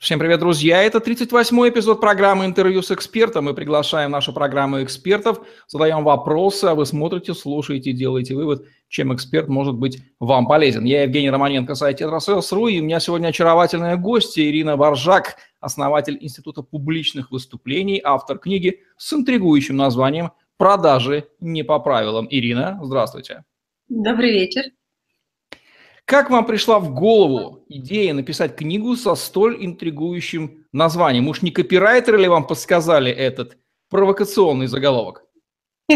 Всем 0.00 0.18
привет, 0.18 0.40
друзья! 0.40 0.82
Это 0.82 0.96
38-й 0.96 1.68
эпизод 1.68 2.00
программы 2.00 2.46
«Интервью 2.46 2.80
с 2.80 2.90
экспертом». 2.90 3.44
Мы 3.44 3.52
приглашаем 3.52 4.10
нашу 4.10 4.32
программу 4.32 4.82
экспертов, 4.82 5.46
задаем 5.68 6.04
вопросы, 6.04 6.64
а 6.64 6.74
вы 6.74 6.86
смотрите, 6.86 7.34
слушаете, 7.34 7.92
делаете 7.92 8.34
вывод, 8.34 8.64
чем 8.88 9.14
эксперт 9.14 9.48
может 9.48 9.74
быть 9.74 10.02
вам 10.18 10.46
полезен. 10.46 10.84
Я 10.84 11.02
Евгений 11.02 11.28
Романенко, 11.28 11.74
сайт 11.74 11.98
«Тетрасселс.ру», 11.98 12.68
и 12.68 12.80
у 12.80 12.82
меня 12.82 12.98
сегодня 12.98 13.28
очаровательная 13.28 13.98
гостья 13.98 14.42
Ирина 14.42 14.78
Боржак, 14.78 15.36
основатель 15.60 16.16
Института 16.18 16.62
публичных 16.62 17.30
выступлений, 17.30 18.00
автор 18.02 18.38
книги 18.38 18.80
с 18.96 19.12
интригующим 19.12 19.76
названием 19.76 20.30
«Продажи 20.56 21.28
не 21.40 21.62
по 21.62 21.78
правилам». 21.78 22.26
Ирина, 22.30 22.80
здравствуйте. 22.82 23.44
Добрый 23.90 24.32
вечер. 24.32 24.62
Как 26.10 26.28
вам 26.28 26.44
пришла 26.44 26.80
в 26.80 26.92
голову 26.92 27.64
идея 27.68 28.12
написать 28.14 28.56
книгу 28.56 28.96
со 28.96 29.14
столь 29.14 29.64
интригующим 29.64 30.66
названием? 30.72 31.28
Уж 31.28 31.42
не 31.42 31.52
копирайтеры 31.52 32.20
ли 32.20 32.26
вам 32.26 32.48
подсказали 32.48 33.12
этот 33.12 33.58
провокационный 33.90 34.66
заголовок? 34.66 35.22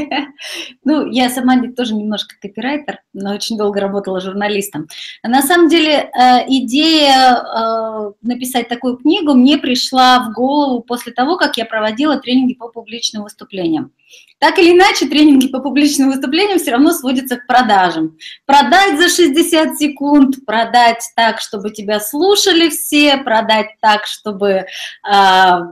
Ну, 0.84 1.10
я 1.10 1.30
сама 1.30 1.60
тоже 1.77 1.95
немножко 1.95 2.36
копирайтер, 2.41 2.98
но 3.12 3.32
очень 3.32 3.56
долго 3.56 3.80
работала 3.80 4.20
журналистом. 4.20 4.86
На 5.22 5.42
самом 5.42 5.69
деле, 5.69 5.92
э, 5.92 6.44
идея 6.48 7.36
э, 7.36 8.12
написать 8.22 8.69
такую 8.69 8.98
книгу 8.98 9.34
мне 9.34 9.56
пришла 9.58 10.28
в 10.28 10.33
голову 10.33 10.80
после 10.80 11.12
того, 11.12 11.36
как 11.36 11.56
я 11.56 11.64
проводила 11.64 12.19
тренинги 12.19 12.55
по 12.55 12.69
публичным 12.69 13.22
выступлениям. 13.24 13.92
Так 14.38 14.59
или 14.59 14.73
иначе, 14.73 15.06
тренинги 15.06 15.48
по 15.48 15.60
публичным 15.60 16.10
выступлениям 16.10 16.59
все 16.59 16.72
равно 16.72 16.92
сводятся 16.92 17.36
к 17.36 17.46
продажам. 17.46 18.18
Продать 18.45 18.98
за 18.98 19.09
60 19.09 19.78
секунд, 19.78 20.45
продать 20.45 21.02
так, 21.16 21.41
чтобы 21.41 21.70
тебя 21.70 21.98
слушали 22.00 22.69
все, 22.69 23.16
продать 23.16 23.69
так, 23.80 24.05
чтобы 24.06 24.48
э, 24.50 24.66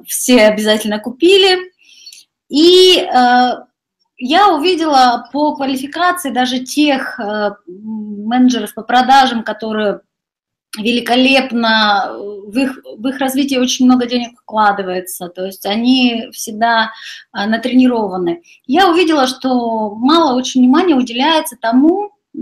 все 0.07 0.47
обязательно 0.47 1.01
купили. 1.01 1.59
И 2.49 2.97
э, 2.97 3.51
я 4.17 4.55
увидела 4.55 5.29
по 5.33 5.55
квалификации 5.57 6.31
даже 6.31 6.61
тех 6.61 7.19
э, 7.19 7.51
менеджеров 7.67 8.73
по 8.73 8.83
продажам, 8.83 9.43
которые 9.43 10.01
великолепно, 10.79 12.13
в 12.47 12.57
их, 12.57 12.79
в 12.97 13.07
их 13.07 13.19
развитие 13.19 13.61
очень 13.61 13.85
много 13.85 14.07
денег 14.07 14.39
вкладывается, 14.41 15.29
то 15.29 15.45
есть 15.45 15.67
они 15.67 16.29
всегда 16.33 16.93
э, 17.35 17.47
натренированы. 17.47 18.43
Я 18.67 18.91
увидела, 18.91 19.27
что 19.27 19.95
мало 19.95 20.35
очень 20.35 20.63
внимания 20.63 20.95
уделяется 20.95 21.57
тому, 21.61 22.13
э, 22.35 22.39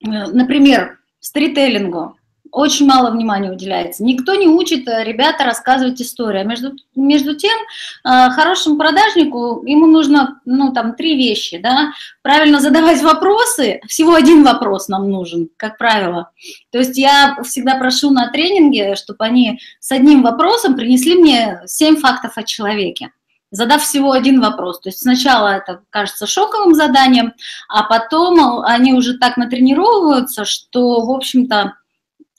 например, 0.00 0.98
стрителлингу 1.20 2.16
очень 2.56 2.86
мало 2.86 3.10
внимания 3.10 3.52
уделяется. 3.52 4.02
Никто 4.02 4.34
не 4.34 4.48
учит 4.48 4.88
э, 4.88 5.04
ребята 5.04 5.44
рассказывать 5.44 6.00
историю. 6.00 6.40
А 6.40 6.44
между, 6.44 6.72
между 6.94 7.36
тем, 7.36 7.52
э, 7.52 8.30
хорошему 8.30 8.78
продажнику 8.78 9.62
ему 9.66 9.86
нужно, 9.86 10.40
ну, 10.46 10.72
там, 10.72 10.94
три 10.94 11.16
вещи, 11.16 11.58
да, 11.58 11.92
правильно 12.22 12.58
задавать 12.58 13.02
вопросы, 13.02 13.80
всего 13.86 14.14
один 14.14 14.42
вопрос 14.42 14.88
нам 14.88 15.10
нужен, 15.10 15.50
как 15.58 15.76
правило. 15.76 16.30
То 16.72 16.78
есть 16.78 16.96
я 16.96 17.36
всегда 17.44 17.76
прошу 17.76 18.10
на 18.10 18.30
тренинге, 18.30 18.96
чтобы 18.96 19.22
они 19.22 19.60
с 19.78 19.92
одним 19.92 20.22
вопросом 20.22 20.76
принесли 20.76 21.14
мне 21.14 21.60
семь 21.66 21.96
фактов 21.96 22.32
о 22.36 22.42
человеке 22.42 23.10
задав 23.52 23.82
всего 23.82 24.12
один 24.12 24.40
вопрос. 24.40 24.80
То 24.80 24.88
есть 24.88 25.00
сначала 25.00 25.48
это 25.48 25.80
кажется 25.90 26.26
шоковым 26.26 26.74
заданием, 26.74 27.32
а 27.68 27.84
потом 27.84 28.60
они 28.64 28.92
уже 28.92 29.16
так 29.18 29.36
натренировываются, 29.36 30.44
что, 30.44 31.00
в 31.06 31.10
общем-то, 31.10 31.74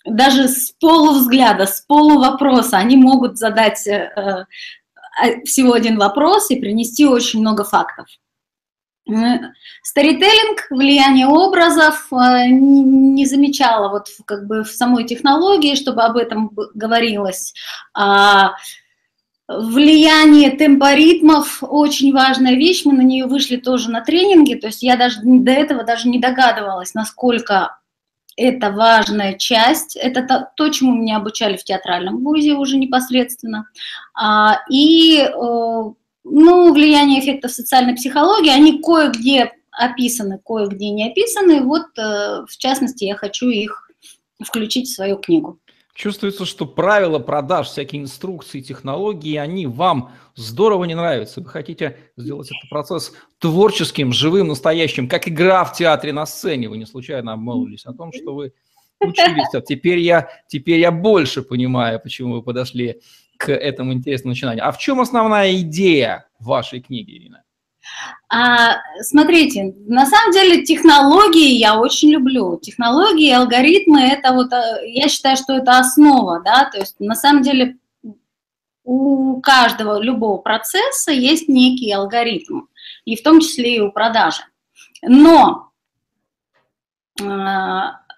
даже 0.10 0.48
с 0.48 0.72
полувзгляда, 0.80 1.66
с 1.66 1.82
полувопроса 1.82 2.78
они 2.78 2.98
могут 2.98 3.38
задать 3.38 3.86
э, 3.88 4.46
э, 5.24 5.44
всего 5.44 5.74
один 5.74 5.98
вопрос 5.98 6.50
и 6.50 6.60
принести 6.60 7.06
очень 7.06 7.42
много 7.42 7.64
фактов. 7.64 8.08
Старителлинг, 9.84 10.68
влияние 10.70 11.28
образов 11.28 12.08
э, 12.12 12.48
не 12.50 13.26
замечала 13.26 13.90
вот 13.90 14.08
как 14.26 14.48
бы 14.48 14.64
в 14.64 14.70
самой 14.70 15.06
технологии, 15.06 15.76
чтобы 15.76 16.04
об 16.04 16.18
этом 16.18 16.52
говорилось. 16.74 17.54
А 17.94 18.52
влияние 19.48 20.52
темпоритмов 20.52 21.60
очень 21.62 22.12
важная 22.14 22.56
вещь, 22.56 22.84
мы 22.84 22.94
на 22.94 23.02
нее 23.02 23.28
вышли 23.28 23.56
тоже 23.56 23.90
на 23.90 24.02
тренинге, 24.02 24.58
то 24.58 24.68
есть 24.68 24.84
я 24.84 24.98
даже 24.98 25.20
до 25.24 25.52
этого 25.52 25.84
даже 25.84 26.10
не 26.10 26.20
догадывалась, 26.20 26.94
насколько 26.94 27.78
это 28.38 28.72
важная 28.72 29.34
часть, 29.34 29.96
это 29.96 30.22
то, 30.22 30.50
то, 30.56 30.70
чему 30.70 30.94
меня 30.94 31.18
обучали 31.18 31.58
в 31.58 31.64
театральном 31.64 32.24
вузе 32.24 32.54
уже 32.54 32.78
непосредственно. 32.78 33.68
А, 34.14 34.60
и, 34.70 35.20
э, 35.20 35.32
ну, 35.34 36.74
влияние 36.74 37.20
эффектов 37.20 37.52
социальной 37.52 37.96
психологии, 37.96 38.52
они 38.52 38.82
кое-где 38.82 39.54
описаны, 39.72 40.40
кое-где 40.46 40.92
не 40.92 41.10
описаны. 41.10 41.62
Вот, 41.62 41.88
э, 41.98 42.46
в 42.48 42.58
частности, 42.58 43.06
я 43.06 43.16
хочу 43.16 43.50
их 43.50 43.90
включить 44.44 44.88
в 44.88 44.94
свою 44.94 45.18
книгу. 45.18 45.60
Чувствуется, 45.98 46.46
что 46.46 46.68
правила 46.68 47.18
продаж, 47.18 47.70
всякие 47.70 48.04
инструкции, 48.04 48.62
технологии, 48.62 49.36
они 49.36 49.66
вам 49.66 50.12
здорово 50.36 50.84
не 50.84 50.94
нравятся. 50.94 51.42
Вы 51.42 51.50
хотите 51.50 51.98
сделать 52.16 52.52
этот 52.52 52.70
процесс 52.70 53.14
творческим, 53.40 54.14
живым, 54.14 54.50
настоящим, 54.50 55.10
как 55.10 55.28
игра 55.28 55.66
в 55.66 55.74
театре 55.74 56.14
на 56.14 56.28
сцене. 56.28 56.70
Вы 56.70 56.78
не 56.78 56.86
случайно 56.86 57.34
обмолвились 57.34 57.88
о 57.88 57.94
том, 57.94 58.14
что 58.14 58.36
вы 58.36 58.54
учились. 59.00 59.52
А 59.56 59.62
теперь 59.62 59.98
я, 59.98 60.30
теперь 60.48 60.80
я 60.80 60.92
больше 60.92 61.42
понимаю, 61.42 62.00
почему 62.00 62.36
вы 62.36 62.44
подошли 62.44 63.02
к 63.38 63.52
этому 63.52 63.92
интересному 63.92 64.34
начинанию. 64.34 64.68
А 64.68 64.72
в 64.72 64.78
чем 64.78 65.02
основная 65.02 65.60
идея 65.62 66.28
вашей 66.40 66.80
книги, 66.80 67.18
Ирина? 67.18 67.42
А, 68.30 68.78
смотрите, 69.02 69.74
на 69.88 70.06
самом 70.06 70.34
деле 70.34 70.64
технологии 70.64 71.54
я 71.54 71.80
очень 71.80 72.12
люблю. 72.12 72.60
Технологии, 72.62 73.32
алгоритмы, 73.32 74.02
это 74.02 74.34
вот, 74.34 74.52
э, 74.52 74.90
я 74.90 75.08
считаю, 75.08 75.38
что 75.38 75.54
это 75.54 75.80
основа, 75.80 76.42
да, 76.44 76.70
то 76.70 76.80
есть 76.80 77.00
на 77.00 77.16
самом 77.16 77.42
деле 77.42 77.78
у 78.84 79.40
каждого, 79.42 80.02
любого 80.02 80.38
процесса 80.38 81.12
есть 81.12 81.48
некий 81.48 81.92
алгоритм, 81.92 82.68
и 83.06 83.16
в 83.16 83.24
том 83.24 83.40
числе 83.40 83.78
и 83.78 83.82
у 83.82 83.92
продажи. 83.92 84.44
Но 85.02 85.72
э, 87.22 87.26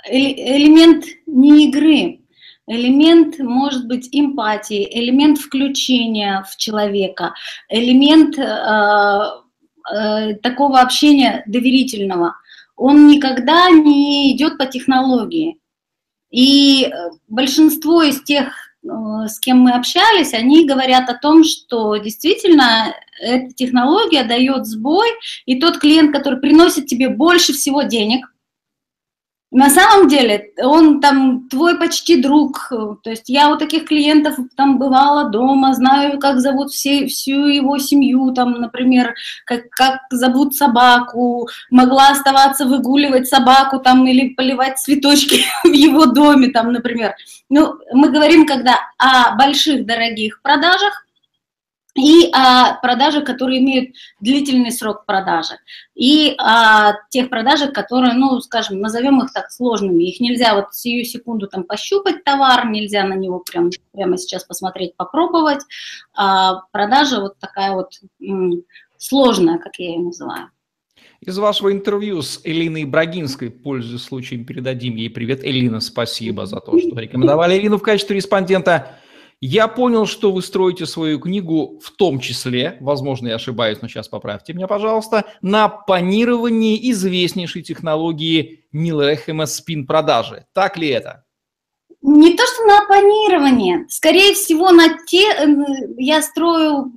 элемент 0.07 1.05
не 1.27 1.67
игры, 1.67 2.21
элемент 2.67 3.39
может 3.39 3.87
быть 3.87 4.09
эмпатии, 4.11 4.87
элемент 4.91 5.39
включения 5.39 6.45
в 6.49 6.55
человека, 6.57 7.33
элемент 7.67 8.37
э, 8.37 9.39
э, 9.91 10.35
такого 10.35 10.79
общения 10.79 11.43
доверительного, 11.47 12.35
он 12.75 13.07
никогда 13.07 13.69
не 13.69 14.35
идет 14.35 14.57
по 14.57 14.65
технологии. 14.65 15.59
И 16.31 16.85
э, 16.85 17.09
большинство 17.27 18.03
из 18.03 18.21
тех, 18.23 18.53
э, 18.83 18.87
с 19.27 19.39
кем 19.39 19.59
мы 19.59 19.71
общались, 19.71 20.33
они 20.33 20.65
говорят 20.65 21.09
о 21.09 21.17
том, 21.17 21.43
что 21.43 21.97
действительно 21.97 22.93
эта 23.21 23.53
технология 23.53 24.23
дает 24.23 24.65
сбой, 24.65 25.07
и 25.45 25.59
тот 25.59 25.79
клиент, 25.79 26.15
который 26.15 26.39
приносит 26.39 26.87
тебе 26.87 27.09
больше 27.09 27.53
всего 27.53 27.83
денег– 27.83 28.31
на 29.51 29.71
самом 29.71 30.07
деле, 30.07 30.51
он 30.61 31.01
там 31.01 31.49
твой 31.49 31.79
почти 31.79 32.21
друг. 32.21 32.67
То 33.03 33.09
есть 33.09 33.29
я 33.29 33.51
у 33.51 33.57
таких 33.57 33.85
клиентов 33.85 34.35
там 34.55 34.77
бывала 34.77 35.29
дома, 35.29 35.73
знаю, 35.73 36.19
как 36.19 36.39
зовут 36.39 36.71
все, 36.71 37.07
всю 37.07 37.47
его 37.47 37.79
семью, 37.79 38.31
там, 38.31 38.53
например, 38.61 39.15
как, 39.45 39.69
как 39.71 40.01
зовут 40.11 40.55
собаку, 40.55 41.47
могла 41.71 42.09
оставаться 42.09 42.65
выгуливать 42.65 43.27
собаку 43.27 43.79
там 43.79 44.05
или 44.05 44.29
поливать 44.35 44.77
цветочки 44.77 45.41
в 45.63 45.73
его 45.73 46.05
доме, 46.05 46.49
там, 46.49 46.71
например. 46.71 47.15
Ну, 47.49 47.73
мы 47.91 48.09
говорим, 48.09 48.45
когда 48.45 48.75
о 48.99 49.35
больших 49.35 49.83
дорогих 49.83 50.41
продажах, 50.43 51.07
и 51.99 52.29
о 52.31 52.75
продажах, 52.81 53.25
которые 53.25 53.59
имеют 53.59 53.95
длительный 54.19 54.71
срок 54.71 55.05
продажи, 55.05 55.55
и 55.95 56.33
о 56.37 56.93
тех 57.09 57.29
продажах, 57.29 57.73
которые, 57.73 58.13
ну, 58.13 58.39
скажем, 58.41 58.79
назовем 58.79 59.21
их 59.23 59.31
так 59.33 59.51
сложными. 59.51 60.03
Их 60.03 60.19
нельзя 60.19 60.55
вот 60.55 60.73
сию 60.73 61.05
секунду 61.05 61.47
там 61.47 61.63
пощупать 61.63 62.23
товар, 62.23 62.67
нельзя 62.67 63.03
на 63.03 63.13
него 63.13 63.39
прям, 63.39 63.69
прямо 63.93 64.17
сейчас 64.17 64.43
посмотреть, 64.43 64.95
попробовать. 64.95 65.61
А 66.15 66.61
продажа 66.71 67.19
вот 67.19 67.37
такая 67.39 67.73
вот 67.73 67.91
м, 68.21 68.63
сложная, 68.97 69.57
как 69.57 69.77
я 69.77 69.89
ее 69.89 69.99
называю. 69.99 70.49
Из 71.21 71.37
вашего 71.37 71.73
интервью 71.73 72.21
с 72.21 72.39
Элиной 72.45 72.85
Брагинской, 72.85 73.49
пользуясь 73.49 74.03
случаем, 74.03 74.45
передадим 74.45 74.95
ей 74.95 75.09
привет. 75.09 75.43
Элина, 75.43 75.81
спасибо 75.81 76.45
за 76.45 76.61
то, 76.61 76.79
что 76.79 76.95
рекомендовали 76.99 77.57
Элину 77.57 77.77
в 77.77 77.81
качестве 77.81 78.15
респондента. 78.15 78.99
Я 79.41 79.69
понял, 79.69 80.05
что 80.05 80.33
вы 80.33 80.41
строите 80.41 80.85
свою 80.85 81.19
книгу 81.19 81.79
в 81.79 81.91
том 81.91 82.19
числе, 82.19 82.77
возможно, 82.81 83.29
я 83.29 83.35
ошибаюсь, 83.35 83.79
но 83.81 83.87
сейчас 83.87 84.09
поправьте 84.09 84.53
меня, 84.53 84.67
пожалуйста, 84.67 85.25
на 85.41 85.69
панировании 85.69 86.91
известнейшей 86.91 87.61
технологии 87.61 88.65
Нила 88.73 89.13
Эхема 89.13 89.45
спин-продажи. 89.45 90.45
Так 90.53 90.77
ли 90.77 90.89
это? 90.89 91.23
Не 92.01 92.35
то, 92.35 92.43
что 92.45 92.65
на 92.65 92.79
оппонирование, 92.79 93.85
скорее 93.89 94.33
всего, 94.33 94.71
на 94.71 94.97
те, 95.05 95.31
э, 95.31 95.47
я 95.97 96.21
строю 96.21 96.91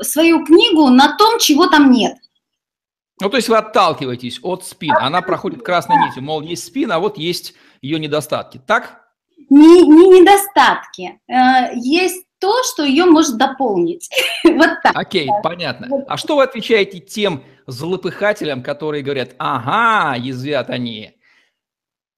свою 0.00 0.44
книгу 0.44 0.88
на 0.88 1.16
том, 1.16 1.38
чего 1.38 1.66
там 1.66 1.90
нет. 1.90 2.16
Ну, 3.20 3.28
то 3.28 3.36
есть 3.36 3.48
вы 3.48 3.56
отталкиваетесь 3.56 4.40
от 4.42 4.64
спин. 4.64 4.94
Она 4.98 5.20
проходит 5.22 5.62
красной 5.62 5.96
нитью, 6.06 6.22
мол, 6.22 6.40
есть 6.40 6.64
спин, 6.64 6.92
а 6.92 6.98
вот 6.98 7.18
есть 7.18 7.54
ее 7.82 7.98
недостатки. 7.98 8.60
Так? 8.66 9.01
Не, 9.50 9.86
не 9.86 10.20
недостатки. 10.20 11.20
Э, 11.28 11.74
есть 11.74 12.24
то, 12.38 12.62
что 12.64 12.84
ее 12.84 13.04
может 13.04 13.36
дополнить. 13.36 14.10
вот 14.44 14.70
так. 14.82 14.92
Окей, 14.94 15.28
понятно. 15.42 16.04
А 16.08 16.16
что 16.16 16.36
вы 16.36 16.42
отвечаете 16.42 16.98
тем 16.98 17.44
злопыхателям, 17.66 18.62
которые 18.62 19.04
говорят, 19.04 19.34
ага, 19.38 20.16
язвят 20.16 20.68
они, 20.68 21.12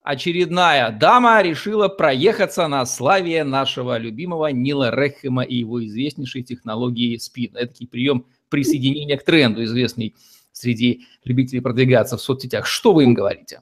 очередная 0.03 0.91
дама 0.93 1.43
решила 1.43 1.89
проехаться 1.89 2.69
на 2.69 2.87
славе 2.87 3.45
нашего 3.45 3.99
любимого 3.99 4.47
Нила 4.49 4.91
Рехема 4.91 5.43
и 5.43 5.57
его 5.57 5.85
известнейшей 5.85 6.43
технологии 6.43 7.17
спин. 7.17 7.55
Это 7.57 7.87
прием 7.87 8.27
присоединения 8.49 9.19
к 9.19 9.25
тренду, 9.25 9.63
известный 9.65 10.15
среди 10.53 11.07
любителей 11.25 11.61
продвигаться 11.61 12.17
в 12.17 12.23
соцсетях. 12.23 12.67
Что 12.67 12.93
вы 12.93 13.05
им 13.05 13.15
говорите? 13.15 13.61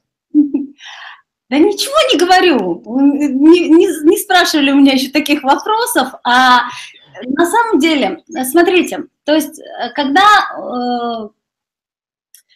Да 1.52 1.58
ничего 1.58 1.94
не 2.10 2.18
говорю. 2.18 2.82
Не, 3.28 3.68
не, 3.68 3.86
не 3.86 4.16
спрашивали 4.16 4.70
у 4.70 4.76
меня 4.76 4.94
еще 4.94 5.10
таких 5.10 5.42
вопросов. 5.42 6.14
А 6.24 6.62
на 7.26 7.44
самом 7.44 7.78
деле, 7.78 8.24
смотрите, 8.50 9.04
то 9.24 9.34
есть 9.34 9.60
э, 9.60 9.90
когда, 9.94 10.24
э, 10.56 11.28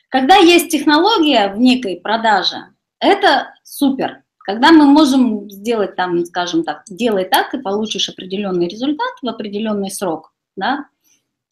когда 0.08 0.36
есть 0.36 0.70
технология 0.70 1.52
в 1.52 1.58
некой 1.58 2.00
продаже, 2.02 2.68
это 2.98 3.52
супер. 3.64 4.22
Когда 4.38 4.72
мы 4.72 4.86
можем 4.86 5.50
сделать 5.50 5.94
там, 5.94 6.24
скажем 6.24 6.64
так, 6.64 6.84
делай 6.88 7.26
так, 7.26 7.52
и 7.52 7.60
получишь 7.60 8.08
определенный 8.08 8.66
результат 8.66 9.12
в 9.20 9.28
определенный 9.28 9.90
срок, 9.90 10.32
да, 10.56 10.86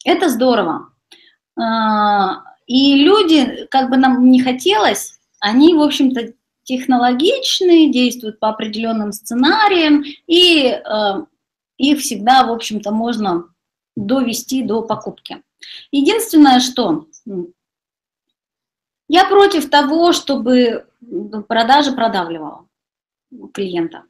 это 0.03 0.29
здорово. 0.29 0.89
А, 1.61 2.41
и 2.65 2.95
люди, 3.03 3.67
как 3.69 3.91
бы 3.91 3.97
нам 3.97 4.31
не 4.31 4.41
хотелось, 4.41 5.19
они, 5.39 5.75
в 5.75 5.81
общем-то, 5.81 6.33
технологичные, 6.65 7.91
действуют 7.91 8.39
по 8.39 8.49
определенным 8.49 9.13
сценариям, 9.13 10.03
и 10.27 10.67
э, 10.67 11.25
их 11.77 11.99
всегда, 11.99 12.45
в 12.45 12.51
общем-то, 12.51 12.91
можно 12.91 13.45
довести 13.95 14.63
до 14.63 14.81
покупки. 14.81 15.41
Единственное, 15.91 16.59
что 16.59 17.07
я 19.07 19.25
против 19.25 19.69
того, 19.69 20.11
чтобы 20.11 20.87
продажа 21.47 21.93
продавливала 21.93 22.67
клиента. 23.53 24.03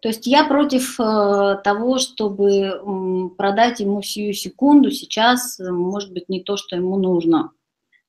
То 0.00 0.08
есть 0.08 0.26
я 0.26 0.44
против 0.44 1.00
э, 1.00 1.60
того, 1.64 1.98
чтобы 1.98 3.30
продать 3.38 3.80
ему 3.80 4.02
сию 4.02 4.34
секунду, 4.34 4.90
сейчас, 4.90 5.58
может 5.58 6.12
быть, 6.12 6.28
не 6.28 6.42
то, 6.42 6.56
что 6.58 6.76
ему 6.76 6.98
нужно. 6.98 7.52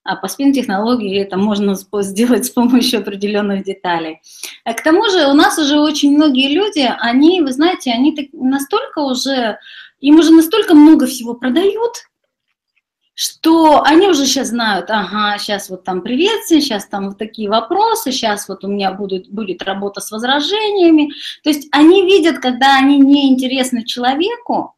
А 0.04 0.18
по 0.18 0.28
спин-технологии 0.28 1.22
это 1.22 1.38
можно 1.38 1.76
сделать 1.76 2.46
с 2.46 2.50
помощью 2.50 3.00
определенных 3.00 3.64
деталей. 3.64 4.22
А 4.66 4.74
к 4.74 4.84
тому 4.84 5.10
же 5.10 5.28
у 5.28 5.34
нас 5.34 5.58
уже 5.58 5.80
очень 5.80 6.16
многие 6.16 6.54
люди, 6.54 6.90
они, 7.00 7.42
вы 7.42 7.54
знаете, 7.54 7.92
они 7.92 8.30
настолько 8.34 9.00
уже, 9.00 9.60
им 10.02 10.20
уже 10.20 10.32
настолько 10.32 10.74
много 10.74 11.06
всего 11.06 11.34
продают, 11.36 12.04
что 13.16 13.84
они 13.84 14.08
уже 14.08 14.26
сейчас 14.26 14.50
знают, 14.50 14.90
ага, 14.90 15.38
сейчас 15.38 15.70
вот 15.70 15.84
там 15.84 16.02
приветствие, 16.02 16.62
сейчас 16.62 16.88
там 16.88 17.10
вот 17.10 17.18
такие 17.18 17.50
вопросы, 17.50 18.12
сейчас 18.12 18.50
вот 18.50 18.64
у 18.66 18.68
меня 18.68 18.92
будет, 18.92 19.30
будет 19.30 19.62
работа 19.62 20.02
с 20.02 20.12
возражениями. 20.12 21.12
То 21.44 21.50
есть 21.50 21.68
они 21.72 22.06
видят, 22.06 22.40
когда 22.40 22.78
они 22.78 23.00
не 23.00 23.32
интересны 23.32 23.86
человеку, 23.86 24.76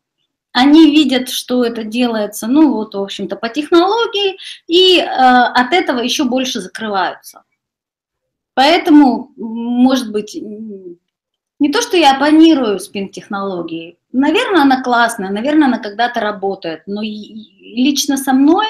они 0.56 0.90
видят, 0.90 1.28
что 1.28 1.66
это 1.66 1.84
делается, 1.84 2.48
ну 2.48 2.72
вот, 2.72 2.96
в 2.96 3.02
общем-то, 3.02 3.36
по 3.36 3.50
технологии, 3.50 4.38
и 4.68 5.00
э, 5.00 5.04
от 5.04 5.74
этого 5.74 6.00
еще 6.00 6.24
больше 6.24 6.62
закрываются. 6.62 7.44
Поэтому, 8.54 9.34
может 9.36 10.14
быть, 10.14 10.34
не 11.60 11.70
то, 11.74 11.82
что 11.82 11.98
я 11.98 12.16
оппонирую 12.16 12.80
спин-технологии, 12.80 13.98
наверное, 14.14 14.62
она 14.62 14.82
классная, 14.82 15.30
наверное, 15.30 15.68
она 15.68 15.80
когда-то 15.80 16.22
работает, 16.22 16.84
но 16.88 17.02
лично 17.02 18.16
со 18.16 18.32
мной 18.32 18.68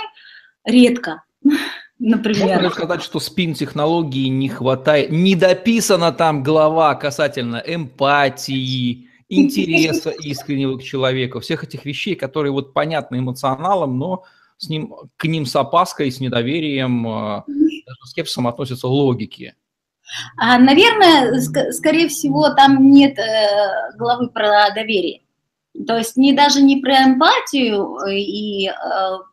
редко. 0.64 1.22
Например. 2.00 2.56
Можно 2.56 2.72
сказать, 2.72 3.04
что 3.04 3.20
спин-технологии 3.20 4.28
не 4.28 4.50
хватает, 4.50 5.12
не 5.12 5.36
дописана 5.36 6.12
там 6.12 6.42
глава 6.42 6.96
касательно 6.96 7.62
эмпатии, 7.64 9.08
интереса 9.30 10.12
искреннего 10.12 10.78
к 10.78 10.84
человеку, 10.84 11.40
всех 11.40 11.64
этих 11.64 11.86
вещей, 11.86 12.16
которые 12.16 12.52
вот 12.52 12.74
понятны 12.74 13.18
эмоционалам, 13.18 13.98
но 13.98 14.24
с 14.58 14.70
ним, 14.70 14.94
к 15.18 15.26
ним 15.26 15.46
с 15.46 15.56
опаской, 15.56 16.12
с 16.12 16.20
недоверием, 16.20 17.08
э, 17.08 17.44
даже 17.48 18.00
скепсисом 18.06 18.48
относятся 18.48 18.88
логики. 18.88 19.56
А, 20.38 20.58
наверное, 20.60 21.42
скорее 21.72 22.08
всего, 22.08 22.50
там 22.54 22.92
нет 22.92 23.18
э, 23.18 23.98
главы 23.98 24.30
про 24.30 24.70
доверие. 24.74 25.22
То 25.88 25.98
есть 25.98 26.16
не 26.16 26.34
даже 26.34 26.62
не 26.62 26.78
про 26.78 27.04
эмпатию 27.04 27.98
э, 27.98 28.16
и 28.16 28.68
э, 28.68 28.72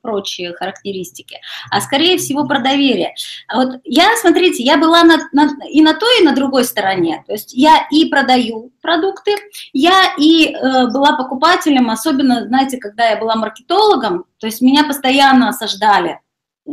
прочие 0.01 0.55
характеристики, 0.55 1.41
а 1.71 1.81
скорее 1.81 2.19
всего 2.19 2.47
про 2.47 2.61
доверие. 2.61 3.15
Вот 3.53 3.81
я, 3.85 4.17
смотрите, 4.17 4.63
я 4.63 4.77
была 4.77 5.05
на, 5.05 5.19
на, 5.33 5.51
и 5.69 5.81
на 5.83 5.95
той, 5.95 6.21
и 6.21 6.25
на 6.25 6.35
другой 6.35 6.65
стороне. 6.65 7.25
То 7.27 7.33
есть 7.33 7.53
я 7.55 7.87
и 7.91 8.07
продаю 8.07 8.73
продукты, 8.81 9.33
я 9.73 10.15
и 10.19 10.53
э, 10.53 10.87
была 10.89 11.17
покупателем, 11.17 11.91
особенно, 11.91 12.47
знаете, 12.47 12.79
когда 12.79 13.11
я 13.11 13.17
была 13.17 13.37
маркетологом, 13.37 14.25
то 14.39 14.47
есть 14.47 14.61
меня 14.61 14.85
постоянно 14.85 15.49
осаждали 15.49 16.21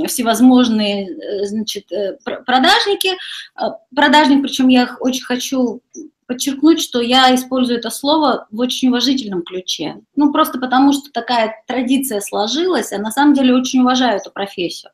всевозможные, 0.08 1.10
э, 1.10 1.46
значит, 1.46 1.92
э, 1.92 2.18
продажники. 2.46 3.12
Продажник, 3.96 4.42
причем 4.42 4.68
я 4.68 4.98
очень 5.00 5.24
хочу 5.24 5.82
подчеркнуть, 6.30 6.80
что 6.80 7.02
я 7.02 7.34
использую 7.34 7.80
это 7.80 7.90
слово 7.90 8.48
в 8.52 8.60
очень 8.60 8.90
уважительном 8.90 9.42
ключе. 9.42 9.98
Ну, 10.16 10.32
просто 10.32 10.60
потому, 10.60 10.94
что 10.94 11.12
такая 11.12 11.64
традиция 11.68 12.22
сложилась, 12.22 12.94
а 12.94 13.00
на 13.00 13.10
самом 13.10 13.34
деле 13.34 13.56
очень 13.56 13.82
уважаю 13.82 14.18
эту 14.18 14.30
профессию. 14.30 14.92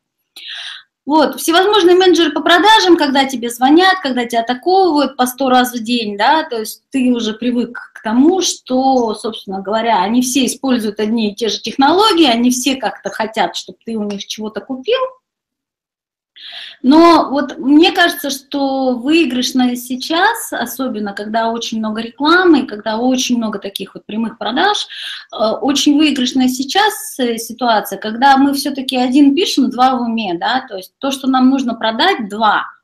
Вот, 1.04 1.38
всевозможные 1.38 1.94
менеджеры 1.94 2.32
по 2.32 2.40
продажам, 2.40 2.96
когда 2.96 3.26
тебе 3.26 3.50
звонят, 3.50 4.00
когда 4.02 4.24
тебя 4.24 4.40
атаковывают 4.40 5.16
по 5.16 5.26
сто 5.26 5.50
раз 5.50 5.72
в 5.72 5.80
день, 5.80 6.16
да, 6.16 6.42
то 6.42 6.58
есть 6.58 6.82
ты 6.90 7.12
уже 7.12 7.34
привык 7.34 7.92
к 7.94 8.02
тому, 8.02 8.40
что, 8.40 9.14
собственно 9.14 9.60
говоря, 9.60 10.02
они 10.02 10.22
все 10.22 10.46
используют 10.46 10.98
одни 10.98 11.30
и 11.30 11.34
те 11.34 11.48
же 11.48 11.60
технологии, 11.60 12.26
они 12.26 12.50
все 12.50 12.76
как-то 12.76 13.10
хотят, 13.10 13.54
чтобы 13.54 13.78
ты 13.84 13.96
у 13.96 14.02
них 14.04 14.26
чего-то 14.26 14.60
купил, 14.60 15.00
но 16.82 17.28
вот 17.30 17.58
мне 17.58 17.92
кажется, 17.92 18.30
что 18.30 18.94
выигрышно 18.94 19.76
сейчас, 19.76 20.52
особенно 20.52 21.12
когда 21.12 21.50
очень 21.50 21.78
много 21.78 22.00
рекламы, 22.00 22.66
когда 22.66 22.98
очень 22.98 23.36
много 23.38 23.58
таких 23.58 23.94
вот 23.94 24.04
прямых 24.06 24.38
продаж, 24.38 24.86
э, 25.32 25.36
очень 25.36 25.96
выигрышная 25.96 26.48
сейчас 26.48 27.18
э, 27.18 27.38
ситуация, 27.38 27.98
когда 27.98 28.36
мы 28.36 28.54
все-таки 28.54 28.96
один 28.96 29.34
пишем, 29.34 29.70
два 29.70 29.96
в 29.96 30.02
уме, 30.02 30.36
да, 30.38 30.64
то 30.68 30.76
есть 30.76 30.92
то, 30.98 31.10
что 31.10 31.26
нам 31.28 31.50
нужно 31.50 31.74
продать, 31.74 32.28
два– 32.28 32.66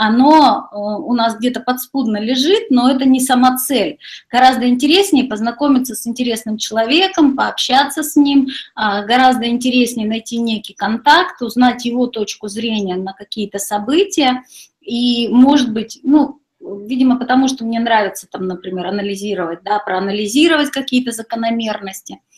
оно 0.00 0.68
э, 0.72 0.76
у 0.76 1.12
нас 1.12 1.36
где-то 1.36 1.60
подспудно 1.60 2.16
лежит, 2.16 2.70
но 2.70 2.90
это 2.90 3.04
не 3.04 3.20
сама 3.20 3.58
цель. 3.58 3.98
Гораздо 4.30 4.66
интереснее 4.66 5.24
познакомиться 5.24 5.94
с 5.94 6.06
интересным 6.06 6.56
человеком, 6.56 7.36
пообщаться 7.36 8.02
с 8.02 8.16
ним, 8.16 8.48
а, 8.74 9.04
гораздо 9.04 9.46
интереснее 9.46 10.08
найти 10.08 10.38
некий 10.38 10.72
контакт, 10.72 11.42
узнать 11.42 11.84
его 11.84 12.06
точку 12.06 12.48
зрения 12.48 12.96
на 12.96 13.12
какие-то 13.12 13.58
события, 13.58 14.42
и, 14.80 15.28
может 15.28 15.70
быть, 15.70 16.00
ну, 16.02 16.40
видимо, 16.60 17.18
потому 17.18 17.46
что 17.48 17.66
мне 17.66 17.78
нравится, 17.78 18.26
там, 18.26 18.46
например, 18.46 18.86
анализировать, 18.86 19.62
да, 19.62 19.80
проанализировать 19.80 20.70
какие-то 20.70 21.12
закономерности– 21.12 22.20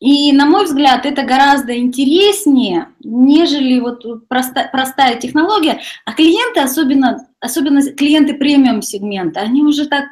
и, 0.00 0.32
на 0.32 0.46
мой 0.46 0.64
взгляд, 0.64 1.06
это 1.06 1.22
гораздо 1.22 1.76
интереснее, 1.76 2.88
нежели 3.00 3.80
вот 3.80 4.28
проста, 4.28 4.68
простая 4.70 5.16
технология. 5.16 5.80
А 6.04 6.12
клиенты, 6.12 6.60
особенно, 6.60 7.28
особенно 7.40 7.82
клиенты 7.92 8.34
премиум-сегмента, 8.34 9.40
они 9.40 9.62
уже 9.62 9.86
так 9.86 10.06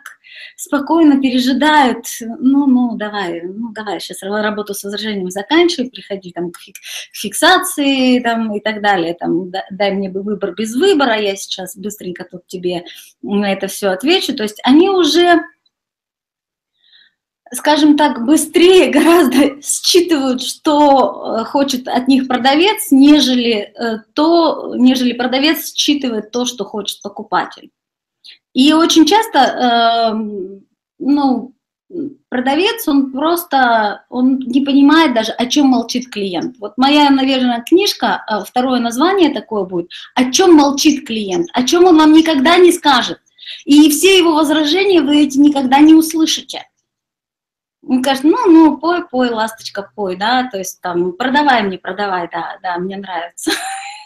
спокойно 0.56 1.20
пережидают, 1.20 2.06
ну, 2.20 2.66
ну, 2.66 2.96
давай, 2.96 3.42
ну, 3.42 3.72
давай, 3.72 4.00
сейчас 4.00 4.22
работу 4.22 4.74
с 4.74 4.82
возражением 4.84 5.30
заканчивай, 5.30 5.90
приходи 5.90 6.32
там 6.32 6.50
к, 6.50 6.58
фик, 6.58 6.76
к 6.76 7.14
фиксации 7.14 8.20
там, 8.20 8.54
и 8.54 8.60
так 8.60 8.80
далее, 8.82 9.14
там, 9.14 9.50
дай 9.70 9.92
мне 9.92 10.08
бы 10.08 10.22
выбор 10.22 10.54
без 10.54 10.74
выбора, 10.74 11.20
я 11.20 11.36
сейчас 11.36 11.76
быстренько 11.76 12.24
тут 12.24 12.46
тебе 12.46 12.84
на 13.22 13.52
это 13.52 13.66
все 13.66 13.88
отвечу. 13.88 14.34
То 14.34 14.42
есть 14.42 14.60
они 14.64 14.88
уже 14.88 15.42
скажем 17.52 17.96
так, 17.96 18.24
быстрее 18.24 18.90
гораздо 18.90 19.60
считывают, 19.62 20.42
что 20.42 21.38
э, 21.40 21.44
хочет 21.44 21.88
от 21.88 22.08
них 22.08 22.28
продавец, 22.28 22.90
нежели, 22.90 23.72
э, 23.74 23.98
то, 24.14 24.74
нежели 24.76 25.12
продавец 25.12 25.74
считывает 25.74 26.30
то, 26.30 26.44
что 26.44 26.64
хочет 26.64 27.02
покупатель. 27.02 27.70
И 28.52 28.72
очень 28.72 29.04
часто, 29.04 29.38
э, 29.38 30.14
ну, 30.98 31.52
продавец, 32.28 32.88
он 32.88 33.12
просто, 33.12 34.04
он 34.10 34.38
не 34.38 34.60
понимает 34.60 35.14
даже, 35.14 35.32
о 35.32 35.46
чем 35.46 35.68
молчит 35.68 36.10
клиент. 36.10 36.56
Вот 36.58 36.72
моя, 36.76 37.10
наверное, 37.10 37.62
книжка, 37.62 38.24
э, 38.28 38.44
второе 38.44 38.80
название 38.80 39.32
такое 39.32 39.64
будет, 39.64 39.90
о 40.14 40.30
чем 40.30 40.54
молчит 40.54 41.06
клиент, 41.06 41.48
о 41.52 41.62
чем 41.62 41.84
он 41.84 41.96
вам 41.98 42.12
никогда 42.12 42.56
не 42.56 42.72
скажет. 42.72 43.18
И 43.64 43.88
все 43.90 44.18
его 44.18 44.34
возражения 44.34 45.00
вы 45.00 45.22
эти 45.22 45.38
никогда 45.38 45.78
не 45.78 45.94
услышите. 45.94 46.64
Он 47.88 48.02
скажет, 48.02 48.24
ну, 48.24 48.50
ну, 48.50 48.78
пой, 48.78 49.06
пой, 49.08 49.30
ласточка, 49.30 49.90
пой, 49.94 50.16
да, 50.16 50.48
то 50.50 50.58
есть 50.58 50.80
там, 50.80 51.12
продавай 51.12 51.62
мне, 51.62 51.78
продавай, 51.78 52.28
да, 52.32 52.58
да, 52.62 52.78
мне 52.78 52.96
нравится. 52.96 53.52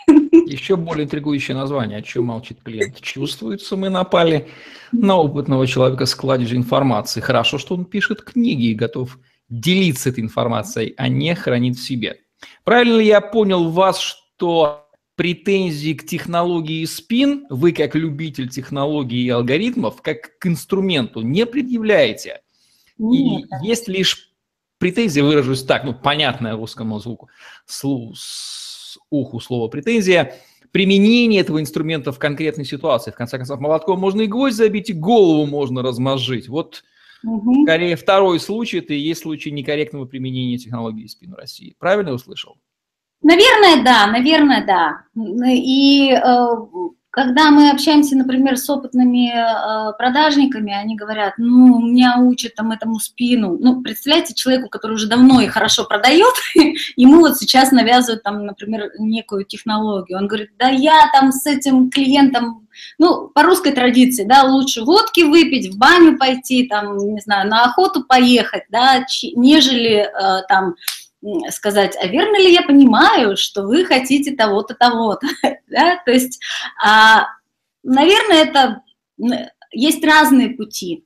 Еще 0.07 0.77
более 0.77 1.05
интригующее 1.05 1.57
название, 1.57 1.99
о 1.99 2.03
чем 2.03 2.27
молчит 2.27 2.63
клиент. 2.63 3.01
Чувствуется, 3.01 3.77
мы 3.77 3.89
напали 3.89 4.49
на 4.93 5.17
опытного 5.17 5.67
человека 5.67 6.05
с 6.05 6.15
кладезью 6.15 6.59
информации. 6.59 7.21
Хорошо, 7.21 7.59
что 7.59 7.75
он 7.75 7.85
пишет 7.85 8.23
книги 8.23 8.67
и 8.67 8.75
готов 8.75 9.19
делиться 9.49 10.11
этой 10.11 10.21
информацией, 10.21 10.95
а 10.97 11.09
не 11.09 11.35
хранит 11.35 11.77
в 11.77 11.83
себе. 11.83 12.19
Правильно 12.65 12.99
ли 12.99 13.07
я 13.07 13.21
понял 13.21 13.71
вас, 13.71 13.99
что 14.01 14.89
претензии 15.17 15.95
к 15.95 16.07
технологии 16.07 16.85
спин 16.85 17.47
вы, 17.51 17.73
как 17.73 17.95
любитель 17.95 18.49
технологий 18.49 19.23
и 19.23 19.31
алгоритмов, 19.31 20.03
как 20.03 20.39
к 20.39 20.47
инструменту 20.47 21.21
не 21.23 21.47
предъявляете? 21.47 22.41
Нет. 23.01 23.49
И 23.63 23.67
есть 23.67 23.89
лишь 23.89 24.31
претензии, 24.79 25.21
выражусь 25.21 25.63
так, 25.63 25.85
ну, 25.85 25.95
понятное 25.95 26.57
русскому 26.57 26.99
звуку, 26.99 27.29
слу, 27.67 28.13
с 28.15 28.99
уху 29.11 29.41
слово 29.41 29.69
претензия, 29.69 30.35
применение 30.73 31.41
этого 31.41 31.61
инструмента 31.61 32.13
в 32.13 32.19
конкретной 32.19 32.65
ситуации. 32.65 33.11
В 33.11 33.17
конце 33.17 33.37
концов, 33.39 33.61
молотком 33.61 33.99
можно 34.01 34.23
и 34.23 34.27
гвоздь 34.27 34.57
забить, 34.57 34.91
и 34.91 34.95
голову 34.95 35.47
можно 35.47 35.83
размозжить. 35.83 36.49
Вот 36.49 36.85
угу. 37.25 37.65
скорее 37.65 37.97
второй 37.97 38.41
случай, 38.41 38.79
это 38.79 38.95
и 38.95 38.99
есть 38.99 39.23
случай 39.23 39.51
некорректного 39.51 40.05
применения 40.05 40.59
технологии 40.59 41.07
спин 41.07 41.33
в 41.33 41.37
России. 41.37 41.75
Правильно 41.79 42.13
услышал? 42.13 42.57
Наверное, 43.23 43.85
да, 43.85 44.07
наверное, 44.07 44.65
да. 44.65 45.05
И 45.47 46.13
э, 46.13 46.47
когда 47.11 47.51
мы 47.51 47.71
общаемся, 47.71 48.17
например, 48.17 48.57
с 48.57 48.71
опытными 48.71 49.33
э, 49.33 49.93
продажниками, 49.99 50.73
они 50.73 50.95
говорят, 50.95 51.35
ну, 51.39 51.81
меня 51.81 52.19
учат 52.19 52.55
там 52.55 52.71
этому 52.71 53.01
спину. 53.01 53.59
Ну, 53.59 53.83
представляете, 53.83 54.35
человеку, 54.35 54.69
который 54.69 54.93
уже 54.93 55.09
давно 55.09 55.41
и 55.41 55.49
хорошо 55.49 55.85
продает, 55.85 56.35
ему 56.97 57.21
вот 57.21 57.37
сейчас 57.37 57.73
навязывают 57.73 58.23
там, 58.23 58.47
например, 58.47 58.93
некую 58.99 59.45
технологию. 59.45 60.19
Он 60.19 60.29
говорит, 60.29 60.51
да 60.57 60.69
я 60.69 61.11
там 61.13 61.33
с 61.33 61.47
этим 61.47 61.91
клиентом, 61.91 62.69
ну, 62.99 63.27
по 63.29 63.43
русской 63.43 63.73
традиции, 63.73 64.23
да, 64.23 64.45
лучше 64.45 64.83
водки 64.83 65.23
выпить, 65.23 65.75
в 65.75 65.79
баню 65.79 66.17
пойти, 66.17 66.69
там, 66.69 66.97
не 66.97 67.21
знаю, 67.21 67.49
на 67.51 67.65
охоту 67.65 68.05
поехать, 68.05 68.65
да, 68.69 69.05
нежели 69.35 70.07
э, 70.07 70.43
там 70.49 70.77
сказать, 71.51 71.97
а 72.01 72.07
верно 72.07 72.37
ли 72.39 72.53
я 72.53 72.63
понимаю, 72.63 73.37
что 73.37 73.63
вы 73.63 73.85
хотите 73.85 74.35
того-то, 74.35 74.75
того-то, 74.75 75.27
да, 75.69 76.01
то 76.05 76.11
есть, 76.11 76.41
а, 76.83 77.27
наверное, 77.83 78.45
это 78.45 78.83
есть 79.73 80.05
разные 80.05 80.51
пути, 80.51 81.05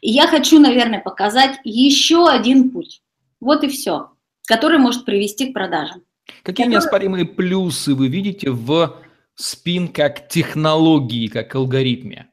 и 0.00 0.10
я 0.10 0.26
хочу, 0.26 0.58
наверное, 0.58 1.00
показать 1.00 1.58
еще 1.64 2.28
один 2.28 2.70
путь, 2.70 3.02
вот 3.40 3.64
и 3.64 3.68
все, 3.68 4.10
который 4.46 4.78
может 4.78 5.04
привести 5.04 5.50
к 5.50 5.54
продажам. 5.54 6.02
Какие 6.42 6.66
который... 6.66 6.74
неоспоримые 6.74 7.24
плюсы 7.24 7.94
вы 7.94 8.08
видите 8.08 8.50
в 8.50 8.96
спин 9.34 9.88
как 9.88 10.28
технологии, 10.28 11.28
как 11.28 11.54
алгоритме? 11.54 12.28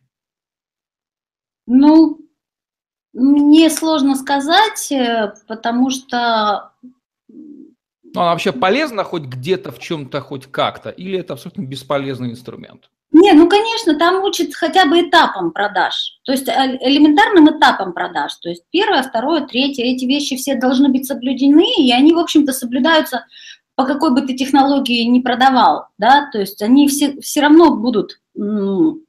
Ну, 1.66 2.20
мне 3.14 3.70
сложно 3.70 4.16
сказать, 4.16 4.92
э, 4.92 5.34
потому 5.48 5.90
что 5.92 6.74
ну, 8.14 8.22
она 8.22 8.32
вообще 8.32 8.52
полезна 8.52 9.04
хоть 9.04 9.24
где-то, 9.24 9.72
в 9.72 9.80
чем-то, 9.80 10.22
хоть 10.22 10.46
как-то? 10.48 10.90
Или 10.90 11.20
это 11.20 11.34
абсолютно 11.34 11.64
бесполезный 11.64 12.32
инструмент? 12.32 12.90
Не, 13.12 13.34
ну, 13.34 13.48
конечно, 13.48 13.98
там 13.98 14.24
учат 14.24 14.54
хотя 14.54 14.86
бы 14.86 15.02
этапам 15.02 15.52
продаж. 15.52 16.20
То 16.24 16.32
есть 16.32 16.48
э, 16.48 16.78
элементарным 16.82 17.58
этапам 17.58 17.94
продаж. 17.94 18.36
То 18.36 18.50
есть 18.50 18.64
первое, 18.72 19.04
второе, 19.04 19.46
третье. 19.46 19.84
Эти 19.84 20.06
вещи 20.06 20.36
все 20.36 20.56
должны 20.56 20.90
быть 20.90 21.06
соблюдены, 21.06 21.66
и 21.78 21.92
они, 21.92 22.14
в 22.14 22.20
общем-то, 22.20 22.54
соблюдаются 22.54 23.26
по 23.76 23.86
какой 23.86 24.14
бы 24.14 24.22
ты 24.22 24.36
технологии 24.36 25.04
не 25.04 25.22
продавал, 25.22 25.88
да, 25.98 26.30
то 26.32 26.40
есть 26.40 26.62
они 26.62 26.88
все, 26.88 27.20
все 27.22 27.42
равно 27.42 27.76
будут, 27.76 28.20
то 28.36 29.00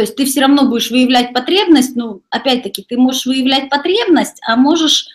есть 0.00 0.16
ты 0.16 0.24
все 0.26 0.42
равно 0.42 0.68
будешь 0.68 0.90
выявлять 0.90 1.32
потребность, 1.32 1.96
ну, 1.96 2.22
опять-таки, 2.30 2.84
ты 2.88 2.96
можешь 2.96 3.26
выявлять 3.26 3.70
потребность, 3.70 4.40
а 4.46 4.56
можешь 4.56 5.08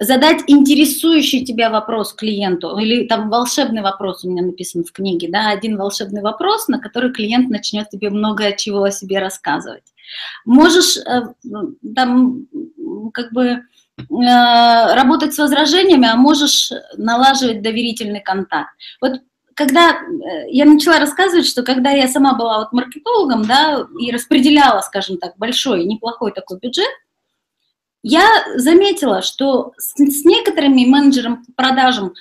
задать 0.00 0.42
интересующий 0.46 1.44
тебя 1.44 1.70
вопрос 1.70 2.12
клиенту, 2.12 2.78
или 2.78 3.06
там 3.06 3.30
волшебный 3.30 3.82
вопрос 3.82 4.24
у 4.24 4.30
меня 4.30 4.42
написан 4.42 4.84
в 4.84 4.92
книге, 4.92 5.28
да, 5.30 5.50
один 5.50 5.76
волшебный 5.76 6.22
вопрос, 6.22 6.68
на 6.68 6.78
который 6.78 7.12
клиент 7.12 7.48
начнет 7.48 7.90
тебе 7.90 8.10
много 8.10 8.52
чего 8.56 8.84
о 8.84 8.90
себе 8.90 9.18
рассказывать. 9.18 9.84
Можешь 10.44 10.96
э, 10.96 11.22
там 11.94 12.46
как 13.12 13.32
бы 13.32 13.44
э, 13.44 13.62
работать 14.94 15.34
с 15.34 15.38
возражениями, 15.38 16.08
а 16.08 16.16
можешь 16.16 16.70
налаживать 16.96 17.62
доверительный 17.62 18.20
контакт. 18.20 18.70
Вот 19.00 19.20
когда 19.54 19.90
э, 19.90 20.50
я 20.50 20.64
начала 20.64 21.00
рассказывать, 21.00 21.46
что 21.46 21.64
когда 21.64 21.90
я 21.90 22.06
сама 22.06 22.34
была 22.34 22.60
вот 22.60 22.72
маркетологом, 22.72 23.44
да, 23.44 23.84
и 23.98 24.12
распределяла, 24.12 24.80
скажем 24.82 25.18
так, 25.18 25.36
большой, 25.36 25.84
неплохой 25.84 26.30
такой 26.30 26.60
бюджет, 26.60 26.86
я 28.08 28.26
заметила, 28.56 29.20
что 29.20 29.72
с, 29.76 29.92
с 29.96 30.24
некоторыми 30.24 30.86
менеджерами 30.86 31.44
по 31.44 31.52
продажам, 31.52 32.14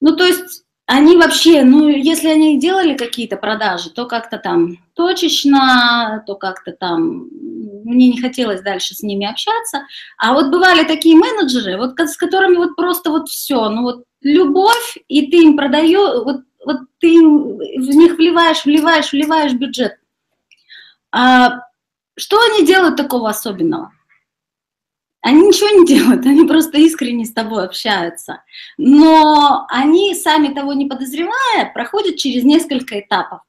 ну, 0.00 0.16
то 0.16 0.24
есть 0.24 0.64
они 0.86 1.16
вообще, 1.16 1.62
ну, 1.62 1.88
если 1.88 2.28
они 2.28 2.58
делали 2.58 2.96
какие-то 2.96 3.36
продажи, 3.36 3.90
то 3.90 4.06
как-то 4.06 4.38
там 4.38 4.78
точечно, 4.94 6.24
то 6.26 6.34
как-то 6.34 6.72
там 6.72 7.28
мне 7.84 8.08
не 8.08 8.20
хотелось 8.20 8.62
дальше 8.62 8.94
с 8.96 9.02
ними 9.02 9.30
общаться. 9.30 9.86
А 10.18 10.32
вот 10.32 10.50
бывали 10.50 10.82
такие 10.84 11.16
менеджеры, 11.16 11.76
вот 11.76 11.98
с 11.98 12.16
которыми 12.16 12.56
вот 12.56 12.74
просто 12.74 13.10
вот 13.10 13.28
все, 13.28 13.68
ну 13.68 13.82
вот 13.82 14.04
любовь, 14.22 14.98
и 15.06 15.30
ты 15.30 15.36
им 15.44 15.56
продаешь, 15.56 16.24
вот, 16.24 16.40
вот 16.64 16.78
ты 16.98 17.20
в 17.20 17.94
них 17.94 18.16
вливаешь, 18.16 18.64
вливаешь, 18.64 19.12
вливаешь 19.12 19.52
бюджет. 19.52 19.98
А 21.12 21.60
что 22.16 22.40
они 22.40 22.66
делают 22.66 22.96
такого 22.96 23.28
особенного? 23.28 23.92
Они 25.26 25.48
ничего 25.48 25.70
не 25.70 25.84
делают, 25.84 26.24
они 26.24 26.46
просто 26.46 26.78
искренне 26.78 27.24
с 27.24 27.32
тобой 27.32 27.64
общаются. 27.64 28.44
Но 28.78 29.66
они, 29.68 30.14
сами 30.14 30.54
того 30.54 30.72
не 30.72 30.86
подозревая, 30.86 31.72
проходят 31.74 32.16
через 32.16 32.44
несколько 32.44 33.00
этапов. 33.00 33.40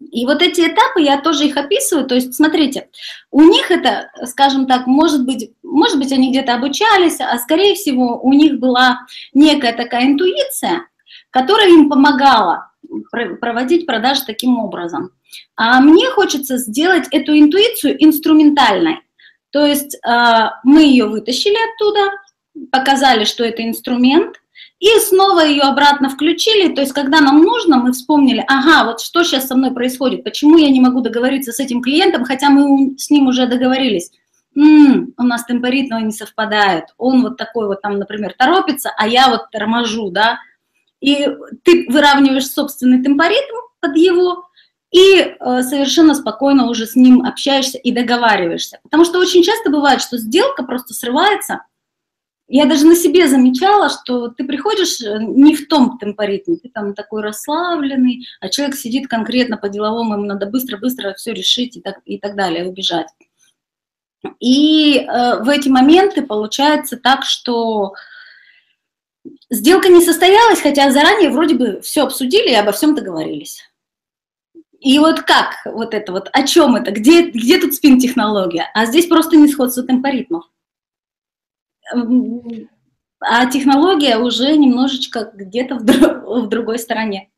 И 0.00 0.26
вот 0.26 0.42
эти 0.42 0.62
этапы, 0.62 1.02
я 1.02 1.20
тоже 1.20 1.46
их 1.46 1.56
описываю, 1.56 2.08
то 2.08 2.16
есть, 2.16 2.34
смотрите, 2.34 2.88
у 3.30 3.42
них 3.42 3.70
это, 3.70 4.10
скажем 4.24 4.66
так, 4.66 4.88
может 4.88 5.24
быть, 5.24 5.52
может 5.62 5.96
быть, 5.96 6.10
они 6.10 6.32
где-то 6.32 6.54
обучались, 6.54 7.20
а 7.20 7.38
скорее 7.38 7.76
всего, 7.76 8.18
у 8.20 8.32
них 8.32 8.58
была 8.58 9.06
некая 9.32 9.74
такая 9.74 10.06
интуиция, 10.06 10.88
которая 11.30 11.68
им 11.68 11.88
помогала 11.88 12.72
проводить 13.40 13.86
продажи 13.86 14.22
таким 14.26 14.58
образом. 14.58 15.12
А 15.54 15.80
мне 15.80 16.08
хочется 16.10 16.56
сделать 16.56 17.06
эту 17.12 17.38
интуицию 17.38 18.02
инструментальной. 18.04 19.03
То 19.54 19.64
есть 19.64 19.96
а, 20.04 20.58
мы 20.64 20.82
ее 20.82 21.06
вытащили 21.06 21.54
оттуда, 21.54 22.10
показали, 22.72 23.22
что 23.22 23.44
это 23.44 23.62
инструмент, 23.62 24.34
и 24.80 24.88
снова 24.98 25.44
ее 25.46 25.62
обратно 25.62 26.10
включили, 26.10 26.74
то 26.74 26.80
есть 26.80 26.92
когда 26.92 27.20
нам 27.20 27.40
нужно, 27.40 27.76
мы 27.76 27.92
вспомнили, 27.92 28.44
ага, 28.48 28.84
вот 28.84 29.00
что 29.00 29.22
сейчас 29.22 29.46
со 29.46 29.54
мной 29.54 29.72
происходит, 29.72 30.24
почему 30.24 30.58
я 30.58 30.70
не 30.70 30.80
могу 30.80 31.02
договориться 31.02 31.52
с 31.52 31.60
этим 31.60 31.82
клиентом, 31.82 32.24
хотя 32.24 32.50
мы 32.50 32.98
с 32.98 33.10
ним 33.10 33.28
уже 33.28 33.46
договорились. 33.46 34.10
М-м, 34.56 35.14
у 35.16 35.22
нас 35.22 35.44
темпоритмы 35.44 36.02
не 36.02 36.10
совпадают, 36.10 36.86
он 36.98 37.22
вот 37.22 37.36
такой 37.36 37.68
вот 37.68 37.80
там, 37.80 38.00
например, 38.00 38.34
торопится, 38.36 38.90
а 38.98 39.06
я 39.06 39.28
вот 39.28 39.52
торможу, 39.52 40.10
да, 40.10 40.40
и 41.00 41.28
ты 41.62 41.86
выравниваешь 41.90 42.50
собственный 42.50 43.04
темпоритм 43.04 43.54
под 43.78 43.96
его, 43.96 44.48
и 44.94 45.18
э, 45.18 45.62
совершенно 45.64 46.14
спокойно 46.14 46.68
уже 46.70 46.86
с 46.86 46.94
ним 46.94 47.26
общаешься 47.26 47.78
и 47.78 47.90
договариваешься. 47.90 48.78
Потому 48.84 49.04
что 49.04 49.18
очень 49.18 49.42
часто 49.42 49.68
бывает, 49.68 50.00
что 50.00 50.18
сделка 50.18 50.62
просто 50.62 50.94
срывается. 50.94 51.62
Я 52.46 52.66
даже 52.66 52.86
на 52.86 52.94
себе 52.94 53.26
замечала, 53.26 53.90
что 53.90 54.28
ты 54.28 54.44
приходишь 54.44 55.00
э, 55.00 55.18
не 55.18 55.56
в 55.56 55.66
том 55.66 55.98
темпоритме, 55.98 56.58
ты 56.58 56.68
там 56.68 56.94
такой 56.94 57.22
расслабленный, 57.22 58.24
а 58.40 58.48
человек 58.48 58.76
сидит 58.76 59.08
конкретно 59.08 59.56
по-деловому, 59.56 60.14
ему 60.14 60.26
надо 60.26 60.46
быстро-быстро 60.46 61.12
все 61.14 61.32
решить 61.32 61.76
и 61.76 61.80
так, 61.80 61.96
и 62.04 62.20
так 62.20 62.36
далее, 62.36 62.64
убежать. 62.64 63.08
И 64.38 64.98
э, 64.98 65.42
в 65.42 65.48
эти 65.48 65.68
моменты 65.68 66.22
получается 66.22 66.96
так, 66.98 67.24
что 67.24 67.94
сделка 69.50 69.88
не 69.88 70.02
состоялась, 70.04 70.60
хотя 70.60 70.92
заранее 70.92 71.30
вроде 71.30 71.56
бы 71.56 71.80
все 71.80 72.04
обсудили 72.04 72.50
и 72.50 72.54
обо 72.54 72.70
всем 72.70 72.94
договорились. 72.94 73.60
И 74.84 74.98
вот 74.98 75.22
как 75.22 75.56
вот 75.64 75.94
это 75.94 76.12
вот, 76.12 76.28
о 76.30 76.46
чем 76.46 76.76
это, 76.76 76.90
где, 76.90 77.30
где 77.30 77.58
тут 77.58 77.72
спин-технология? 77.72 78.70
А 78.74 78.84
здесь 78.84 79.06
просто 79.06 79.34
не 79.34 79.48
сходство 79.48 79.82
темпоритмов. 79.82 80.44
А 83.20 83.46
технология 83.50 84.18
уже 84.18 84.54
немножечко 84.58 85.32
где-то 85.34 85.76
в, 85.76 86.42
в 86.42 86.48
другой 86.48 86.78
стороне. 86.78 87.30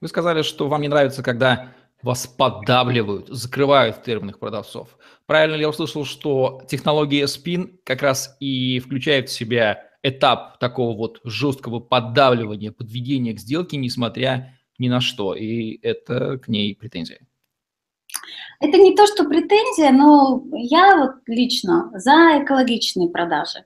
Вы 0.00 0.06
сказали, 0.06 0.42
что 0.42 0.68
вам 0.68 0.82
не 0.82 0.88
нравится, 0.88 1.24
когда 1.24 1.72
вас 2.02 2.28
поддавливают, 2.28 3.28
закрывают 3.28 4.04
терминах 4.04 4.38
продавцов. 4.38 4.96
Правильно 5.26 5.56
ли 5.56 5.62
я 5.62 5.70
услышал, 5.70 6.04
что 6.04 6.62
технология 6.68 7.26
спин 7.26 7.80
как 7.84 8.00
раз 8.02 8.36
и 8.38 8.78
включает 8.78 9.28
в 9.28 9.32
себя 9.32 9.90
этап 10.04 10.60
такого 10.60 10.96
вот 10.96 11.20
жесткого 11.24 11.80
поддавливания, 11.80 12.70
подведения 12.70 13.32
к 13.32 13.40
сделке, 13.40 13.76
несмотря 13.76 14.54
ни 14.78 14.88
на 14.88 15.00
что, 15.00 15.34
и 15.34 15.78
это 15.82 16.38
к 16.38 16.48
ней 16.48 16.74
претензия? 16.74 17.20
Это 18.60 18.78
не 18.78 18.94
то, 18.94 19.06
что 19.06 19.24
претензия, 19.24 19.90
но 19.90 20.42
я 20.52 20.96
вот 20.96 21.16
лично 21.26 21.90
за 21.94 22.42
экологичные 22.42 23.08
продажи. 23.08 23.64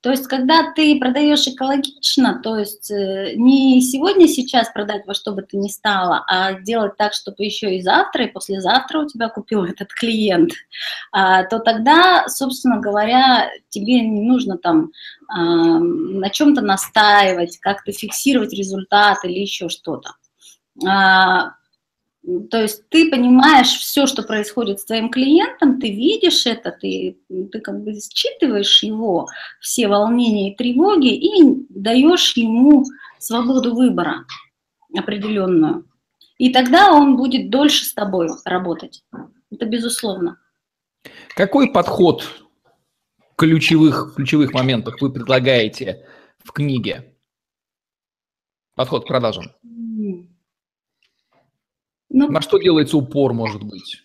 То 0.00 0.10
есть, 0.10 0.26
когда 0.26 0.72
ты 0.72 0.98
продаешь 0.98 1.46
экологично, 1.46 2.40
то 2.42 2.58
есть 2.58 2.90
э, 2.90 3.34
не 3.36 3.80
сегодня, 3.82 4.26
сейчас 4.28 4.70
продать 4.70 5.06
во 5.06 5.14
что 5.14 5.32
бы 5.32 5.42
то 5.42 5.56
ни 5.56 5.68
стало, 5.68 6.24
а 6.28 6.54
делать 6.54 6.96
так, 6.96 7.12
чтобы 7.12 7.44
еще 7.44 7.76
и 7.76 7.82
завтра, 7.82 8.24
и 8.24 8.30
послезавтра 8.30 9.00
у 9.00 9.06
тебя 9.06 9.28
купил 9.28 9.64
этот 9.64 9.92
клиент, 9.92 10.52
а, 11.12 11.44
то 11.44 11.58
тогда, 11.58 12.26
собственно 12.28 12.78
говоря, 12.80 13.50
тебе 13.68 14.00
не 14.00 14.22
нужно 14.22 14.56
там 14.56 14.92
а, 15.28 15.78
на 15.78 16.30
чем-то 16.30 16.62
настаивать, 16.62 17.58
как-то 17.58 17.92
фиксировать 17.92 18.52
результат 18.52 19.24
или 19.24 19.40
еще 19.40 19.68
что-то. 19.68 20.12
А, 20.84 21.52
то 22.50 22.60
есть 22.60 22.88
ты 22.88 23.08
понимаешь 23.08 23.68
все, 23.68 24.06
что 24.06 24.22
происходит 24.22 24.80
с 24.80 24.84
твоим 24.84 25.10
клиентом, 25.10 25.80
ты 25.80 25.90
видишь 25.90 26.44
это, 26.46 26.72
ты, 26.72 27.18
ты 27.28 27.60
как 27.60 27.82
бы 27.82 27.94
считываешь 27.94 28.82
его, 28.82 29.28
все 29.60 29.86
волнения 29.86 30.52
и 30.52 30.56
тревоги, 30.56 31.14
и 31.14 31.66
даешь 31.68 32.32
ему 32.36 32.84
свободу 33.18 33.74
выбора 33.74 34.24
определенную. 34.96 35.88
И 36.38 36.52
тогда 36.52 36.92
он 36.92 37.16
будет 37.16 37.48
дольше 37.48 37.84
с 37.84 37.94
тобой 37.94 38.28
работать. 38.44 39.04
Это 39.50 39.64
безусловно. 39.64 40.38
Какой 41.34 41.70
подход 41.70 42.24
ключевых, 43.36 44.14
ключевых 44.16 44.52
моментов 44.52 45.00
вы 45.00 45.12
предлагаете 45.12 46.06
в 46.44 46.52
книге? 46.52 47.14
Подход 48.74 49.04
к 49.04 49.08
продажам. 49.08 49.52
Ну, 52.16 52.30
На 52.30 52.40
что 52.40 52.56
делается 52.56 52.96
упор, 52.96 53.34
может 53.34 53.62
быть? 53.62 54.02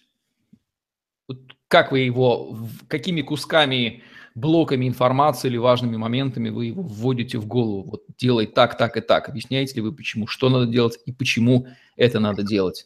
Вот 1.30 1.38
как 1.70 1.94
вы 1.94 2.00
его, 2.00 2.58
какими 2.90 3.22
кусками, 3.22 4.04
блоками 4.36 4.86
информации 4.86 5.48
или 5.48 5.56
важными 5.56 5.96
моментами 5.96 6.50
вы 6.50 6.66
его 6.66 6.82
вводите 6.82 7.38
в 7.38 7.48
голову? 7.48 7.90
Вот 7.90 8.02
делай 8.18 8.48
так, 8.48 8.78
так 8.78 8.98
и 8.98 9.00
так. 9.00 9.30
Объясняете 9.30 9.76
ли 9.76 9.82
вы, 9.82 9.94
почему, 9.94 10.28
что 10.28 10.50
надо 10.50 10.66
делать 10.66 11.00
и 11.06 11.14
почему 11.14 11.68
это 11.96 12.20
надо 12.20 12.44
делать? 12.44 12.84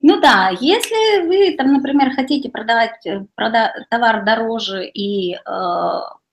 Ну 0.00 0.20
да, 0.20 0.50
если 0.60 1.28
вы, 1.28 1.56
там, 1.56 1.72
например, 1.72 2.12
хотите 2.16 2.50
продавать 2.50 3.06
э, 3.06 3.24
прода 3.36 3.72
товар 3.88 4.24
дороже 4.24 4.84
и 4.84 5.34
э, 5.34 5.38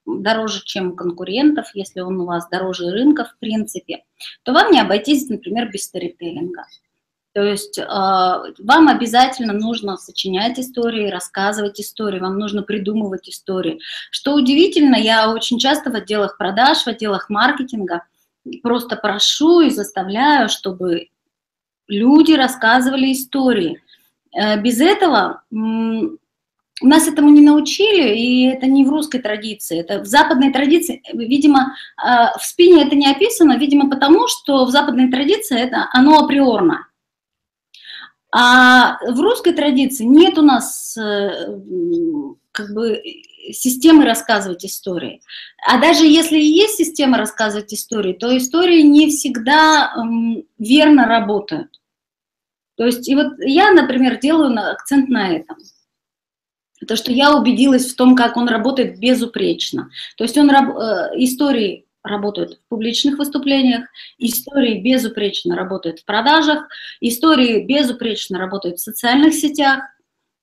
дороже, 0.06 0.64
чем 0.64 0.96
конкурентов, 0.96 1.70
если 1.72 2.00
он 2.00 2.20
у 2.20 2.26
вас 2.26 2.48
дороже 2.48 2.90
рынка, 2.90 3.26
в 3.26 3.38
принципе, 3.38 4.02
то 4.42 4.52
вам 4.52 4.72
не 4.72 4.80
обойтись, 4.80 5.28
например, 5.28 5.70
без 5.70 5.84
сторителлинга. 5.84 6.64
То 7.38 7.44
есть 7.44 7.78
э, 7.78 7.84
вам 7.84 8.88
обязательно 8.88 9.52
нужно 9.52 9.96
сочинять 9.96 10.58
истории, 10.58 11.08
рассказывать 11.08 11.80
истории, 11.80 12.18
вам 12.18 12.36
нужно 12.36 12.64
придумывать 12.64 13.28
истории. 13.28 13.78
Что 14.10 14.34
удивительно, 14.34 14.96
я 14.96 15.30
очень 15.30 15.60
часто 15.60 15.92
в 15.92 15.94
отделах 15.94 16.36
продаж, 16.36 16.78
в 16.78 16.88
отделах 16.88 17.30
маркетинга 17.30 18.02
просто 18.64 18.96
прошу 18.96 19.60
и 19.60 19.70
заставляю, 19.70 20.48
чтобы 20.48 21.10
люди 21.86 22.32
рассказывали 22.32 23.12
истории. 23.12 23.80
Э, 24.36 24.60
без 24.60 24.80
этого 24.80 25.42
нас 25.52 27.06
этому 27.06 27.30
не 27.30 27.40
научили, 27.40 28.16
и 28.18 28.46
это 28.48 28.66
не 28.66 28.84
в 28.84 28.90
русской 28.90 29.20
традиции, 29.20 29.78
это 29.78 30.00
в 30.00 30.06
западной 30.06 30.52
традиции, 30.52 31.04
видимо, 31.12 31.76
э, 32.04 32.36
в 32.36 32.42
спине 32.44 32.82
это 32.82 32.96
не 32.96 33.08
описано, 33.08 33.56
видимо, 33.58 33.88
потому 33.88 34.26
что 34.26 34.64
в 34.64 34.70
западной 34.70 35.08
традиции 35.08 35.56
это 35.56 35.88
оно 35.92 36.18
априорно. 36.18 36.87
А 38.30 38.98
в 39.10 39.20
русской 39.20 39.52
традиции 39.52 40.04
нет 40.04 40.36
у 40.38 40.42
нас 40.42 40.96
э, 40.96 41.60
как 42.52 42.74
бы 42.74 43.02
системы 43.52 44.04
рассказывать 44.04 44.64
истории. 44.64 45.22
А 45.66 45.78
даже 45.80 46.04
если 46.04 46.38
и 46.38 46.46
есть 46.46 46.76
система 46.76 47.16
рассказывать 47.16 47.72
истории, 47.72 48.12
то 48.12 48.36
истории 48.36 48.82
не 48.82 49.08
всегда 49.08 49.94
верно 50.58 51.06
работают. 51.06 51.80
То 52.76 52.84
есть, 52.84 53.08
и 53.08 53.14
вот 53.14 53.32
я, 53.40 53.72
например, 53.72 54.20
делаю 54.20 54.56
акцент 54.70 55.08
на 55.08 55.30
этом. 55.30 55.56
То, 56.86 56.94
что 56.94 57.10
я 57.10 57.34
убедилась 57.34 57.92
в 57.92 57.96
том, 57.96 58.14
как 58.14 58.36
он 58.36 58.48
работает 58.48 59.00
безупречно. 59.00 59.90
То 60.16 60.24
есть 60.24 60.38
он 60.38 60.48
э, 60.48 60.54
истории 61.16 61.87
работают 62.08 62.54
в 62.54 62.68
публичных 62.68 63.18
выступлениях, 63.18 63.84
истории 64.18 64.80
безупречно 64.80 65.54
работают 65.54 66.00
в 66.00 66.04
продажах, 66.04 66.68
истории 67.00 67.64
безупречно 67.64 68.38
работают 68.38 68.78
в 68.78 68.82
социальных 68.82 69.34
сетях. 69.34 69.82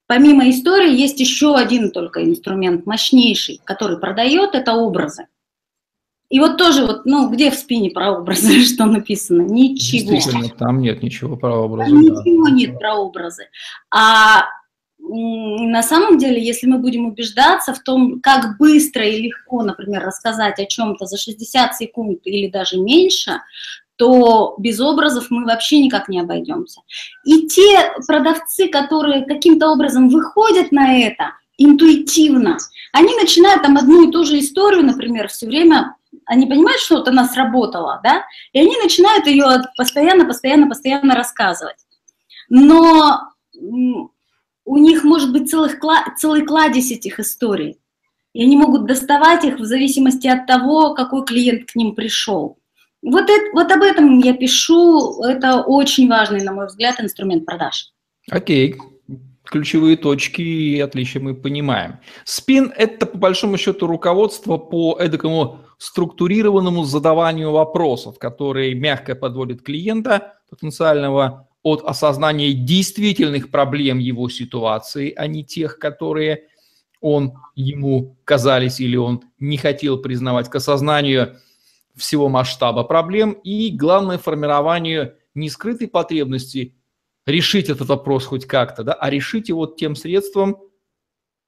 Помимо 0.07 0.49
истории 0.49 0.95
есть 0.95 1.19
еще 1.19 1.55
один 1.55 1.91
только 1.91 2.23
инструмент, 2.23 2.85
мощнейший, 2.85 3.59
который 3.65 3.99
продает, 3.99 4.55
это 4.55 4.73
образы. 4.73 5.27
И 6.29 6.39
вот 6.39 6.57
тоже 6.57 6.85
вот, 6.85 7.05
ну, 7.05 7.29
где 7.29 7.51
в 7.51 7.55
спине 7.55 7.91
про 7.91 8.11
образы, 8.11 8.59
что 8.65 8.85
написано? 8.85 9.41
Ничего. 9.41 10.11
Действительно, 10.11 10.49
там 10.49 10.81
нет 10.81 11.03
ничего 11.03 11.35
про 11.35 11.55
образы. 11.55 11.91
Там 11.91 12.03
да. 12.03 12.21
ничего 12.21 12.49
нет 12.49 12.79
про 12.79 12.95
образы. 12.95 13.47
А 13.91 14.45
на 15.07 15.83
самом 15.83 16.17
деле, 16.17 16.43
если 16.43 16.67
мы 16.67 16.79
будем 16.79 17.05
убеждаться 17.05 17.73
в 17.73 17.79
том, 17.79 18.19
как 18.21 18.57
быстро 18.57 19.05
и 19.05 19.21
легко, 19.21 19.61
например, 19.61 20.03
рассказать 20.03 20.59
о 20.59 20.65
чем-то 20.65 21.05
за 21.05 21.17
60 21.17 21.75
секунд 21.75 22.19
или 22.23 22.49
даже 22.49 22.77
меньше, 22.77 23.41
то 23.97 24.55
без 24.57 24.79
образов 24.79 25.27
мы 25.29 25.45
вообще 25.45 25.79
никак 25.79 26.09
не 26.09 26.19
обойдемся. 26.19 26.81
И 27.23 27.47
те 27.47 27.93
продавцы, 28.07 28.67
которые 28.67 29.25
каким-то 29.25 29.69
образом 29.69 30.09
выходят 30.09 30.71
на 30.71 30.99
это 30.99 31.33
интуитивно, 31.57 32.57
они 32.91 33.15
начинают 33.15 33.63
там 33.63 33.77
одну 33.77 34.07
и 34.07 34.11
ту 34.11 34.25
же 34.25 34.39
историю, 34.39 34.83
например, 34.83 35.29
все 35.29 35.45
время, 35.45 35.95
они 36.25 36.45
понимают, 36.45 36.81
что 36.81 36.97
вот 36.97 37.07
она 37.07 37.25
сработала, 37.27 38.01
да, 38.03 38.25
и 38.51 38.59
они 38.59 38.75
начинают 38.81 39.27
ее 39.27 39.45
постоянно, 39.77 40.25
постоянно, 40.25 40.67
постоянно 40.67 41.15
рассказывать. 41.15 41.77
Но 42.49 43.21
у 44.65 44.77
них 44.77 45.03
может 45.03 45.31
быть 45.31 45.49
целых, 45.49 45.79
целый 46.17 46.45
кладезь 46.45 46.91
этих 46.91 47.19
историй. 47.19 47.77
И 48.33 48.43
они 48.43 48.57
могут 48.57 48.85
доставать 48.85 49.45
их 49.45 49.59
в 49.59 49.63
зависимости 49.63 50.27
от 50.27 50.45
того, 50.45 50.93
какой 50.93 51.23
клиент 51.23 51.71
к 51.71 51.75
ним 51.75 51.95
пришел. 51.95 52.57
Вот, 53.01 53.29
это, 53.29 53.43
вот 53.53 53.71
об 53.71 53.83
этом 53.83 54.19
я 54.19 54.33
пишу. 54.33 55.21
Это 55.23 55.61
очень 55.61 56.09
важный, 56.09 56.43
на 56.43 56.51
мой 56.51 56.65
взгляд, 56.65 56.99
инструмент 56.99 57.45
продаж. 57.45 57.91
Окей. 58.29 58.75
Ключевые 59.43 59.95
точки 59.95 60.41
и 60.41 60.79
отличия 60.79 61.21
мы 61.21 61.35
понимаем. 61.35 61.99
Спин– 62.23 62.73
это, 62.75 63.05
по 63.05 63.17
большому 63.19 63.57
счету, 63.57 63.85
руководство 63.85 64.57
по 64.57 64.97
эдакому 64.99 65.59
структурированному 65.77 66.83
задаванию 66.83 67.51
вопросов, 67.51 68.17
которые 68.17 68.73
мягко 68.73 69.13
подводят 69.13 69.61
клиента 69.61 70.33
потенциального 70.49 71.47
от 71.65 71.81
осознания 71.83 72.53
действительных 72.53 73.49
проблем 73.49 73.97
его 73.97 74.29
ситуации, 74.29 75.11
а 75.17 75.25
не 75.25 75.43
тех, 75.43 75.79
которые 75.79 76.43
он 77.01 77.33
ему 77.55 78.17
казались 78.23 78.79
или 78.79 78.95
он 78.95 79.23
не 79.39 79.57
хотел 79.57 79.97
признавать, 79.97 80.47
к 80.47 80.55
осознанию 80.55 81.37
всего 81.95 82.29
масштаба 82.29 82.83
проблем 82.83 83.31
и, 83.31 83.71
главное, 83.71 84.19
формированию 84.19 85.15
не 85.33 85.49
скрытой 85.49 85.87
потребности 85.87 86.75
решить 87.25 87.67
этот 87.67 87.87
вопрос 87.87 88.25
хоть 88.25 88.45
как-то, 88.45 88.83
да, 88.83 88.93
а 88.93 89.09
решить 89.09 89.49
его 89.49 89.65
тем 89.65 89.95
средством, 89.95 90.57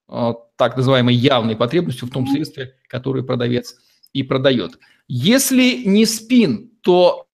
а, 0.08 0.34
так 0.56 0.75
называемой 0.75 1.13
явной 1.13 1.56
потребностью 1.56 2.08
в 2.08 2.12
том 2.12 2.25
средстве, 2.25 2.73
которое 2.88 3.21
продавец 3.21 3.75
и 4.13 4.23
продает. 4.23 4.80
Если 5.08 5.84
не 5.86 6.08
спин, 6.08 6.71
то 6.82 7.27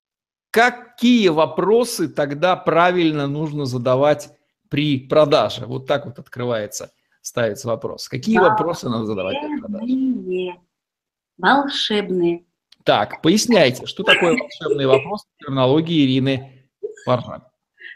Какие 0.54 1.30
вопросы 1.30 2.08
тогда 2.08 2.56
правильно 2.56 3.26
нужно 3.26 3.66
задавать 3.66 4.30
при 4.70 5.00
продаже? 5.00 5.66
Вот 5.66 5.88
так 5.88 6.06
вот 6.06 6.20
открывается, 6.20 6.92
ставится 7.22 7.68
вопрос. 7.68 8.08
Какие 8.08 8.38
вопросы 8.38 8.88
надо 8.88 9.06
задавать 9.06 9.38
при 9.42 9.60
продаже? 9.60 10.60
Волшебные. 11.40 12.46
Так, 12.84 13.24
поясняйте, 13.24 13.88
что 13.88 14.04
такое 14.04 14.38
волшебный 14.38 14.86
вопрос 14.86 15.24
в 15.24 15.44
терминологии 15.44 16.06
Ирины 16.06 16.70
Варжан? 17.08 17.42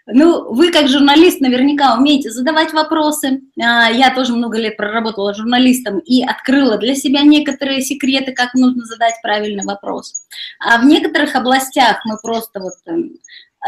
Ну, 0.09 0.53
вы 0.53 0.71
как 0.71 0.87
журналист 0.87 1.41
наверняка 1.41 1.97
умеете 1.97 2.31
задавать 2.31 2.71
вопросы. 2.71 3.41
А, 3.61 3.91
я 3.91 4.15
тоже 4.15 4.33
много 4.33 4.57
лет 4.57 4.77
проработала 4.77 5.33
журналистом 5.33 5.99
и 5.99 6.23
открыла 6.23 6.77
для 6.77 6.95
себя 6.95 7.23
некоторые 7.23 7.81
секреты, 7.81 8.31
как 8.31 8.53
нужно 8.53 8.85
задать 8.85 9.15
правильный 9.21 9.65
вопрос. 9.65 10.13
А 10.59 10.77
в 10.79 10.85
некоторых 10.85 11.35
областях 11.35 11.97
мы 12.05 12.17
просто 12.23 12.61
вот 12.61 12.73
эм, 12.85 13.17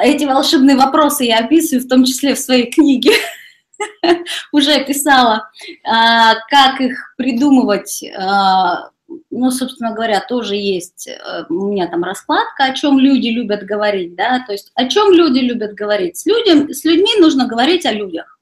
эти 0.01 0.23
волшебные 0.23 0.77
вопросы 0.77 1.25
я 1.25 1.39
описываю, 1.39 1.83
в 1.83 1.89
том 1.89 2.05
числе 2.05 2.35
в 2.35 2.39
своей 2.39 2.71
книге. 2.71 3.11
Уже 4.53 4.85
писала, 4.85 5.49
а, 5.85 6.35
как 6.49 6.79
их 6.79 7.15
придумывать, 7.17 8.01
а, 8.17 8.91
ну, 9.29 9.51
собственно 9.51 9.93
говоря, 9.93 10.21
тоже 10.21 10.55
есть 10.55 11.07
э, 11.07 11.45
у 11.49 11.67
меня 11.67 11.87
там 11.87 12.03
раскладка, 12.03 12.65
о 12.65 12.73
чем 12.73 12.99
люди 12.99 13.27
любят 13.27 13.63
говорить, 13.63 14.15
да, 14.15 14.43
то 14.45 14.51
есть 14.51 14.71
о 14.75 14.87
чем 14.87 15.11
люди 15.11 15.39
любят 15.39 15.73
говорить. 15.73 16.17
С, 16.17 16.25
людям, 16.25 16.71
с 16.71 16.83
людьми 16.83 17.11
нужно 17.19 17.47
говорить 17.47 17.85
о 17.85 17.91
людях, 17.91 18.39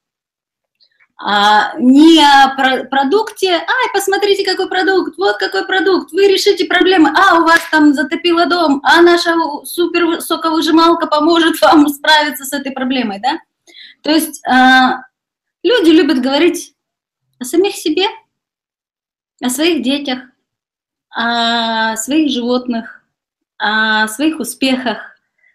а 1.20 1.76
не 1.78 2.20
о 2.20 2.54
про 2.56 2.84
продукте, 2.84 3.50
ай, 3.50 3.92
посмотрите, 3.92 4.44
какой 4.44 4.68
продукт, 4.68 5.18
вот 5.18 5.36
какой 5.38 5.66
продукт, 5.66 6.12
вы 6.12 6.28
решите 6.28 6.64
проблемы, 6.64 7.10
а, 7.10 7.40
у 7.40 7.44
вас 7.44 7.60
там 7.70 7.92
затопило 7.92 8.46
дом, 8.46 8.80
а 8.84 9.02
наша 9.02 9.34
супер 9.64 10.20
соковыжималка 10.20 11.06
поможет 11.06 11.60
вам 11.62 11.88
справиться 11.88 12.44
с 12.44 12.52
этой 12.52 12.72
проблемой, 12.72 13.20
да. 13.20 13.40
То 14.02 14.10
есть 14.10 14.46
а, 14.46 15.02
люди 15.62 15.90
любят 15.90 16.20
говорить 16.20 16.74
о 17.40 17.44
самих 17.44 17.74
себе, 17.74 18.06
о 19.42 19.50
своих 19.50 19.82
детях, 19.82 20.20
о 21.10 21.96
своих 21.96 22.30
животных, 22.30 23.02
о 23.58 24.08
своих 24.08 24.40
успехах, 24.40 24.98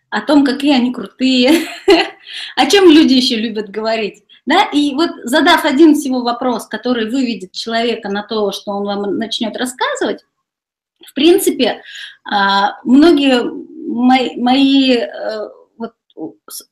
о 0.10 0.22
том, 0.22 0.46
какие 0.46 0.76
они 0.76 0.94
крутые, 0.94 1.68
о 2.56 2.66
чем 2.70 2.90
люди 2.90 3.14
еще 3.14 3.36
любят 3.36 3.70
говорить. 3.70 4.24
Да? 4.46 4.66
И 4.74 4.94
вот 4.94 5.10
задав 5.24 5.66
один 5.66 5.96
всего 5.96 6.22
вопрос, 6.22 6.68
который 6.68 7.10
выведет 7.10 7.54
человека 7.54 8.10
на 8.10 8.24
то, 8.24 8.52
что 8.52 8.72
он 8.72 8.86
вам 8.86 9.18
начнет 9.18 9.56
рассказывать, 9.56 10.24
в 11.06 11.14
принципе, 11.14 11.82
а, 12.30 12.78
многие 12.84 13.44
мои, 13.44 14.36
мои 14.38 14.98
э, 14.98 15.50
вот, 15.78 15.94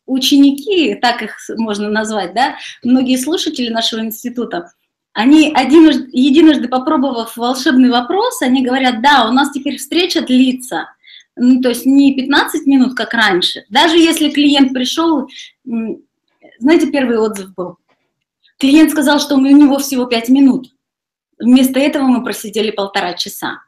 ученики, 0.05 0.95
так 0.95 1.21
их 1.21 1.35
можно 1.57 1.89
назвать, 1.89 2.33
да, 2.33 2.55
многие 2.83 3.17
слушатели 3.17 3.69
нашего 3.69 4.01
института, 4.01 4.71
они 5.13 5.51
один, 5.53 6.09
единожды 6.11 6.67
попробовав 6.67 7.35
волшебный 7.35 7.89
вопрос, 7.89 8.41
они 8.41 8.63
говорят, 8.63 9.01
да, 9.01 9.27
у 9.29 9.33
нас 9.33 9.51
теперь 9.51 9.77
встреча 9.77 10.21
длится, 10.21 10.87
ну, 11.35 11.61
то 11.61 11.69
есть 11.69 11.85
не 11.85 12.15
15 12.15 12.65
минут, 12.67 12.95
как 12.95 13.13
раньше. 13.13 13.65
Даже 13.69 13.97
если 13.97 14.29
клиент 14.29 14.73
пришел, 14.73 15.27
знаете, 16.59 16.91
первый 16.91 17.17
отзыв 17.17 17.53
был. 17.55 17.77
Клиент 18.57 18.91
сказал, 18.91 19.19
что 19.19 19.35
у 19.35 19.39
него 19.39 19.79
всего 19.79 20.05
5 20.05 20.29
минут. 20.29 20.67
Вместо 21.39 21.79
этого 21.79 22.03
мы 22.03 22.23
просидели 22.23 22.71
полтора 22.71 23.13
часа. 23.13 23.63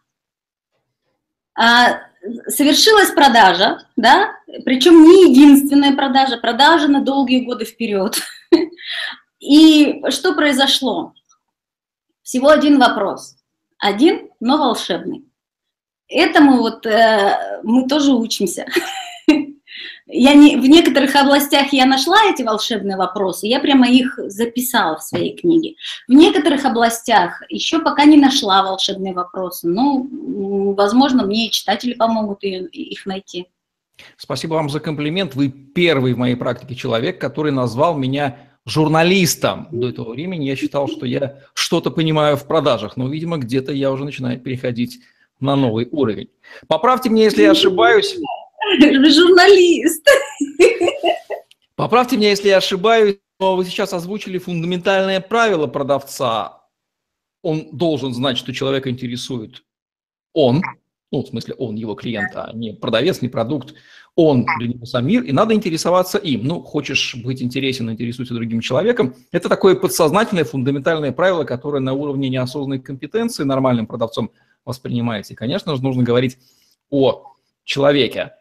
А, 1.55 2.01
совершилась 2.47 3.11
продажа, 3.11 3.87
да, 3.95 4.35
причем 4.65 5.03
не 5.03 5.31
единственная 5.31 5.95
продажа, 5.95 6.37
продажа 6.37 6.87
на 6.87 7.01
долгие 7.01 7.43
годы 7.43 7.65
вперед. 7.65 8.17
И 9.39 10.01
что 10.09 10.33
произошло? 10.33 11.13
Всего 12.23 12.49
один 12.49 12.79
вопрос. 12.79 13.35
Один, 13.77 14.29
но 14.39 14.57
волшебный. 14.57 15.25
Этому 16.07 16.59
вот 16.59 16.85
э, 16.85 17.59
мы 17.63 17.87
тоже 17.87 18.13
учимся. 18.13 18.65
Я 20.05 20.33
не, 20.33 20.57
в 20.57 20.65
некоторых 20.65 21.15
областях 21.15 21.73
я 21.73 21.85
нашла 21.85 22.17
эти 22.29 22.43
волшебные 22.43 22.97
вопросы, 22.97 23.47
я 23.47 23.59
прямо 23.59 23.89
их 23.89 24.19
записала 24.27 24.97
в 24.97 25.03
своей 25.03 25.35
книге. 25.35 25.75
В 26.07 26.11
некоторых 26.11 26.65
областях 26.65 27.41
еще 27.49 27.79
пока 27.79 28.05
не 28.05 28.17
нашла 28.17 28.63
волшебные 28.63 29.13
вопросы, 29.13 29.67
но, 29.67 30.05
возможно, 30.75 31.25
мне 31.25 31.47
и 31.47 31.51
читатели 31.51 31.93
помогут 31.93 32.43
их 32.43 33.05
найти. 33.05 33.47
Спасибо 34.17 34.55
вам 34.55 34.69
за 34.69 34.79
комплимент. 34.79 35.35
Вы 35.35 35.49
первый 35.49 36.13
в 36.13 36.17
моей 36.17 36.35
практике 36.35 36.75
человек, 36.75 37.19
который 37.19 37.51
назвал 37.51 37.97
меня 37.97 38.37
журналистом. 38.65 39.67
До 39.71 39.89
этого 39.89 40.11
времени 40.11 40.45
я 40.45 40.55
считал, 40.55 40.87
что 40.87 41.05
я 41.05 41.39
что-то 41.53 41.91
понимаю 41.91 42.37
в 42.37 42.47
продажах, 42.47 42.97
но, 42.97 43.07
видимо, 43.07 43.37
где-то 43.37 43.71
я 43.71 43.91
уже 43.91 44.05
начинаю 44.05 44.39
переходить 44.39 44.99
на 45.39 45.55
новый 45.55 45.87
уровень. 45.91 46.29
Поправьте 46.67 47.09
меня, 47.09 47.25
если 47.25 47.43
я 47.43 47.51
ошибаюсь. 47.51 48.17
Журналист. 48.79 50.07
Поправьте 51.75 52.17
меня, 52.17 52.29
если 52.29 52.49
я 52.49 52.57
ошибаюсь, 52.57 53.17
но 53.39 53.55
вы 53.55 53.65
сейчас 53.65 53.93
озвучили 53.93 54.37
фундаментальное 54.37 55.19
правило 55.19 55.67
продавца. 55.67 56.61
Он 57.41 57.67
должен 57.71 58.13
знать, 58.13 58.37
что 58.37 58.53
человека 58.53 58.89
интересует 58.89 59.63
он, 60.33 60.61
ну, 61.11 61.21
в 61.21 61.27
смысле, 61.27 61.53
он 61.55 61.75
его 61.75 61.93
клиент, 61.93 62.31
а 62.35 62.51
не 62.53 62.73
продавец, 62.73 63.21
не 63.21 63.29
продукт, 63.29 63.75
он 64.15 64.45
для 64.59 64.67
него 64.67 64.85
сам 64.85 65.07
мир, 65.07 65.23
и 65.23 65.31
надо 65.31 65.53
интересоваться 65.53 66.17
им. 66.17 66.45
Ну, 66.45 66.61
хочешь 66.61 67.15
быть 67.15 67.41
интересен, 67.41 67.89
интересуйся 67.89 68.33
другим 68.33 68.61
человеком. 68.61 69.15
Это 69.31 69.49
такое 69.49 69.75
подсознательное, 69.75 70.43
фундаментальное 70.43 71.11
правило, 71.11 71.43
которое 71.45 71.79
на 71.79 71.93
уровне 71.93 72.29
неосознанной 72.29 72.79
компетенции 72.79 73.43
нормальным 73.43 73.87
продавцом 73.87 74.31
воспринимается. 74.65 75.33
И, 75.33 75.35
конечно 75.35 75.75
же, 75.75 75.81
нужно 75.81 76.03
говорить 76.03 76.37
о 76.91 77.33
человеке. 77.63 78.33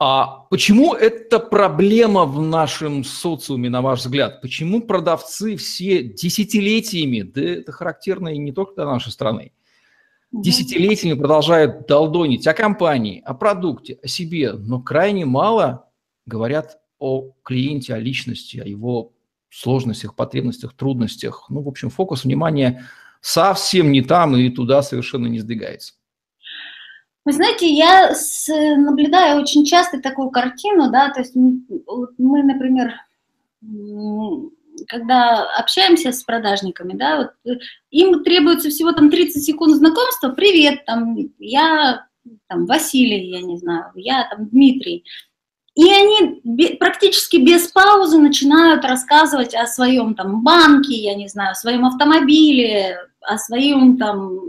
А 0.00 0.46
почему 0.50 0.94
это 0.94 1.40
проблема 1.40 2.24
в 2.24 2.40
нашем 2.40 3.02
социуме, 3.02 3.68
на 3.68 3.82
ваш 3.82 4.00
взгляд? 4.00 4.40
Почему 4.40 4.80
продавцы 4.80 5.56
все 5.56 6.02
десятилетиями, 6.02 7.22
да 7.22 7.42
это 7.42 7.72
характерно 7.72 8.28
и 8.28 8.38
не 8.38 8.52
только 8.52 8.74
для 8.76 8.86
нашей 8.86 9.10
страны, 9.10 9.52
десятилетиями 10.32 11.18
продолжают 11.18 11.86
долдонить 11.86 12.46
о 12.46 12.54
компании, 12.54 13.22
о 13.24 13.34
продукте, 13.34 13.98
о 14.02 14.08
себе, 14.08 14.52
но 14.52 14.80
крайне 14.80 15.24
мало 15.24 15.88
говорят 16.26 16.78
о 16.98 17.32
клиенте, 17.42 17.94
о 17.94 17.98
личности, 17.98 18.58
о 18.58 18.64
его 18.66 19.12
сложностях, 19.50 20.14
потребностях, 20.14 20.74
трудностях. 20.74 21.46
Ну, 21.48 21.62
в 21.62 21.68
общем, 21.68 21.90
фокус 21.90 22.24
внимания 22.24 22.84
совсем 23.20 23.90
не 23.92 24.02
там 24.02 24.36
и 24.36 24.50
туда 24.50 24.82
совершенно 24.82 25.26
не 25.26 25.38
сдвигается. 25.38 25.94
Вы 27.24 27.32
знаете, 27.32 27.68
я 27.68 28.14
с, 28.14 28.48
наблюдаю 28.48 29.40
очень 29.40 29.64
часто 29.64 30.00
такую 30.00 30.30
картину, 30.30 30.90
да, 30.90 31.10
то 31.10 31.20
есть 31.20 31.34
мы, 31.36 32.42
например, 32.42 32.94
когда 34.86 35.44
общаемся 35.58 36.12
с 36.12 36.22
продажниками, 36.22 36.94
да, 36.94 37.16
вот, 37.18 37.52
э, 37.52 37.58
им 37.90 38.22
требуется 38.22 38.70
всего 38.70 38.92
там 38.92 39.10
30 39.10 39.42
секунд 39.42 39.76
знакомства, 39.76 40.30
привет, 40.30 40.84
там, 40.84 41.16
я 41.38 42.06
там, 42.46 42.66
Василий, 42.66 43.30
я 43.30 43.42
не 43.42 43.58
знаю, 43.58 43.90
я 43.94 44.28
там 44.30 44.48
Дмитрий. 44.48 45.04
И 45.74 45.88
они 45.92 46.76
практически 46.80 47.36
без 47.36 47.68
паузы 47.68 48.18
начинают 48.18 48.84
рассказывать 48.84 49.54
о 49.54 49.66
своем 49.66 50.14
там 50.14 50.42
банке, 50.42 50.94
я 50.94 51.14
не 51.14 51.28
знаю, 51.28 51.52
о 51.52 51.54
своем 51.54 51.84
автомобиле, 51.84 52.98
о 53.20 53.38
своем 53.38 53.96
там, 53.96 54.40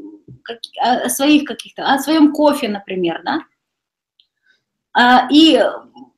как, 0.44 0.60
о 0.82 1.10
своих 1.10 1.44
каких-то, 1.44 1.86
о 1.86 2.00
своем 2.00 2.34
кофе, 2.34 2.68
например, 2.68 3.22
да. 3.24 3.44
А, 4.94 5.28
и 5.32 5.62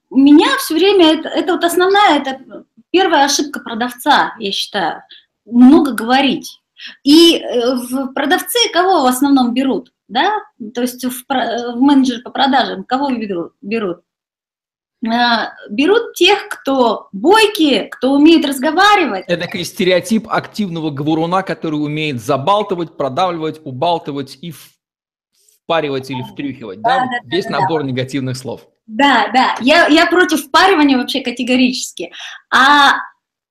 у 0.09 0.17
меня 0.17 0.57
все 0.57 0.75
время 0.75 1.13
это, 1.13 1.27
это 1.29 1.53
вот 1.53 1.63
основная, 1.63 2.19
это 2.19 2.65
Первая 2.91 3.25
ошибка 3.25 3.59
продавца, 3.59 4.35
я 4.39 4.51
считаю, 4.51 5.03
много 5.45 5.93
говорить. 5.93 6.59
И 7.03 7.37
э, 7.37 7.75
в 7.75 8.13
продавцы 8.13 8.57
кого 8.73 9.03
в 9.03 9.05
основном 9.05 9.53
берут? 9.53 9.93
Да? 10.07 10.31
То 10.73 10.81
есть 10.81 11.03
в, 11.05 11.23
в 11.27 11.79
менеджер 11.79 12.21
по 12.21 12.31
продажам 12.31 12.83
кого 12.83 13.09
берут? 13.11 13.53
берут? 13.61 14.01
А, 15.07 15.53
берут 15.69 16.13
тех, 16.13 16.47
кто 16.47 17.07
бойкие, 17.11 17.85
кто 17.85 18.13
умеет 18.13 18.45
разговаривать. 18.45 19.25
Это 19.27 19.45
такой 19.45 19.63
стереотип 19.63 20.27
активного 20.29 20.91
говоруна, 20.91 21.41
который 21.41 21.75
умеет 21.75 22.21
забалтывать, 22.21 22.97
продавливать, 22.97 23.61
убалтывать 23.63 24.37
и 24.41 24.53
впаривать 25.63 26.11
или 26.11 26.21
втрюхивать. 26.21 26.81
Да, 26.81 26.99
да? 26.99 27.05
да 27.05 27.35
Весь 27.35 27.45
да, 27.45 27.59
набор 27.59 27.81
да. 27.81 27.87
негативных 27.87 28.37
слов. 28.37 28.67
Да, 28.93 29.29
да, 29.33 29.55
я, 29.61 29.87
я 29.87 30.05
против 30.05 30.47
впаривания 30.47 30.97
вообще 30.97 31.21
категорически. 31.21 32.11
А 32.53 32.95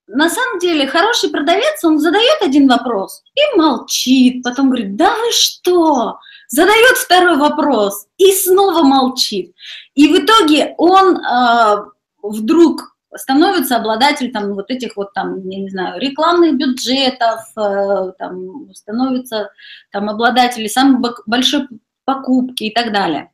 на 0.06 0.28
самом 0.28 0.58
деле 0.58 0.86
хороший 0.86 1.30
продавец, 1.30 1.82
он 1.82 1.98
задает 1.98 2.42
один 2.42 2.68
вопрос 2.68 3.22
и 3.34 3.56
молчит, 3.56 4.42
потом 4.42 4.66
говорит, 4.66 4.96
да 4.96 5.10
вы 5.16 5.32
что? 5.32 6.18
Задает 6.48 6.98
второй 6.98 7.38
вопрос 7.38 8.06
и 8.18 8.32
снова 8.32 8.82
молчит. 8.82 9.54
И 9.94 10.08
в 10.08 10.18
итоге 10.18 10.74
он 10.76 11.16
э, 11.16 11.84
вдруг 12.22 12.94
становится 13.16 13.76
обладатель 13.76 14.30
там 14.32 14.52
вот 14.52 14.70
этих 14.70 14.94
вот 14.96 15.14
там, 15.14 15.48
я 15.48 15.58
не 15.58 15.70
знаю, 15.70 15.98
рекламных 15.98 16.58
бюджетов, 16.58 17.40
э, 17.56 18.12
там 18.18 18.74
становится 18.74 19.50
там 19.90 20.10
обладателем 20.10 20.68
самой 20.68 21.12
большой 21.24 21.66
покупки 22.04 22.64
и 22.64 22.74
так 22.74 22.92
далее. 22.92 23.30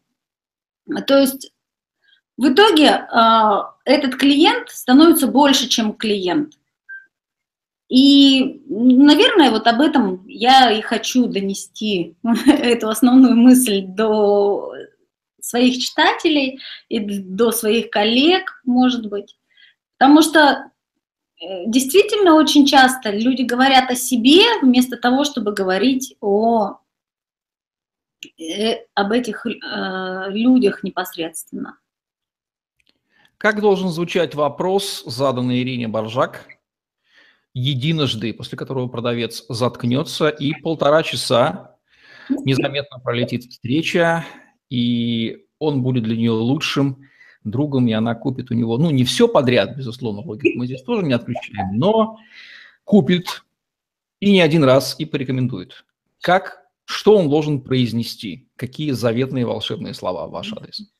То 1.09 1.19
есть 1.19 1.51
в 2.37 2.49
итоге 2.49 2.91
а, 2.91 3.75
этот 3.85 4.17
клиент 4.17 4.69
становится 4.69 5.27
больше, 5.27 5.69
чем 5.69 5.95
клиент. 5.95 6.55
И, 7.89 8.63
наверное, 8.69 9.51
вот 9.51 9.67
об 9.67 9.81
этом 9.81 10.27
я 10.27 10.73
и 10.73 10.81
хочу 10.83 11.27
донести 11.27 12.17
эту 12.47 12.89
основную 12.89 13.37
мысль 13.37 13.83
до 13.83 14.73
своих 15.41 15.79
читателей 15.79 16.61
и 16.89 16.99
до 16.99 17.53
своих 17.53 17.91
коллег, 17.91 18.61
может 18.65 19.09
быть. 19.09 19.39
Потому 19.97 20.21
что 20.23 20.71
э, 21.41 21.67
действительно 21.67 22.35
очень 22.35 22.67
часто 22.67 23.11
люди 23.11 23.43
говорят 23.43 23.91
о 23.91 23.95
себе 23.95 24.43
вместо 24.61 24.97
того, 24.97 25.25
чтобы 25.25 25.53
говорить 25.53 26.17
о, 26.21 26.81
э, 28.37 28.85
об 28.95 29.13
этих 29.13 29.47
э, 29.47 30.31
людях 30.31 30.83
непосредственно. 30.83 31.79
Как 33.39 33.61
должен 33.61 33.91
звучать 33.91 34.35
вопрос, 34.35 35.03
заданный 35.05 35.63
Ирине 35.63 35.89
Боржак, 35.89 36.47
единожды, 37.53 38.33
после 38.33 38.57
которого 38.57 38.89
продавец 38.89 39.45
заткнется, 39.49 40.29
и 40.29 40.55
полтора 40.61 41.03
часа 41.03 41.77
незаметно 42.29 42.99
пролетит 42.99 43.45
встреча, 43.45 44.25
и 44.71 45.47
он 45.59 45.83
будет 45.83 46.05
для 46.05 46.17
нее 46.17 46.33
лучшим 46.33 47.07
другом, 47.45 47.87
и 47.87 47.93
она 47.93 48.15
купит 48.15 48.51
у 48.51 48.55
него, 48.55 48.79
ну, 48.79 48.91
не 48.91 49.05
все 49.05 49.29
подряд, 49.29 49.77
безусловно, 49.77 50.23
логику 50.23 50.59
мы 50.59 50.67
здесь 50.67 50.83
тоже 50.83 51.05
не 51.05 51.13
отключаем, 51.13 51.77
но 51.79 52.19
купит 52.85 53.45
и 54.19 54.33
не 54.33 54.41
один 54.41 54.65
раз, 54.65 54.97
и 54.99 55.05
порекомендует. 55.05 55.85
Как, 56.23 56.65
что 56.85 57.17
он 57.17 57.29
должен 57.29 57.61
произнести? 57.61 58.49
Какие 58.57 58.93
заветные 58.93 59.45
волшебные 59.45 59.93
слова 59.93 60.27
в 60.27 60.31
ваш 60.31 60.53
адрес? 60.55 60.91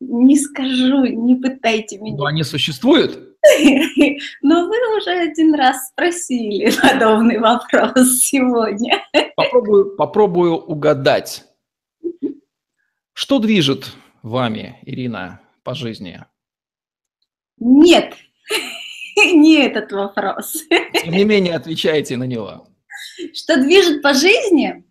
Не 0.00 0.38
скажу, 0.38 1.04
не 1.04 1.36
пытайте 1.36 1.98
меня. 1.98 2.16
Но 2.16 2.24
они 2.24 2.42
существуют? 2.42 3.30
Но 4.42 4.66
вы 4.66 4.96
уже 4.96 5.10
один 5.10 5.54
раз 5.54 5.88
спросили 5.88 6.72
подобный 6.82 7.38
вопрос 7.38 8.20
сегодня. 8.20 9.04
Попробую, 9.36 9.96
попробую 9.96 10.54
угадать. 10.56 11.44
Что 13.12 13.38
движет 13.38 13.92
вами, 14.22 14.78
Ирина, 14.82 15.40
по 15.62 15.74
жизни? 15.74 16.24
Нет, 17.58 18.14
не 19.16 19.56
этот 19.56 19.92
вопрос. 19.92 20.64
Тем 21.02 21.12
не 21.12 21.24
менее, 21.24 21.54
отвечайте 21.54 22.16
на 22.16 22.24
него. 22.24 22.66
Что 23.34 23.60
движет 23.62 24.00
по 24.00 24.14
жизни? 24.14 24.82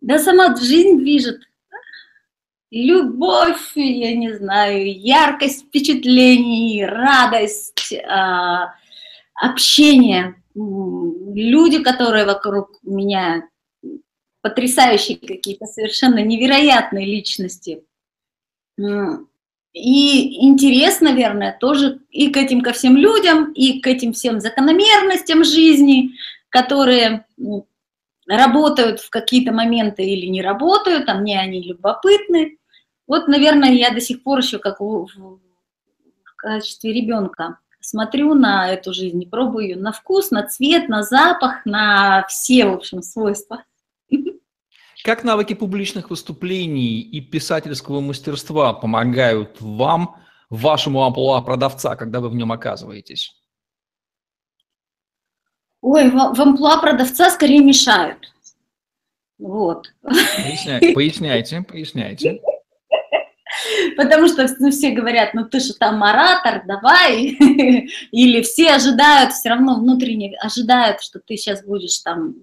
Да 0.00 0.18
сама 0.18 0.56
жизнь 0.56 0.98
движет 0.98 1.42
любовь, 2.72 3.72
я 3.74 4.16
не 4.16 4.34
знаю, 4.34 4.98
яркость 4.98 5.66
впечатлений, 5.66 6.84
радость, 6.84 7.92
а, 8.08 8.74
общение. 9.34 10.34
Люди, 10.54 11.82
которые 11.82 12.24
вокруг 12.24 12.78
меня, 12.82 13.44
потрясающие 14.40 15.18
какие-то 15.18 15.66
совершенно 15.66 16.20
невероятные 16.20 17.06
личности. 17.06 17.84
И 19.74 20.46
интерес, 20.46 21.00
наверное, 21.00 21.56
тоже 21.58 22.00
и 22.10 22.30
к 22.30 22.36
этим, 22.36 22.62
ко 22.62 22.72
всем 22.72 22.96
людям, 22.96 23.52
и 23.52 23.80
к 23.80 23.86
этим 23.86 24.12
всем 24.12 24.40
закономерностям 24.40 25.44
жизни, 25.44 26.12
которые 26.48 27.24
работают 28.26 29.00
в 29.00 29.10
какие-то 29.10 29.52
моменты 29.52 30.04
или 30.04 30.26
не 30.26 30.42
работают, 30.42 31.08
а 31.08 31.14
мне 31.14 31.38
они 31.38 31.62
любопытны. 31.62 32.58
Вот, 33.12 33.28
наверное, 33.28 33.72
я 33.72 33.90
до 33.90 34.00
сих 34.00 34.22
пор 34.22 34.38
еще 34.38 34.58
как 34.58 34.80
в, 34.80 35.04
в 35.04 35.38
качестве 36.34 36.94
ребенка 36.94 37.58
смотрю 37.78 38.32
на 38.32 38.70
эту 38.72 38.94
жизнь, 38.94 39.28
пробую 39.28 39.66
ее 39.66 39.76
на 39.76 39.92
вкус, 39.92 40.30
на 40.30 40.46
цвет, 40.46 40.88
на 40.88 41.02
запах, 41.02 41.66
на 41.66 42.24
все, 42.26 42.64
в 42.64 42.72
общем, 42.72 43.02
свойства. 43.02 43.64
Как 45.04 45.24
навыки 45.24 45.52
публичных 45.52 46.08
выступлений 46.08 47.02
и 47.02 47.20
писательского 47.20 48.00
мастерства 48.00 48.72
помогают 48.72 49.60
вам, 49.60 50.16
вашему 50.48 51.04
амплуа 51.04 51.42
продавца, 51.42 51.96
когда 51.96 52.20
вы 52.20 52.30
в 52.30 52.34
нем 52.34 52.50
оказываетесь? 52.50 53.38
Ой, 55.82 56.08
в, 56.08 56.14
в 56.14 56.40
амплуа 56.40 56.80
продавца 56.80 57.28
скорее 57.28 57.60
мешают. 57.60 58.32
Вот. 59.38 59.92
Поясняйте, 60.00 60.94
поясняйте. 60.94 61.62
поясняйте. 61.68 62.40
Потому 63.96 64.28
что 64.28 64.46
ну, 64.58 64.70
все 64.70 64.90
говорят, 64.90 65.34
ну 65.34 65.44
ты 65.44 65.60
же 65.60 65.74
там 65.74 66.02
оратор, 66.02 66.62
давай. 66.66 67.24
Или 68.10 68.42
все 68.42 68.72
ожидают, 68.72 69.32
все 69.32 69.50
равно 69.50 69.76
внутренне 69.76 70.36
ожидают, 70.38 71.02
что 71.02 71.20
ты 71.20 71.36
сейчас 71.36 71.64
будешь 71.64 71.98
там 71.98 72.34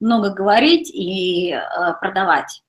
много 0.00 0.30
говорить 0.30 0.90
и 0.92 1.52
э, 1.52 1.60
продавать. 2.00 2.62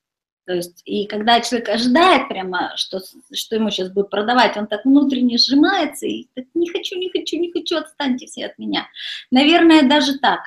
То 0.46 0.54
есть, 0.54 0.82
и 0.86 1.08
когда 1.08 1.42
человек 1.42 1.70
ожидает 1.70 2.28
прямо, 2.28 2.74
что, 2.76 3.00
что 3.34 3.56
ему 3.56 3.72
сейчас 3.72 3.90
будут 3.90 4.12
продавать, 4.12 4.56
он 4.58 4.68
так 4.68 4.86
внутренне 4.86 5.40
сжимается 5.40 6.06
и 6.06 6.28
так, 6.36 6.46
не 6.54 6.70
хочу, 6.70 6.98
не 7.00 7.10
хочу, 7.10 7.38
не 7.38 7.52
хочу, 7.52 7.78
отстаньте 7.78 8.28
все 8.28 8.46
от 8.46 8.58
меня. 8.60 8.88
Наверное, 9.32 9.90
даже 9.90 10.20
так. 10.20 10.42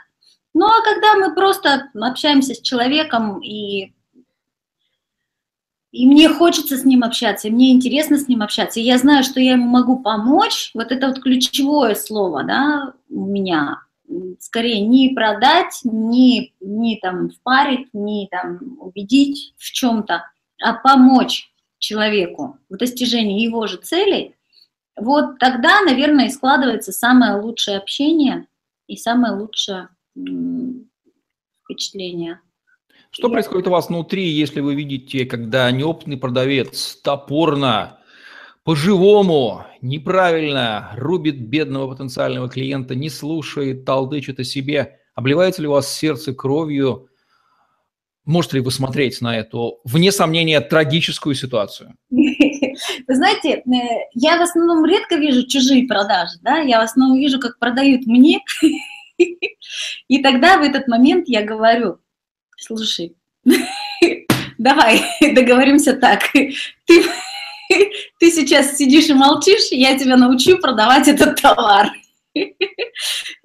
Ну, 0.55 0.67
а 0.67 0.83
когда 0.83 1.17
мы 1.17 1.35
просто 1.35 1.91
общаемся 1.95 2.55
с 2.55 2.61
человеком 2.61 3.41
и 3.43 3.93
и 5.91 6.07
мне 6.07 6.29
хочется 6.29 6.77
с 6.77 6.85
ним 6.85 7.03
общаться, 7.03 7.49
и 7.49 7.51
мне 7.51 7.73
интересно 7.73 8.19
с 8.19 8.29
ним 8.29 8.43
общаться, 8.43 8.79
и 8.79 8.85
я 8.85 8.99
знаю, 8.99 9.25
что 9.25 9.41
я 9.41 9.53
ему 9.53 9.67
могу 9.67 9.99
помочь, 9.99 10.71
вот 10.75 10.93
это 10.93 11.09
вот 11.09 11.23
ключевое 11.23 11.95
слово, 11.95 12.45
да, 12.45 12.93
у 13.09 13.25
меня, 13.25 13.83
скорее 14.39 14.81
не 14.81 15.11
продать, 15.15 15.81
не, 15.85 16.53
не 16.61 16.99
там 16.99 17.31
впарить, 17.31 17.89
не 17.95 18.29
там 18.31 18.77
убедить 18.81 19.55
в 19.57 19.71
чем-то, 19.73 20.31
а 20.63 20.75
помочь 20.75 21.51
человеку 21.79 22.59
в 22.69 22.77
достижении 22.77 23.43
его 23.43 23.67
же 23.67 23.79
целей, 23.79 24.35
вот 24.97 25.39
тогда, 25.39 25.81
наверное, 25.83 26.27
и 26.27 26.31
складывается 26.31 26.93
самое 26.93 27.41
лучшее 27.41 27.79
общение 27.79 28.47
и 28.89 28.97
самое 28.97 29.35
лучшее 29.35 29.89
впечатление. 31.65 32.41
Что 33.19 33.31
происходит 33.31 33.67
у 33.67 33.73
вас 33.73 33.89
внутри, 33.89 34.29
если 34.29 34.61
вы 34.61 34.77
видите, 34.77 35.25
когда 35.25 35.69
неопытный 35.73 36.17
продавец 36.17 36.95
топорно, 37.03 37.99
по-живому, 38.63 39.65
неправильно 39.83 40.93
рубит 40.95 41.41
бедного 41.41 41.91
потенциального 41.91 42.49
клиента, 42.49 42.95
не 42.95 43.11
слушает, 43.11 43.85
толдычит 43.85 44.39
о 44.39 44.45
себе? 44.45 45.01
Обливается 45.17 45.63
ли 45.63 45.67
у 45.67 45.73
вас 45.73 45.93
сердце 45.93 46.33
кровью? 46.33 47.09
Можете 48.25 48.59
ли 48.59 48.63
вы 48.63 48.71
смотреть 48.71 49.21
на 49.21 49.37
эту, 49.37 49.81
вне 49.83 50.13
сомнения, 50.13 50.61
трагическую 50.61 51.35
ситуацию? 51.35 51.97
Вы 52.11 53.15
знаете, 53.15 53.55
э, 53.55 53.63
я 54.15 54.39
в 54.39 54.43
основном 54.43 54.85
редко 54.85 55.17
вижу 55.17 55.45
чужие 55.49 55.89
продажи, 55.89 56.35
да, 56.43 56.59
я 56.59 56.79
в 56.79 56.85
основном 56.85 57.19
вижу, 57.19 57.41
как 57.41 57.59
продают 57.59 58.07
мне, 58.07 58.39
и 59.17 60.23
тогда 60.23 60.59
в 60.59 60.63
этот 60.63 60.87
момент 60.87 61.25
я 61.27 61.43
говорю, 61.43 61.99
Слушай, 62.59 63.15
давай 64.59 65.01
договоримся 65.35 65.95
так. 65.95 66.23
Ты, 66.33 66.55
ты 68.19 68.31
сейчас 68.31 68.77
сидишь 68.77 69.09
и 69.09 69.15
молчишь, 69.15 69.69
я 69.71 69.97
тебя 69.97 70.17
научу 70.17 70.59
продавать 70.59 71.07
этот 71.07 71.41
товар. 71.41 71.93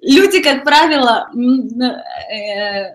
Люди, 0.00 0.42
как 0.42 0.64
правило, 0.64 1.30
э, 1.32 2.92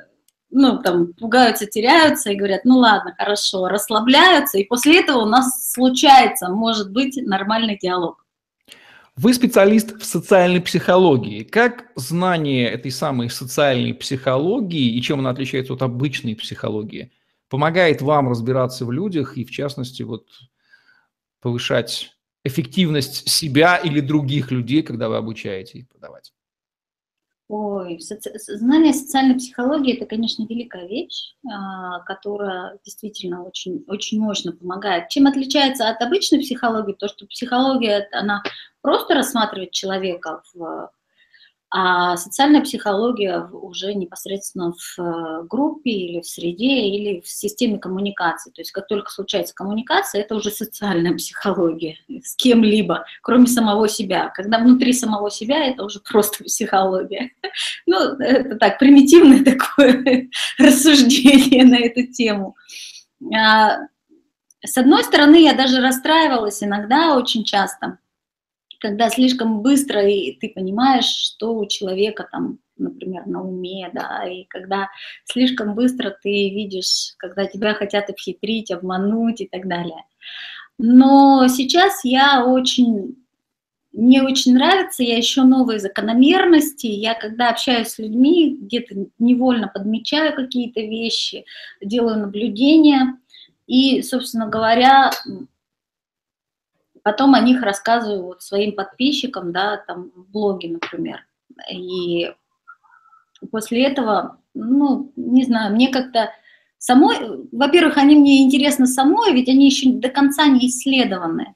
ну, 0.51 0.81
там, 0.81 1.13
пугаются, 1.13 1.65
теряются 1.65 2.31
и 2.31 2.35
говорят, 2.35 2.65
ну, 2.65 2.77
ладно, 2.77 3.15
хорошо, 3.17 3.67
расслабляются, 3.67 4.57
и 4.57 4.65
после 4.65 4.99
этого 4.99 5.23
у 5.23 5.25
нас 5.25 5.71
случается, 5.71 6.49
может 6.49 6.91
быть, 6.91 7.17
нормальный 7.17 7.77
диалог. 7.77 8.25
Вы 9.21 9.33
специалист 9.33 9.99
в 9.99 10.05
социальной 10.05 10.61
психологии. 10.61 11.43
Как 11.43 11.91
знание 11.95 12.69
этой 12.69 12.89
самой 12.89 13.29
социальной 13.29 13.93
психологии 13.93 14.95
и 14.95 15.01
чем 15.01 15.19
она 15.19 15.31
отличается 15.31 15.73
от 15.73 15.81
обычной 15.81 16.37
психологии 16.37 17.11
помогает 17.49 18.01
вам 18.01 18.29
разбираться 18.29 18.85
в 18.85 18.93
людях 18.93 19.37
и, 19.37 19.43
в 19.43 19.51
частности, 19.51 20.03
вот 20.03 20.25
повышать 21.41 22.11
эффективность 22.45 23.27
себя 23.27 23.75
или 23.75 23.99
других 23.99 24.51
людей, 24.51 24.83
когда 24.83 25.09
вы 25.09 25.17
обучаете 25.17 25.79
их 25.79 25.89
продавать? 25.89 26.31
Ой, 27.49 27.99
соци... 27.99 28.31
знание 28.37 28.93
социальной 28.93 29.33
психологии– 29.33 29.95
это, 29.97 30.05
конечно, 30.05 30.45
великая 30.45 30.87
вещь, 30.87 31.33
а, 31.51 31.99
которая 32.01 32.77
действительно 32.85 33.43
очень, 33.43 33.83
очень 33.87 34.19
мощно 34.19 34.51
помогает. 34.51 35.09
Чем 35.09 35.25
отличается 35.25 35.89
от 35.89 35.99
обычной 35.99 36.41
психологии? 36.41 36.93
То, 36.93 37.07
что 37.07 37.25
психология, 37.25 38.07
она 38.11 38.43
просто 38.81 39.15
рассматривает 39.15 39.71
человека 39.71 40.43
в 40.53 40.91
а 41.71 42.17
социальная 42.17 42.61
психология 42.61 43.41
уже 43.51 43.93
непосредственно 43.93 44.73
в 44.73 44.99
э, 44.99 45.43
группе 45.47 45.91
или 45.91 46.21
в 46.21 46.25
среде, 46.25 46.81
или 46.81 47.21
в 47.21 47.27
системе 47.27 47.77
коммуникации. 47.77 48.49
То 48.49 48.61
есть 48.61 48.71
как 48.71 48.87
только 48.87 49.11
случается 49.11 49.53
коммуникация, 49.53 50.21
это 50.21 50.35
уже 50.35 50.49
социальная 50.49 51.13
психология 51.17 51.97
с 52.23 52.35
кем-либо, 52.35 53.05
кроме 53.21 53.45
самого 53.45 53.87
себя. 53.87 54.29
Когда 54.29 54.57
внутри 54.57 54.93
самого 54.93 55.29
себя, 55.29 55.63
это 55.65 55.83
уже 55.83 55.99
просто 55.99 56.43
психология. 56.43 57.31
Ну, 57.85 57.97
это 58.17 58.55
так, 58.55 58.79
примитивное 58.79 59.43
такое 59.43 60.29
рассуждение 60.57 61.65
на 61.65 61.77
эту 61.77 62.11
тему. 62.11 62.55
А, 63.35 63.77
с 64.65 64.75
одной 64.75 65.03
стороны, 65.03 65.43
я 65.43 65.53
даже 65.53 65.81
расстраивалась 65.81 66.63
иногда, 66.63 67.15
очень 67.15 67.43
часто– 67.43 67.99
когда 68.79 69.09
слишком 69.09 69.61
быстро 69.61 70.07
и 70.07 70.31
ты 70.39 70.49
понимаешь, 70.49 71.05
что 71.05 71.55
у 71.55 71.67
человека 71.67 72.27
там, 72.31 72.59
например, 72.77 73.25
на 73.27 73.43
уме, 73.43 73.89
да, 73.93 74.25
и 74.25 74.45
когда 74.45 74.89
слишком 75.25 75.75
быстро 75.75 76.15
ты 76.21 76.49
видишь, 76.49 77.13
когда 77.17 77.45
тебя 77.45 77.73
хотят 77.73 78.09
обхитрить, 78.09 78.71
обмануть 78.71 79.41
и 79.41 79.47
так 79.47 79.67
далее. 79.67 80.03
Но 80.77 81.47
сейчас 81.49 82.05
я 82.05 82.45
очень, 82.45 83.17
мне 83.91 84.23
очень 84.23 84.53
нравится, 84.53 85.03
я 85.03 85.19
ищу 85.19 85.43
новые 85.43 85.79
закономерности, 85.79 86.87
я 86.87 87.15
когда 87.15 87.49
общаюсь 87.49 87.89
с 87.89 87.99
людьми, 87.99 88.57
где-то 88.61 88.95
невольно 89.19 89.67
подмечаю 89.67 90.33
какие-то 90.33 90.79
вещи, 90.79 91.43
делаю 91.81 92.19
наблюдения, 92.19 93.17
и, 93.67 94.01
собственно 94.01 94.47
говоря, 94.47 95.11
Потом 97.09 97.33
о 97.33 97.39
них 97.39 97.63
рассказываю 97.63 98.23
вот 98.23 98.43
своим 98.43 98.75
подписчикам, 98.75 99.51
да, 99.51 99.77
там 99.77 100.11
в 100.15 100.29
блоге, 100.29 100.69
например. 100.69 101.25
И 101.73 102.31
после 103.49 103.83
этого, 103.85 104.37
ну, 104.53 105.11
не 105.15 105.43
знаю, 105.43 105.73
мне 105.73 105.89
как-то 105.89 106.29
самой, 106.77 107.47
во-первых, 107.51 107.97
они 107.97 108.15
мне 108.15 108.43
интересны 108.43 108.85
самой, 108.85 109.33
ведь 109.33 109.49
они 109.49 109.65
еще 109.65 109.89
до 109.89 110.09
конца 110.09 110.45
не 110.45 110.67
исследованы. 110.67 111.55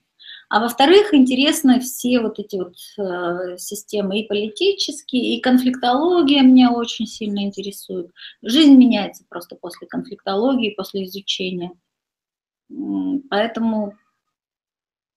А 0.50 0.60
во-вторых, 0.60 1.13
интересны 1.13 1.80
все 1.82 2.20
вот 2.20 2.39
эти 2.39 2.56
вот 2.56 2.74
э, 2.98 3.60
системы 3.60 4.22
и 4.22 4.28
политические, 4.28 5.36
и 5.36 5.39
конфликтология 5.39 6.42
меня 6.42 6.72
очень 6.72 7.06
сильно 7.06 7.44
интересует. 7.44 8.10
Жизнь 8.42 8.74
меняется 8.74 9.24
просто 9.30 9.56
после 9.56 9.86
конфликтологии, 9.86 10.74
после 10.74 11.04
изучения. 11.04 11.74
Поэтому 13.30 13.94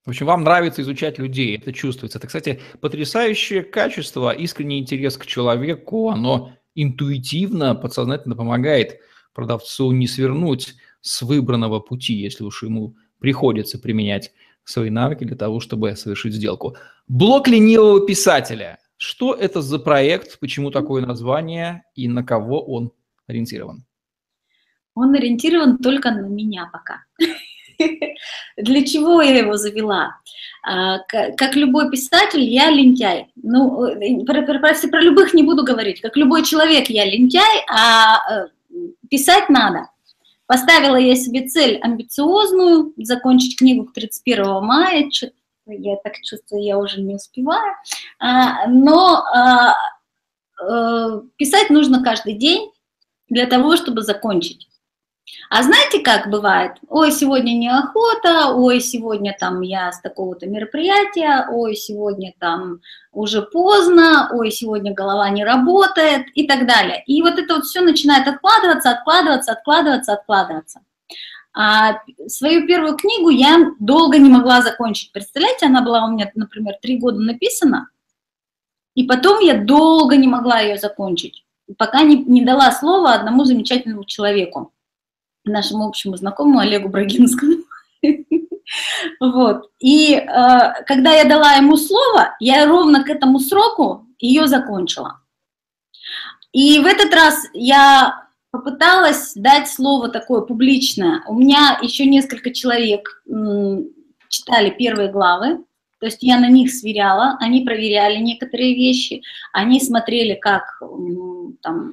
в 0.07 0.11
общем, 0.11 0.27
вам 0.27 0.45
нравится 0.45 0.83
изучать 0.83 1.19
людей, 1.19 1.57
это 1.57 1.73
чувствуется. 1.73 2.19
Это, 2.19 2.29
кстати, 2.29 2.61
потрясающее 2.81 3.63
качество, 3.63 4.31
искренний 4.31 4.79
интерес 4.79 5.17
к 5.17 5.27
человеку, 5.27 6.11
оно 6.11 6.53
интуитивно, 6.77 7.75
подсознательно 7.75 8.37
помогает 8.37 9.01
продавцу 9.35 9.91
не 9.91 10.07
свернуть 10.07 10.77
с 11.01 11.23
выбранного 11.23 11.81
пути, 11.81 12.15
если 12.15 12.45
уж 12.45 12.63
ему 12.63 12.95
приходится 13.19 13.81
применять 13.81 14.33
свои 14.63 14.91
навыки 14.91 15.25
для 15.25 15.37
того, 15.37 15.59
чтобы 15.59 15.97
совершить 15.97 16.35
сделку. 16.35 16.77
Блок 17.09 17.49
ленивого 17.49 18.07
писателя. 18.07 18.79
Что 18.99 19.35
это 19.35 19.61
за 19.61 19.81
проект, 19.81 20.39
почему 20.39 20.71
такое 20.71 21.05
название 21.05 21.83
и 21.97 22.09
на 22.09 22.23
кого 22.23 22.65
он 22.65 22.93
ориентирован? 23.27 23.85
Он 24.95 25.15
ориентирован 25.15 25.79
только 25.79 26.13
на 26.13 26.27
меня 26.29 26.71
пока. 26.73 27.05
Для 28.57 28.85
чего 28.85 29.23
я 29.23 29.39
его 29.39 29.57
завела? 29.57 30.17
А, 30.63 30.99
как 30.99 31.55
любой 31.55 31.91
писатель, 31.91 32.43
я 32.43 32.71
лентяй. 32.71 33.29
Ну, 33.37 33.85
э, 33.85 34.25
про, 34.25 34.43
про, 34.43 34.59
про, 34.59 34.75
про 34.91 35.01
любых 35.01 35.33
не 35.35 35.43
буду 35.43 35.65
говорить. 35.65 36.01
Как 36.01 36.17
любой 36.17 36.45
человек, 36.45 36.89
я 36.89 37.05
лентяй, 37.05 37.65
а 37.69 38.19
э, 38.29 38.49
писать 39.09 39.49
надо. 39.49 39.89
Поставила 40.47 40.97
я 40.97 41.17
себе 41.17 41.47
цель 41.49 41.79
амбициозную, 41.79 42.95
закончить 42.97 43.59
книгу 43.59 43.85
к 43.85 43.93
31 43.93 44.63
мая. 44.63 45.09
Я 45.67 45.97
так 45.97 46.21
чувствую, 46.23 46.63
я 46.63 46.79
уже 46.79 47.01
не 47.01 47.15
успеваю. 47.17 47.75
А, 48.19 48.67
но 48.69 49.25
а, 49.25 49.75
э, 50.63 51.21
писать 51.37 51.71
нужно 51.71 52.03
каждый 52.03 52.35
день 52.35 52.71
для 53.29 53.47
того, 53.47 53.77
чтобы 53.77 54.03
закончить. 54.03 54.69
А 55.51 55.63
знаете, 55.63 56.01
как 56.01 56.31
бывает? 56.31 56.73
Ой, 56.89 57.11
сегодня 57.11 57.53
неохота, 57.53 58.55
ой, 58.55 58.81
сегодня 58.81 59.37
там 59.39 59.61
я 59.61 59.91
с 59.91 60.01
такого-то 60.01 60.47
мероприятия, 60.47 61.49
ой, 61.51 61.75
сегодня 61.75 62.33
там 62.39 62.81
уже 63.13 63.43
поздно, 63.43 64.31
ой, 64.33 64.51
сегодня 64.51 64.95
голова 64.95 65.29
не 65.31 65.45
работает 65.45 66.27
и 66.35 66.47
так 66.47 66.67
далее. 66.67 67.03
И 67.07 67.23
вот 67.23 67.39
это 67.39 67.57
вот 67.57 67.65
все 67.65 67.81
начинает 67.81 68.29
откладываться, 68.29 68.91
откладываться, 68.91 69.53
откладываться, 69.53 70.13
откладываться. 70.13 70.81
А 71.53 72.03
свою 72.29 72.67
первую 72.67 72.97
книгу 72.97 73.31
я 73.31 73.73
долго 73.81 74.19
не 74.19 74.29
могла 74.29 74.63
закончить. 74.63 75.11
Представляете, 75.11 75.67
она 75.67 75.83
была 75.83 76.05
у 76.05 76.11
меня, 76.13 76.31
например, 76.35 76.75
три 76.81 76.99
года 76.99 77.19
написана, 77.19 77.89
и 78.95 79.05
потом 79.05 79.41
я 79.41 79.55
долго 79.55 80.17
не 80.17 80.29
могла 80.29 80.61
ее 80.61 80.77
закончить, 80.79 81.45
пока 81.79 82.03
не, 82.03 82.17
не 82.17 82.45
дала 82.45 82.71
слова 82.73 83.15
одному 83.15 83.45
замечательному 83.45 84.05
человеку 84.05 84.73
нашему 85.47 85.87
общему 85.87 86.17
знакомому 86.17 86.61
Олегу 86.61 86.89
Брагинскому. 86.89 87.59
Вот. 89.21 89.71
И 89.79 90.15
э, 90.15 90.25
когда 90.87 91.15
я 91.15 91.25
дала 91.25 91.53
ему 91.53 91.77
слово, 91.77 92.35
я 92.41 92.67
ровно 92.67 93.05
к 93.05 93.09
этому 93.09 93.39
сроку 93.39 94.09
ее 94.19 94.49
закончила. 94.49 95.21
И 96.53 96.81
в 96.81 96.87
этот 96.87 97.15
раз 97.15 97.47
я 97.53 98.27
попыталась 98.51 99.35
дать 99.35 99.69
слово 99.69 100.09
такое 100.09 100.41
публичное. 100.41 101.23
У 101.29 101.35
меня 101.35 101.79
еще 101.81 102.07
несколько 102.07 102.53
человек 102.53 103.23
читали 104.29 104.71
первые 104.71 105.13
главы, 105.13 105.65
то 105.99 106.07
есть 106.07 106.23
я 106.23 106.39
на 106.39 106.49
них 106.49 106.73
сверяла, 106.73 107.37
они 107.41 107.61
проверяли 107.61 108.19
некоторые 108.19 108.75
вещи, 108.75 109.23
они 109.53 109.81
смотрели, 109.81 110.35
как 110.35 110.83
там 111.63 111.93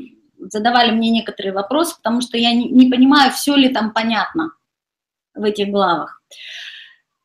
задавали 0.50 0.92
мне 0.92 1.10
некоторые 1.10 1.54
вопросы, 1.54 1.96
потому 1.98 2.22
что 2.22 2.38
я 2.38 2.54
не, 2.54 2.70
не 2.70 2.90
понимаю, 2.90 3.32
все 3.32 3.56
ли 3.56 3.70
там 3.70 3.92
понятно 3.92 4.52
в 5.34 5.44
этих 5.44 5.70
главах. 5.70 6.22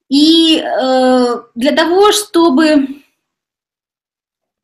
И 0.09 0.59
э, 0.59 1.43
для 1.55 1.73
того, 1.73 2.13
чтобы 2.13 3.03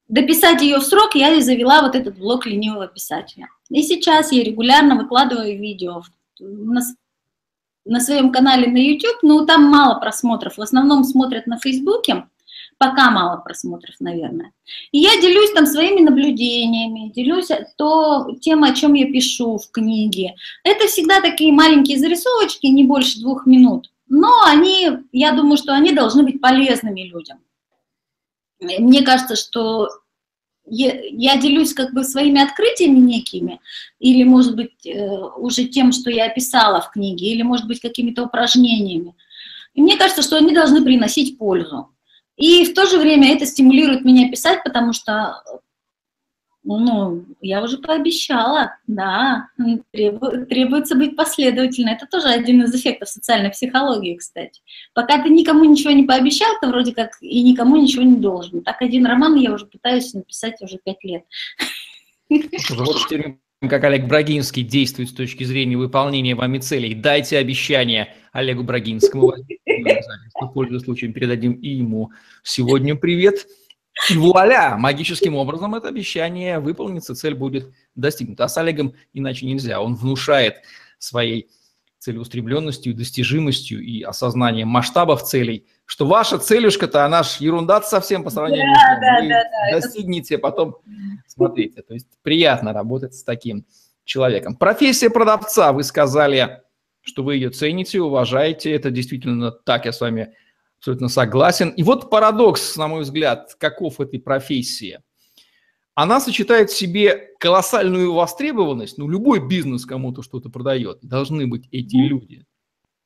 дописать 0.08 0.62
ее 0.62 0.78
в 0.78 0.84
срок, 0.84 1.14
я 1.14 1.32
и 1.34 1.40
завела 1.40 1.82
вот 1.82 1.94
этот 1.94 2.18
блок 2.18 2.46
ленивого 2.46 2.86
писателя. 2.86 3.48
И 3.68 3.82
сейчас 3.82 4.32
я 4.32 4.42
регулярно 4.42 4.96
выкладываю 4.96 5.58
видео 5.58 6.02
на, 6.38 6.82
на 7.84 8.00
своем 8.00 8.32
канале 8.32 8.68
на 8.68 8.78
YouTube, 8.78 9.22
но 9.22 9.44
там 9.44 9.64
мало 9.64 9.98
просмотров. 9.98 10.56
В 10.56 10.62
основном 10.62 11.04
смотрят 11.04 11.46
на 11.46 11.58
Фейсбуке, 11.58 12.26
пока 12.78 13.10
мало 13.10 13.38
просмотров, 13.38 13.94
наверное. 14.00 14.52
И 14.92 14.98
я 14.98 15.20
делюсь 15.20 15.52
там 15.52 15.66
своими 15.66 16.00
наблюдениями, 16.00 17.12
делюсь 17.14 17.48
то, 17.76 18.28
тем, 18.40 18.64
о 18.64 18.74
чем 18.74 18.94
я 18.94 19.06
пишу 19.06 19.58
в 19.58 19.70
книге. 19.70 20.34
Это 20.62 20.86
всегда 20.86 21.20
такие 21.20 21.52
маленькие 21.52 21.98
зарисовочки, 21.98 22.66
не 22.66 22.84
больше 22.84 23.20
двух 23.20 23.46
минут, 23.46 23.90
но 24.08 24.44
они, 24.46 24.90
я 25.12 25.32
думаю, 25.32 25.56
что 25.56 25.72
они 25.72 25.92
должны 25.92 26.22
быть 26.22 26.40
полезными 26.40 27.02
людям. 27.02 27.38
Мне 28.60 29.02
кажется, 29.02 29.36
что 29.36 29.88
я, 30.66 30.98
я 31.10 31.36
делюсь 31.36 31.74
как 31.74 31.92
бы 31.92 32.04
своими 32.04 32.42
открытиями 32.42 32.98
некими, 32.98 33.60
или, 33.98 34.24
может 34.24 34.56
быть, 34.56 34.86
э, 34.86 35.18
уже 35.36 35.64
тем, 35.64 35.92
что 35.92 36.10
я 36.10 36.26
описала 36.26 36.80
в 36.80 36.90
книге, 36.90 37.26
или, 37.26 37.42
может 37.42 37.66
быть, 37.66 37.80
какими-то 37.80 38.24
упражнениями. 38.24 39.14
И 39.74 39.82
мне 39.82 39.96
кажется, 39.96 40.22
что 40.22 40.36
они 40.36 40.54
должны 40.54 40.82
приносить 40.82 41.36
пользу. 41.36 41.90
И 42.36 42.64
в 42.64 42.74
то 42.74 42.86
же 42.86 42.98
время 42.98 43.34
это 43.34 43.46
стимулирует 43.46 44.04
меня 44.04 44.28
писать, 44.28 44.64
потому 44.64 44.92
что, 44.92 45.42
ну, 46.64 47.24
я 47.40 47.62
уже 47.62 47.78
пообещала, 47.78 48.76
да, 48.86 49.48
требуется 49.92 50.96
быть 50.96 51.16
последовательной. 51.16 51.92
Это 51.92 52.06
тоже 52.06 52.28
один 52.28 52.62
из 52.62 52.74
эффектов 52.74 53.08
социальной 53.08 53.50
психологии, 53.50 54.16
кстати. 54.16 54.62
Пока 54.94 55.22
ты 55.22 55.28
никому 55.28 55.64
ничего 55.64 55.92
не 55.92 56.02
пообещал, 56.04 56.48
ты 56.60 56.66
вроде 56.66 56.92
как 56.92 57.12
и 57.20 57.42
никому 57.42 57.76
ничего 57.76 58.02
не 58.02 58.16
должен. 58.16 58.62
Так 58.62 58.82
один 58.82 59.06
роман 59.06 59.36
я 59.36 59.52
уже 59.52 59.66
пытаюсь 59.66 60.12
написать 60.12 60.60
уже 60.60 60.78
пять 60.84 61.04
лет. 61.04 61.24
Как 63.68 63.84
Олег 63.84 64.06
Брагинский 64.06 64.62
действует 64.62 65.10
с 65.10 65.12
точки 65.12 65.44
зрения 65.44 65.76
выполнения 65.76 66.34
вами 66.34 66.58
целей. 66.58 66.94
Дайте 66.94 67.38
обещание 67.38 68.14
Олегу 68.32 68.62
Брагинскому. 68.62 69.32
Пользуясь 70.52 70.82
случаем, 70.82 71.12
передадим 71.12 71.52
и 71.52 71.68
ему 71.68 72.10
сегодня 72.42 72.96
привет. 72.96 73.46
И 74.10 74.16
вуаля! 74.16 74.76
Магическим 74.76 75.36
образом 75.36 75.74
это 75.74 75.88
обещание 75.88 76.58
выполнится, 76.58 77.14
цель 77.14 77.34
будет 77.34 77.72
достигнута. 77.94 78.44
А 78.44 78.48
с 78.48 78.58
Олегом 78.58 78.94
иначе 79.12 79.46
нельзя. 79.46 79.80
Он 79.80 79.94
внушает 79.94 80.56
своей 80.98 81.48
целеустремленностью, 82.04 82.94
достижимостью 82.94 83.82
и 83.82 84.02
осознанием 84.02 84.68
масштабов 84.68 85.22
целей, 85.22 85.66
что 85.86 86.04
ваша 86.04 86.38
целюшка-то, 86.38 87.06
она 87.06 87.22
ж 87.22 87.36
ерунда 87.38 87.80
совсем 87.80 88.22
по 88.22 88.28
сравнению 88.28 88.74
да, 88.74 88.80
с 88.80 88.90
ним. 88.90 89.00
Да, 89.00 89.20
Вы 89.22 89.28
да, 89.28 89.80
да, 89.80 90.36
это... 90.36 90.38
потом 90.38 90.76
смотрите. 91.26 91.80
То 91.80 91.94
есть 91.94 92.08
приятно 92.22 92.74
работать 92.74 93.14
с 93.14 93.24
таким 93.24 93.64
человеком. 94.04 94.54
Профессия 94.54 95.08
продавца, 95.08 95.72
вы 95.72 95.82
сказали, 95.82 96.60
что 97.00 97.22
вы 97.22 97.36
ее 97.36 97.48
цените, 97.48 98.02
уважаете. 98.02 98.70
Это 98.72 98.90
действительно 98.90 99.50
так, 99.50 99.86
я 99.86 99.92
с 99.92 100.00
вами 100.02 100.34
абсолютно 100.76 101.08
согласен. 101.08 101.70
И 101.70 101.82
вот 101.82 102.10
парадокс, 102.10 102.76
на 102.76 102.86
мой 102.86 103.00
взгляд, 103.00 103.56
каков 103.58 103.98
этой 103.98 104.20
профессии. 104.20 105.00
Она 105.94 106.20
сочетает 106.20 106.70
в 106.70 106.76
себе 106.76 107.30
колоссальную 107.38 108.12
востребованность, 108.12 108.98
ну, 108.98 109.08
любой 109.08 109.46
бизнес 109.46 109.86
кому-то 109.86 110.22
что-то 110.22 110.48
продает, 110.50 110.98
должны 111.02 111.46
быть 111.46 111.68
эти 111.70 111.96
люди. 111.96 112.44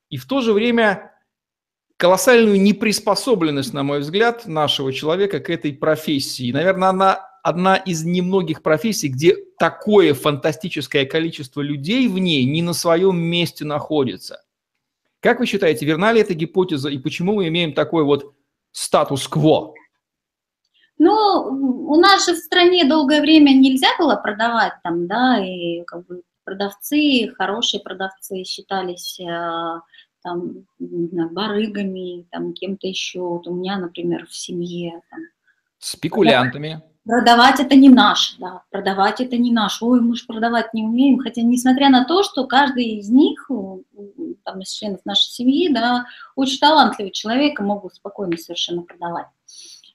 И 0.09 0.17
в 0.17 0.25
то 0.25 0.41
же 0.41 0.53
время 0.53 1.11
колоссальную 1.97 2.59
неприспособленность, 2.59 3.73
на 3.73 3.83
мой 3.83 3.99
взгляд, 3.99 4.47
нашего 4.47 4.91
человека 4.91 5.39
к 5.39 5.49
этой 5.49 5.73
профессии. 5.73 6.51
Наверное, 6.51 6.89
она 6.89 7.29
одна 7.43 7.75
из 7.75 8.03
немногих 8.03 8.63
профессий, 8.63 9.09
где 9.09 9.35
такое 9.59 10.13
фантастическое 10.13 11.05
количество 11.05 11.61
людей 11.61 12.07
в 12.07 12.17
ней 12.17 12.45
не 12.45 12.61
на 12.61 12.73
своем 12.73 13.19
месте 13.19 13.65
находится. 13.65 14.41
Как 15.19 15.39
вы 15.39 15.45
считаете, 15.45 15.85
верна 15.85 16.13
ли 16.13 16.21
эта 16.21 16.33
гипотеза 16.33 16.89
и 16.89 16.97
почему 16.97 17.35
мы 17.35 17.47
имеем 17.49 17.73
такой 17.73 18.03
вот 18.03 18.33
статус-кво? 18.71 19.73
Ну, 20.99 21.13
у 21.87 21.95
нас 21.95 22.25
же 22.25 22.33
в 22.33 22.37
стране 22.37 22.83
долгое 22.83 23.21
время 23.21 23.51
нельзя 23.51 23.87
было 23.97 24.17
продавать 24.17 24.73
там, 24.83 25.07
да, 25.07 25.43
и 25.43 25.83
как 25.85 26.05
бы 26.05 26.23
продавцы, 26.43 27.33
хорошие 27.37 27.81
продавцы 27.81 28.43
считались 28.43 29.17
э, 29.19 29.79
там, 30.21 30.65
не 30.79 31.07
знаю, 31.07 31.29
барыгами, 31.29 32.27
там, 32.31 32.53
кем-то 32.53 32.87
еще. 32.87 33.21
Вот 33.21 33.47
у 33.47 33.53
меня, 33.53 33.77
например, 33.77 34.27
в 34.27 34.35
семье. 34.35 35.01
Там, 35.09 35.19
Спекулянтами. 35.77 36.81
Продавать 37.05 37.59
это 37.61 37.75
не 37.75 37.89
наш, 37.89 38.35
да, 38.37 38.63
продавать 38.69 39.21
это 39.21 39.37
не 39.37 39.51
наш. 39.51 39.81
Ой, 39.81 40.01
мы 40.01 40.15
же 40.15 40.25
продавать 40.27 40.73
не 40.73 40.83
умеем. 40.83 41.19
Хотя, 41.19 41.41
несмотря 41.41 41.89
на 41.89 42.03
то, 42.03 42.23
что 42.23 42.45
каждый 42.45 42.99
из 42.99 43.09
них, 43.09 43.49
там, 44.43 44.59
из 44.59 44.71
членов 44.71 44.99
нашей 45.05 45.31
семьи, 45.31 45.73
да, 45.73 46.05
очень 46.35 46.59
талантливый 46.59 47.11
человек 47.11 47.59
и 47.59 47.63
могут 47.63 47.95
спокойно 47.95 48.37
совершенно 48.37 48.81
продавать. 48.81 49.27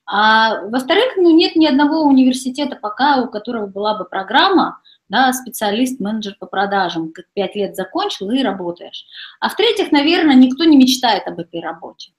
А 0.07 0.62
во-вторых, 0.66 1.14
ну, 1.16 1.34
нет 1.34 1.57
ни 1.57 1.66
одного 1.66 2.02
университета 2.02 2.76
пока, 2.76 3.22
у 3.22 3.28
которого 3.28 3.66
была 3.66 3.96
бы 3.96 4.05
программа, 4.05 4.80
да, 5.09 5.32
специалист, 5.32 6.00
менеджер 6.00 6.36
по 6.38 6.46
продажам, 6.46 7.12
как 7.12 7.26
пять 7.34 7.55
лет 7.57 7.76
закончил 7.76 8.30
и 8.30 8.42
работаешь. 8.42 9.07
А 9.40 9.48
в-третьих, 9.48 9.92
наверное, 9.92 10.34
никто 10.34 10.64
не 10.64 10.76
мечтает 10.76 11.26
об 11.26 11.38
этой 11.38 11.61
работе. 11.61 12.12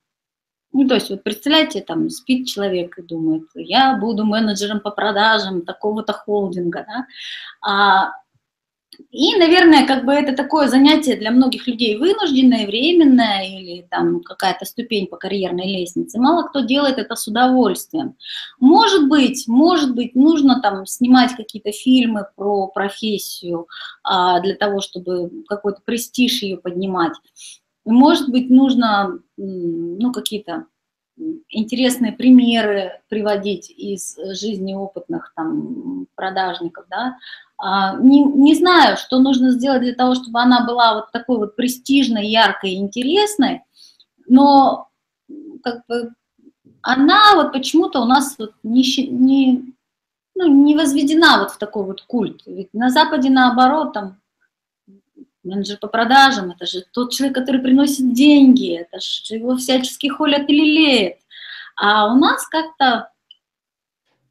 Ну, 0.72 0.88
то 0.88 0.96
есть, 0.96 1.10
вот 1.10 1.24
представляете, 1.24 1.82
там 1.82 2.10
спит 2.10 2.48
человек 2.48 2.98
и 2.98 3.02
думает, 3.02 3.44
я 3.56 3.96
буду 3.96 4.26
менеджером 4.26 4.82
по 4.82 4.92
продажам 4.92 5.62
такого-то 5.62 6.12
холдинга, 6.12 6.86
да, 6.86 7.06
а 7.62 8.12
и, 9.12 9.36
наверное, 9.38 9.86
как 9.86 10.06
бы 10.06 10.14
это 10.14 10.36
такое 10.36 10.68
занятие 10.68 11.16
для 11.16 11.32
многих 11.32 11.68
людей 11.68 11.98
вынужденное, 11.98 12.66
временное 12.66 13.46
или 13.48 13.88
там 13.90 14.22
какая-то 14.22 14.66
ступень 14.66 15.08
по 15.08 15.18
карьерной 15.18 15.68
лестнице. 15.68 16.20
Мало 16.20 16.48
кто 16.48 16.62
делает 16.62 16.98
это 16.98 17.16
с 17.16 17.28
удовольствием. 17.28 18.16
Может 18.60 19.08
быть, 19.08 19.48
может 19.48 19.96
быть, 19.96 20.16
нужно 20.16 20.62
там 20.62 20.86
снимать 20.86 21.36
какие-то 21.36 21.72
фильмы 21.72 22.28
про 22.36 22.68
профессию 22.68 23.68
а, 24.04 24.40
для 24.42 24.56
того, 24.56 24.82
чтобы 24.82 25.32
какой-то 25.48 25.82
престиж 25.86 26.42
ее 26.42 26.58
поднимать. 26.58 27.14
Может 27.86 28.30
быть, 28.30 28.50
нужно 28.50 29.20
ну, 29.38 30.12
какие-то 30.12 30.66
интересные 31.50 32.12
примеры 32.12 33.02
приводить 33.08 33.70
из 33.70 34.18
жизни 34.40 34.74
опытных 34.74 35.32
там 35.36 36.08
продажников, 36.16 36.86
да, 36.90 37.18
не, 37.62 38.24
не 38.24 38.56
знаю, 38.56 38.98
что 38.98 39.20
нужно 39.20 39.52
сделать 39.52 39.82
для 39.82 39.94
того, 39.94 40.16
чтобы 40.16 40.42
она 40.42 40.66
была 40.66 40.96
вот 40.96 41.12
такой 41.12 41.38
вот 41.38 41.56
престижной, 41.56 42.28
яркой, 42.28 42.76
интересной, 42.76 43.62
но 44.28 44.90
как 45.64 45.86
бы 45.88 46.14
она 46.82 47.36
вот 47.36 47.52
почему-то 47.54 48.02
у 48.02 48.06
нас 48.06 48.36
вот 48.38 48.54
не, 48.64 48.84
не, 49.08 49.74
ну, 50.36 50.48
не 50.48 50.76
возведена 50.76 51.40
вот 51.40 51.52
в 51.52 51.58
такой 51.58 51.84
вот 51.84 52.02
культ. 52.02 52.42
Ведь 52.46 52.74
на 52.74 52.90
Западе 52.90 53.30
наоборот, 53.30 53.94
там, 53.94 54.18
менеджер 55.44 55.78
по 55.78 55.88
продажам, 55.88 56.52
это 56.52 56.66
же 56.66 56.84
тот 56.92 57.14
человек, 57.14 57.36
который 57.36 57.62
приносит 57.62 58.14
деньги, 58.14 58.76
это 58.76 59.00
же 59.00 59.36
его 59.36 59.56
всячески 59.56 60.08
холят 60.08 60.50
и 60.50 60.54
лелеют. 60.54 61.18
А 61.76 62.14
у 62.14 62.18
нас 62.18 62.46
как-то 62.48 63.12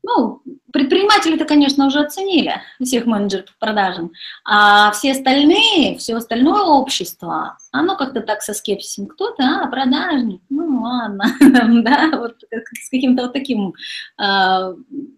ну, 0.04 0.42
предприниматели-то, 0.70 1.46
конечно, 1.46 1.86
уже 1.86 2.00
оценили 2.00 2.60
всех 2.82 3.06
менеджеров 3.06 3.46
по 3.46 3.66
продажам, 3.66 4.12
а 4.44 4.92
все 4.92 5.12
остальные, 5.12 5.96
все 5.96 6.14
остальное 6.16 6.62
общество, 6.62 7.56
оно 7.72 7.96
как-то 7.96 8.20
так 8.20 8.42
со 8.42 8.52
скепсисом. 8.52 9.06
Кто-то, 9.06 9.42
а, 9.42 9.66
продажник, 9.66 10.42
ну 10.50 10.82
ладно, 10.82 11.24
да, 11.40 12.10
вот 12.18 12.36
с 12.42 12.90
каким-то 12.90 13.22
вот 13.22 13.32
таким, 13.32 13.72
а, 14.18 14.74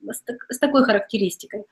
с 0.09 0.59
такой 0.59 0.84
характеристикой. 0.84 1.64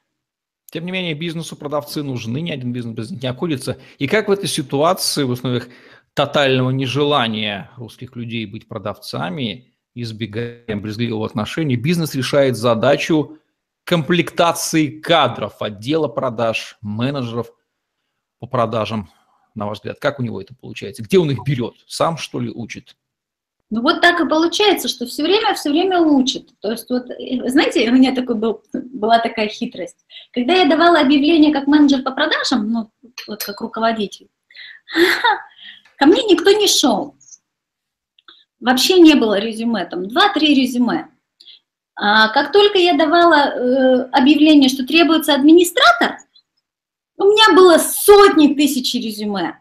Тем 0.73 0.85
не 0.85 0.91
менее, 0.91 1.15
бизнесу 1.15 1.55
продавцы 1.55 2.03
нужны, 2.03 2.41
ни 2.41 2.51
один 2.51 2.73
бизнес 2.73 3.13
не 3.13 3.29
окудится. 3.29 3.79
И 3.99 4.09
как 4.09 4.27
в 4.27 4.33
этой 4.33 4.49
ситуации, 4.49 5.23
в 5.23 5.31
условиях 5.31 5.69
тотального 6.15 6.71
нежелания 6.71 7.71
русских 7.77 8.17
людей 8.17 8.45
быть 8.47 8.67
продавцами, 8.67 9.74
избегаем 9.95 10.81
брезгливого 10.81 11.27
отношения, 11.27 11.77
бизнес 11.77 12.15
решает 12.15 12.57
задачу 12.57 13.39
комплектации 13.85 14.89
кадров 15.01 15.61
отдела 15.61 16.09
продаж, 16.09 16.79
менеджеров 16.81 17.53
по 18.41 18.47
продажам, 18.47 19.11
на 19.55 19.67
ваш 19.67 19.79
взгляд, 19.79 20.01
как 20.01 20.19
у 20.19 20.23
него 20.23 20.41
это 20.41 20.55
получается? 20.55 21.03
Где 21.03 21.19
он 21.19 21.31
их 21.31 21.45
берет? 21.45 21.75
Сам, 21.87 22.17
что 22.17 22.41
ли, 22.41 22.51
учит? 22.51 22.97
Ну 23.71 23.81
вот 23.83 24.01
так 24.01 24.21
и 24.21 24.29
получается, 24.29 24.89
что 24.89 25.07
все 25.07 25.23
время, 25.23 25.55
все 25.55 25.71
время 25.71 26.01
учит. 26.01 26.51
То 26.61 26.71
есть 26.71 26.89
вот, 26.91 27.11
э, 27.11 27.49
знаете, 27.49 27.89
у 27.89 27.95
меня 27.95 28.15
такой 28.15 28.35
был, 28.35 28.63
была 28.73 29.19
такая 29.19 29.49
хитрость. 29.49 30.05
Когда 30.33 30.55
я 30.55 30.69
давала 30.69 31.01
объявление 31.01 31.53
как 31.53 31.67
менеджер 31.67 32.03
по 32.03 32.13
продажам, 32.13 32.71
ну 32.71 32.91
вот 33.27 33.43
как 33.43 33.61
руководитель, 33.61 34.29
ко 35.99 36.07
мне 36.07 36.23
никто 36.25 36.53
не 36.53 36.69
шел 36.69 37.17
вообще 38.65 38.99
не 38.99 39.15
было 39.15 39.39
резюме, 39.39 39.85
там 39.85 40.05
2-3 40.05 40.41
резюме. 40.41 41.09
А 41.97 42.29
как 42.29 42.51
только 42.51 42.79
я 42.79 42.95
давала 42.95 43.35
э, 43.35 44.09
объявление, 44.11 44.69
что 44.69 44.85
требуется 44.85 45.35
администратор, 45.35 46.17
у 47.19 47.25
меня 47.25 47.55
было 47.55 47.79
сотни 47.79 48.55
тысяч 48.55 48.95
резюме. 48.95 49.61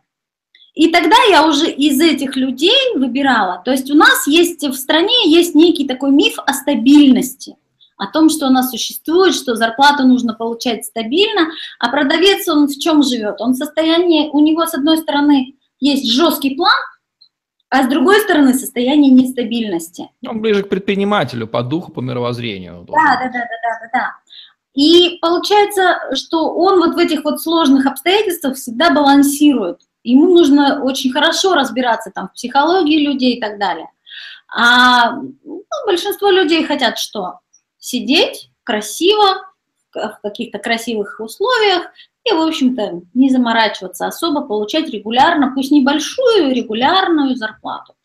И 0.74 0.88
тогда 0.88 1.18
я 1.30 1.45
уже 1.45 1.70
из 1.70 2.01
этих 2.01 2.36
людей 2.36 2.95
выбирала. 2.95 3.62
То 3.64 3.72
есть 3.72 3.91
у 3.91 3.95
нас 3.95 4.26
есть 4.26 4.64
в 4.64 4.74
стране 4.74 5.30
есть 5.30 5.54
некий 5.54 5.86
такой 5.86 6.10
миф 6.10 6.39
о 6.43 6.54
стабильности, 6.54 7.58
о 7.97 8.08
том, 8.08 8.30
что 8.30 8.47
она 8.47 8.64
существует, 8.64 9.36
что 9.36 9.56
зарплату 9.56 10.08
нужно 10.08 10.34
получать 10.34 10.86
стабильно, 10.86 11.49
а 11.78 11.89
продавец, 11.89 12.47
он 12.47 12.68
в 12.68 12.80
чем 12.80 13.04
живет? 13.04 13.39
Он 13.39 13.51
в 13.51 13.58
состоянии, 13.58 14.30
у 14.30 14.39
него 14.39 14.66
с 14.66 14.74
одной 14.74 14.97
стороны 14.97 15.56
есть 15.80 16.10
жесткий 16.10 16.56
план, 16.56 16.74
а 17.74 17.82
с 17.82 17.88
другой 17.88 18.19
стороны 18.19 18.53
состояние 18.53 19.11
нестабильности. 19.11 20.07
Он 20.28 20.41
ближе 20.41 20.61
к 20.61 20.69
предпринимателю 20.69 21.47
по 21.47 21.63
духу, 21.63 21.91
по 21.91 22.01
мировоззрению. 22.01 22.86
Да, 22.88 23.17
да, 23.19 23.26
да, 23.26 23.39
да, 23.39 23.80
да, 23.82 23.89
да. 23.91 24.15
И 24.76 25.17
получается, 25.19 25.97
что 26.13 26.53
он 26.53 26.78
вот 26.78 26.93
в 26.93 26.97
этих 26.99 27.24
вот 27.24 27.41
сложных 27.41 27.88
обстоятельствах 27.88 28.57
всегда 28.57 28.91
балансирует. 28.91 29.82
Ему 30.03 30.36
нужно 30.36 30.84
очень 30.84 31.11
хорошо 31.11 31.55
разбираться 31.55 32.11
там 32.11 32.28
в 32.30 32.34
психологии 32.34 33.07
людей 33.07 33.38
и 33.38 33.41
так 33.41 33.57
далее. 33.57 33.89
А 34.55 35.13
ну, 35.43 35.63
большинство 35.88 36.30
людей 36.30 36.63
хотят 36.65 36.99
что? 36.99 37.39
Сидеть 37.80 38.51
красиво, 38.63 39.47
в 39.95 40.19
каких-то 40.21 40.59
красивых 40.59 41.19
условиях 41.19 41.88
и, 42.26 42.32
в 42.32 42.41
общем-то, 42.41 43.01
не 43.13 43.30
заморачиваться 43.30 44.07
особо, 44.07 44.41
получать 44.41 44.89
регулярно, 44.89 45.51
пусть 45.53 45.71
небольшую, 45.71 46.53
регулярную 46.53 47.36
зарплату. 47.36 47.95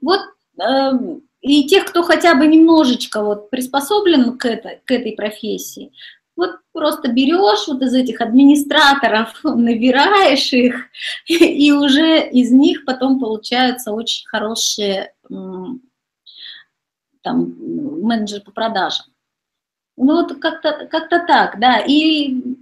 Вот 0.00 0.20
э, 0.60 0.92
и 1.40 1.66
тех, 1.66 1.84
кто 1.84 2.02
хотя 2.02 2.34
бы 2.34 2.46
немножечко 2.46 3.22
вот 3.22 3.50
приспособлен 3.50 4.38
к 4.38 4.46
этой, 4.46 4.80
к 4.84 4.90
этой 4.90 5.12
профессии, 5.12 5.92
вот 6.34 6.52
просто 6.72 7.08
берешь 7.08 7.66
вот 7.66 7.82
из 7.82 7.92
этих 7.94 8.20
администраторов, 8.20 9.38
набираешь 9.44 10.52
их, 10.52 10.86
и 11.26 11.72
уже 11.72 12.26
из 12.28 12.50
них 12.50 12.84
потом 12.84 13.20
получаются 13.20 13.92
очень 13.92 14.26
хорошие 14.28 15.12
там, 17.22 17.54
менеджеры 18.02 18.42
по 18.42 18.52
продажам. 18.52 19.06
Ну 19.96 20.22
вот 20.22 20.38
как-то 20.38 20.86
как 20.86 21.08
так, 21.08 21.58
да. 21.58 21.80
И 21.80 22.56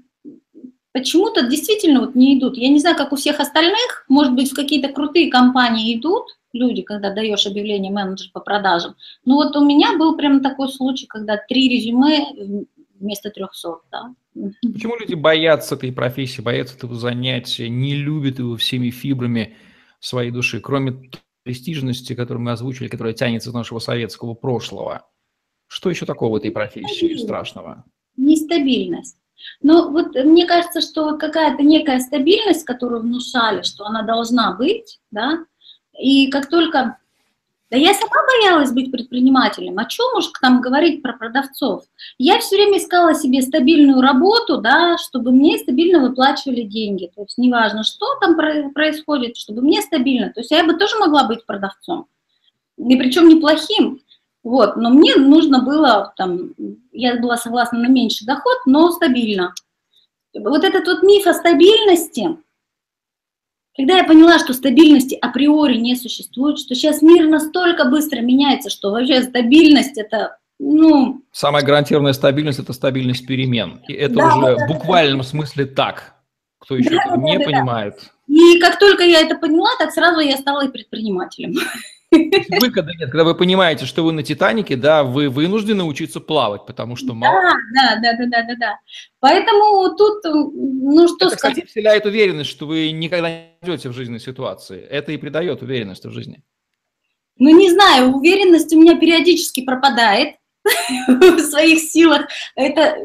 почему-то 0.97 1.47
действительно 1.47 2.01
вот 2.01 2.15
не 2.15 2.39
идут. 2.39 2.57
Я 2.57 2.71
не 2.71 2.81
знаю, 2.81 2.97
как 2.97 3.13
у 3.13 3.17
всех 3.17 3.39
остальных, 3.39 4.07
может 4.09 4.35
быть, 4.35 4.51
в 4.51 4.55
какие-то 4.55 4.89
крутые 4.89 5.31
компании 5.31 5.95
идут 5.95 6.25
люди, 6.55 6.81
когда 6.81 7.13
даешь 7.13 7.47
объявление 7.47 7.93
менеджер 7.93 8.31
по 8.33 8.41
продажам. 8.41 8.95
Но 9.27 9.35
вот 9.35 9.55
у 9.57 9.63
меня 9.63 9.99
был 9.99 10.17
прям 10.17 10.41
такой 10.41 10.71
случай, 10.71 11.07
когда 11.07 11.37
три 11.37 11.69
резюме 11.69 12.67
вместо 12.99 13.31
300, 13.31 13.81
да. 13.93 14.15
Почему 14.63 14.97
люди 14.99 15.13
боятся 15.13 15.75
этой 15.75 15.93
профессии, 15.93 16.41
боятся 16.41 16.77
этого 16.77 16.95
занятия, 16.95 17.69
не 17.69 17.95
любят 17.95 18.39
его 18.39 18.57
всеми 18.57 18.89
фибрами 18.89 19.55
своей 20.01 20.31
души, 20.31 20.61
кроме 20.61 21.11
престижности, 21.43 22.15
которую 22.15 22.43
мы 22.43 22.53
озвучили, 22.53 22.89
которая 22.89 23.13
тянется 23.13 23.51
из 23.51 23.55
нашего 23.55 23.81
советского 23.81 24.33
прошлого? 24.33 25.07
Что 25.67 25.91
еще 25.91 26.07
такого 26.07 26.33
в 26.33 26.37
этой 26.37 26.53
профессии 26.53 27.19
страшного? 27.19 27.85
Нестабильность. 28.17 29.19
Но 29.63 29.91
вот 29.91 30.15
мне 30.15 30.47
кажется, 30.47 30.81
что 30.81 31.17
какая-то 31.17 31.63
некая 31.63 32.01
стабильность, 32.01 32.65
которую 32.65 33.03
внушали, 33.03 33.63
что 33.63 33.85
она 33.85 34.03
должна 34.03 34.53
быть, 34.53 34.99
да, 35.11 35.45
и 35.99 36.31
как 36.31 36.49
только 36.49 36.99
да 37.69 37.77
я 37.77 37.95
сама 37.95 38.15
боялась 38.27 38.71
быть 38.71 38.93
предпринимателем. 38.93 39.79
О 39.79 39.87
чем 39.87 40.07
уж 40.17 40.27
там 40.41 40.61
говорить 40.61 41.03
про 41.03 41.15
продавцов? 41.15 41.85
Я 42.17 42.39
все 42.39 42.55
время 42.57 42.79
искала 42.79 43.13
себе 43.13 43.43
стабильную 43.43 44.01
работу, 44.01 44.59
да, 44.59 44.97
чтобы 44.99 45.33
мне 45.33 45.59
стабильно 45.59 46.01
выплачивали 46.01 46.63
деньги. 46.63 47.11
То 47.15 47.23
есть 47.23 47.37
неважно, 47.39 47.83
что 47.83 48.07
там 48.21 48.37
происходит, 48.73 49.37
чтобы 49.37 49.63
мне 49.63 49.83
стабильно. 49.83 50.31
То 50.33 50.41
есть 50.41 50.53
я 50.53 50.63
бы 50.63 50.75
тоже 50.75 50.97
могла 50.99 51.25
быть 51.25 51.45
продавцом. 51.45 52.07
И 52.77 52.95
причем 52.95 53.29
неплохим. 53.29 54.01
Вот, 54.47 54.77
но 54.77 54.91
мне 54.91 55.17
нужно 55.17 55.61
было, 55.61 56.15
там, 56.17 56.51
я 56.93 57.17
была 57.17 57.37
согласна 57.37 57.81
на 57.81 57.89
меньший 57.89 58.29
доход, 58.29 58.59
но 58.65 58.93
стабильно. 58.93 59.53
Вот 60.39 60.63
этот 60.63 60.87
вот 60.87 61.03
миф 61.03 61.27
о 61.27 61.35
стабильности, 61.35 62.29
когда 63.77 63.97
я 63.97 64.05
поняла, 64.05 64.39
что 64.39 64.55
стабильности 64.55 65.17
априори 65.21 65.79
не 65.79 65.97
существует, 65.97 66.61
что 66.61 66.77
сейчас 66.77 67.03
мир 67.03 67.27
настолько 67.27 67.87
быстро 67.87 68.21
меняется, 68.21 68.71
что 68.71 68.93
вообще 68.93 69.25
стабильность 69.25 69.99
это, 69.99 70.39
ну... 70.61 71.23
Самая 71.33 71.65
гарантированная 71.65 72.13
стабильность– 72.13 72.59
это 72.61 72.73
стабильность 72.73 73.27
перемен. 73.27 73.83
И 73.89 73.95
это 73.95 74.15
да, 74.15 74.29
уже 74.29 74.41
да, 74.43 74.65
в 74.65 74.69
буквальном 74.69 75.23
да. 75.23 75.25
смысле 75.25 75.67
так. 75.67 76.15
Кто 76.61 76.77
еще 76.77 76.91
да, 76.91 77.03
да, 77.09 77.17
не 77.17 77.39
да, 77.39 77.45
понимает. 77.45 78.13
И 78.29 78.61
как 78.61 78.79
только 78.79 79.03
я 79.03 79.23
это 79.23 79.35
поняла, 79.35 79.71
так 79.81 79.91
сразу 79.91 80.21
я 80.21 80.37
стала 80.37 80.67
и 80.67 80.71
предпринимателем. 80.71 81.55
Выхода 82.61 82.93
нет. 82.99 83.11
Когда 83.11 83.25
вы 83.25 83.35
понимаете, 83.35 83.87
что 83.87 84.05
вы 84.05 84.13
на 84.13 84.23
Титанике, 84.23 84.77
да, 84.77 85.05
вы 85.05 85.29
вынуждены 85.29 85.85
учиться 85.85 86.21
плавать, 86.21 86.67
потому 86.67 86.97
что 86.97 87.15
мало... 87.15 87.55
Да, 87.75 87.97
да, 88.03 88.13
да, 88.19 88.27
да, 88.27 88.43
да, 88.43 88.55
да. 88.59 88.81
Поэтому 89.21 89.95
тут, 89.97 90.25
ну 90.25 91.09
что 91.09 91.27
Это, 91.27 91.37
сказать... 91.37 91.55
кстати, 91.55 91.67
вселяет 91.67 92.07
уверенность, 92.07 92.51
что 92.51 92.67
вы 92.67 92.91
никогда 92.91 93.31
не 93.31 93.49
идете 93.63 93.89
в 93.89 93.93
жизненной 93.93 94.21
ситуации. 94.21 94.81
Это 94.81 95.13
и 95.13 95.17
придает 95.17 95.63
уверенность 95.63 96.05
в 96.05 96.11
жизни. 96.11 96.43
Ну, 97.39 97.57
не 97.57 97.71
знаю, 97.71 98.13
уверенность 98.13 98.73
у 98.73 98.81
меня 98.81 98.99
периодически 98.99 99.65
пропадает 99.65 100.37
в 101.09 101.41
своих 101.41 101.81
силах. 101.81 102.27
Это 102.55 102.99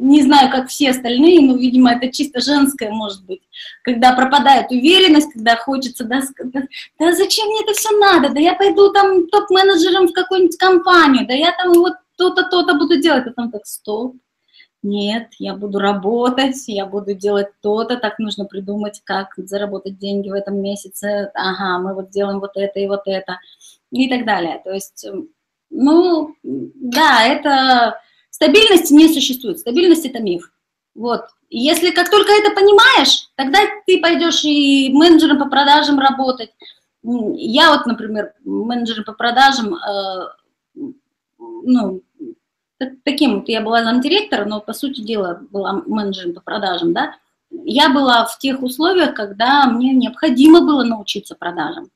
не 0.00 0.22
знаю, 0.22 0.50
как 0.50 0.68
все 0.68 0.90
остальные, 0.90 1.40
но, 1.40 1.56
видимо, 1.56 1.92
это 1.92 2.12
чисто 2.12 2.40
женское, 2.40 2.90
может 2.90 3.24
быть, 3.24 3.42
когда 3.82 4.12
пропадает 4.12 4.70
уверенность, 4.70 5.32
когда 5.32 5.56
хочется, 5.56 6.04
да, 6.04 6.22
да, 6.44 6.62
да 6.98 7.12
зачем 7.12 7.46
мне 7.48 7.62
это 7.62 7.72
все 7.72 7.96
надо, 7.98 8.30
да 8.30 8.40
я 8.40 8.54
пойду 8.54 8.92
там 8.92 9.26
топ-менеджером 9.28 10.08
в 10.08 10.12
какую-нибудь 10.12 10.56
компанию, 10.58 11.26
да 11.26 11.34
я 11.34 11.52
там 11.52 11.72
вот 11.74 11.94
то-то, 12.16 12.44
то-то 12.44 12.74
буду 12.74 13.00
делать, 13.00 13.26
а 13.26 13.32
там 13.32 13.50
так, 13.50 13.66
стоп, 13.66 14.16
нет, 14.82 15.28
я 15.38 15.54
буду 15.54 15.78
работать, 15.78 16.62
я 16.68 16.86
буду 16.86 17.14
делать 17.14 17.48
то-то, 17.60 17.96
так 17.96 18.18
нужно 18.18 18.44
придумать, 18.44 19.00
как 19.04 19.32
заработать 19.36 19.98
деньги 19.98 20.30
в 20.30 20.34
этом 20.34 20.60
месяце, 20.60 21.30
ага, 21.34 21.78
мы 21.78 21.94
вот 21.94 22.10
делаем 22.10 22.40
вот 22.40 22.52
это 22.54 22.78
и 22.78 22.86
вот 22.86 23.02
это, 23.06 23.40
и 23.90 24.08
так 24.08 24.24
далее. 24.24 24.60
То 24.64 24.72
есть, 24.72 25.06
ну, 25.70 26.34
да, 26.42 27.24
это 27.24 28.00
Стабильности 28.36 28.92
не 28.92 29.08
существует, 29.08 29.60
стабильность– 29.60 30.04
это 30.04 30.18
миф. 30.18 30.52
Вот. 30.94 31.22
Если 31.48 31.90
как 31.90 32.10
только 32.10 32.32
это 32.32 32.54
понимаешь, 32.54 33.30
тогда 33.34 33.60
ты 33.86 33.98
пойдешь 33.98 34.44
и 34.44 34.92
менеджером 34.92 35.38
по 35.38 35.48
продажам 35.48 35.98
работать. 35.98 36.50
Я 37.02 37.70
вот, 37.70 37.86
например, 37.86 38.34
менеджером 38.44 39.04
по 39.04 39.14
продажам, 39.14 39.74
э, 39.74 40.82
ну, 41.38 42.02
таким 43.04 43.36
вот, 43.36 43.48
я 43.48 43.62
была 43.62 43.82
замдиректора, 43.82 44.44
но, 44.44 44.60
по 44.60 44.74
сути 44.74 45.00
дела, 45.00 45.40
была 45.50 45.82
менеджером 45.86 46.34
по 46.34 46.42
продажам, 46.42 46.92
да, 46.92 47.14
я 47.64 47.88
была 47.88 48.26
в 48.26 48.36
тех 48.36 48.62
условиях, 48.62 49.14
когда 49.14 49.64
мне 49.64 49.94
необходимо 49.94 50.60
было 50.60 50.84
научиться 50.84 51.34
продажам. 51.34 51.88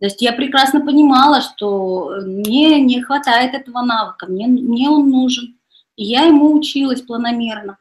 То 0.00 0.06
есть 0.06 0.20
я 0.22 0.32
прекрасно 0.32 0.84
понимала, 0.84 1.40
что 1.40 2.16
мне 2.24 2.80
не 2.80 3.00
хватает 3.00 3.54
этого 3.54 3.82
навыка, 3.82 4.26
мне, 4.26 4.46
мне 4.46 4.90
он 4.90 5.10
нужен. 5.10 5.56
И 5.96 6.04
я 6.04 6.24
ему 6.24 6.52
училась 6.54 7.02
планомерно. 7.02 7.78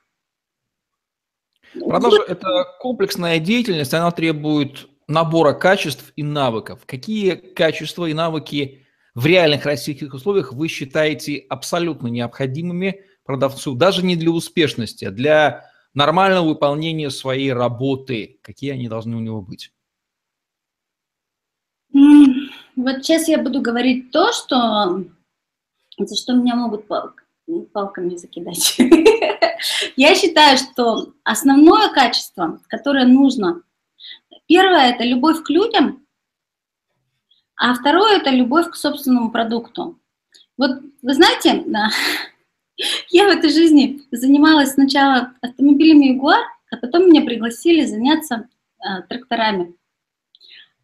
Продажа– 1.79 2.23
это 2.27 2.65
комплексная 2.79 3.39
деятельность, 3.39 3.93
она 3.93 4.11
требует 4.11 4.87
набора 5.07 5.53
качеств 5.53 6.13
и 6.15 6.23
навыков. 6.23 6.81
Какие 6.85 7.31
качества 7.31 8.05
и 8.05 8.13
навыки 8.13 8.85
в 9.15 9.25
реальных 9.25 9.65
российских 9.65 10.13
условиях 10.13 10.53
вы 10.53 10.67
считаете 10.67 11.43
абсолютно 11.49 12.07
необходимыми 12.07 13.01
продавцу, 13.23 13.73
даже 13.73 14.05
не 14.05 14.15
для 14.15 14.31
успешности, 14.31 15.05
а 15.05 15.11
для 15.11 15.71
нормального 15.93 16.47
выполнения 16.47 17.09
своей 17.09 17.51
работы? 17.51 18.39
Какие 18.43 18.71
они 18.71 18.87
должны 18.87 19.15
у 19.15 19.19
него 19.19 19.41
быть? 19.41 19.72
Вот 21.93 23.03
сейчас 23.03 23.27
я 23.27 23.37
буду 23.37 23.61
говорить 23.61 24.11
то, 24.11 24.31
что 24.33 25.05
за 25.97 26.15
что 26.15 26.33
меня 26.33 26.55
могут 26.55 26.87
пал 26.87 27.11
палками 27.71 28.15
закидать. 28.15 28.77
Я 29.95 30.15
считаю, 30.15 30.57
что 30.57 31.13
основное 31.23 31.89
качество, 31.89 32.59
которое 32.67 33.05
нужно, 33.05 33.61
первое– 34.47 34.91
это 34.93 35.03
любовь 35.03 35.43
к 35.43 35.49
людям, 35.49 36.05
а 37.55 37.73
второе– 37.75 38.17
это 38.19 38.29
любовь 38.29 38.69
к 38.69 38.75
собственному 38.75 39.31
продукту. 39.31 39.99
Вот 40.57 40.81
вы 41.01 41.13
знаете, 41.13 41.65
я 43.09 43.25
в 43.25 43.29
этой 43.29 43.49
жизни 43.49 44.01
занималась 44.11 44.71
сначала 44.71 45.33
автомобилями 45.41 46.13
Ягуар, 46.13 46.43
а 46.71 46.77
потом 46.77 47.07
меня 47.07 47.21
пригласили 47.21 47.85
заняться 47.85 48.49
а, 48.79 49.01
тракторами. 49.03 49.75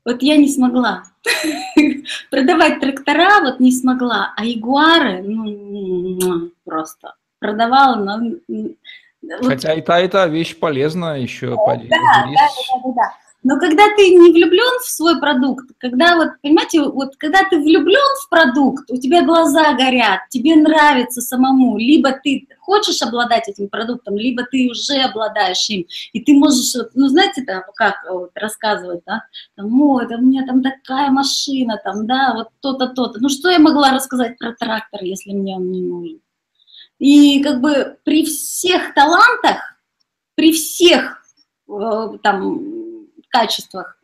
Вот 0.10 0.24
я 0.24 0.38
не 0.38 0.50
смогла. 0.50 1.04
Продавать 2.32 2.80
трактора 2.80 3.42
вот 3.42 3.60
не 3.60 3.72
смогла, 3.72 4.34
а 4.36 4.44
ягуары, 4.44 5.22
ну, 5.22 6.50
просто 6.66 7.14
продавала, 7.38 7.96
но... 7.96 8.20
Хотя 9.44 9.74
и 9.76 9.82
та, 9.82 10.00
и 10.00 10.08
та 10.08 10.26
вещь 10.26 10.58
полезна 10.58 11.16
еще. 11.16 11.50
Да, 11.50 11.76
да, 11.76 11.84
да, 11.86 12.26
да, 12.26 12.92
да. 12.96 13.14
Но 13.42 13.58
когда 13.58 13.84
ты 13.96 14.10
не 14.10 14.32
влюблен 14.32 14.80
в 14.82 14.90
свой 14.90 15.18
продукт, 15.20 15.70
когда 15.78 16.18
вот, 16.18 16.30
понимаете, 16.42 16.82
вот 16.82 17.16
когда 17.16 17.40
ты 17.50 17.58
влюблен 17.58 18.16
в 18.26 18.30
продукт, 18.30 18.92
у 18.92 18.98
тебя 18.98 19.24
глаза 19.24 19.74
горят, 19.74 20.22
тебе 20.30 20.56
нравится 20.56 21.22
самому, 21.22 21.78
либо 21.78 22.12
ты 22.12 22.48
хочешь 22.60 23.02
обладать 23.02 23.48
этим 23.48 23.70
продуктом, 23.70 24.18
либо 24.18 24.44
ты 24.44 24.70
уже 24.70 25.02
обладаешь 25.02 25.70
им, 25.70 25.86
и 26.12 26.20
ты 26.20 26.34
можешь, 26.34 26.76
ну, 26.94 27.08
знаете, 27.08 27.44
там, 27.44 27.64
как 27.76 27.96
вот, 28.10 28.32
рассказывать, 28.36 29.04
да, 29.06 29.24
там, 29.56 29.82
ой, 29.82 30.06
да, 30.08 30.18
у 30.18 30.22
меня 30.22 30.46
там 30.46 30.62
такая 30.62 31.10
машина, 31.10 31.80
там, 31.82 32.06
да, 32.08 32.34
вот 32.36 32.50
то-то, 32.60 32.88
то-то. 32.88 33.20
Ну, 33.22 33.30
что 33.30 33.50
я 33.50 33.60
могла 33.60 33.92
рассказать 33.92 34.38
про 34.38 34.52
трактор, 34.52 35.02
если 35.02 35.32
мне 35.32 35.56
он 35.56 35.72
не 35.72 35.82
нужен? 35.82 36.20
И 37.00 37.42
как 37.42 37.62
бы 37.62 37.98
при 38.04 38.26
всех 38.26 38.94
талантах, 38.94 39.80
при 40.36 40.52
всех 40.52 41.24
э, 41.70 42.18
там 42.22 42.79
качествах. 43.30 43.98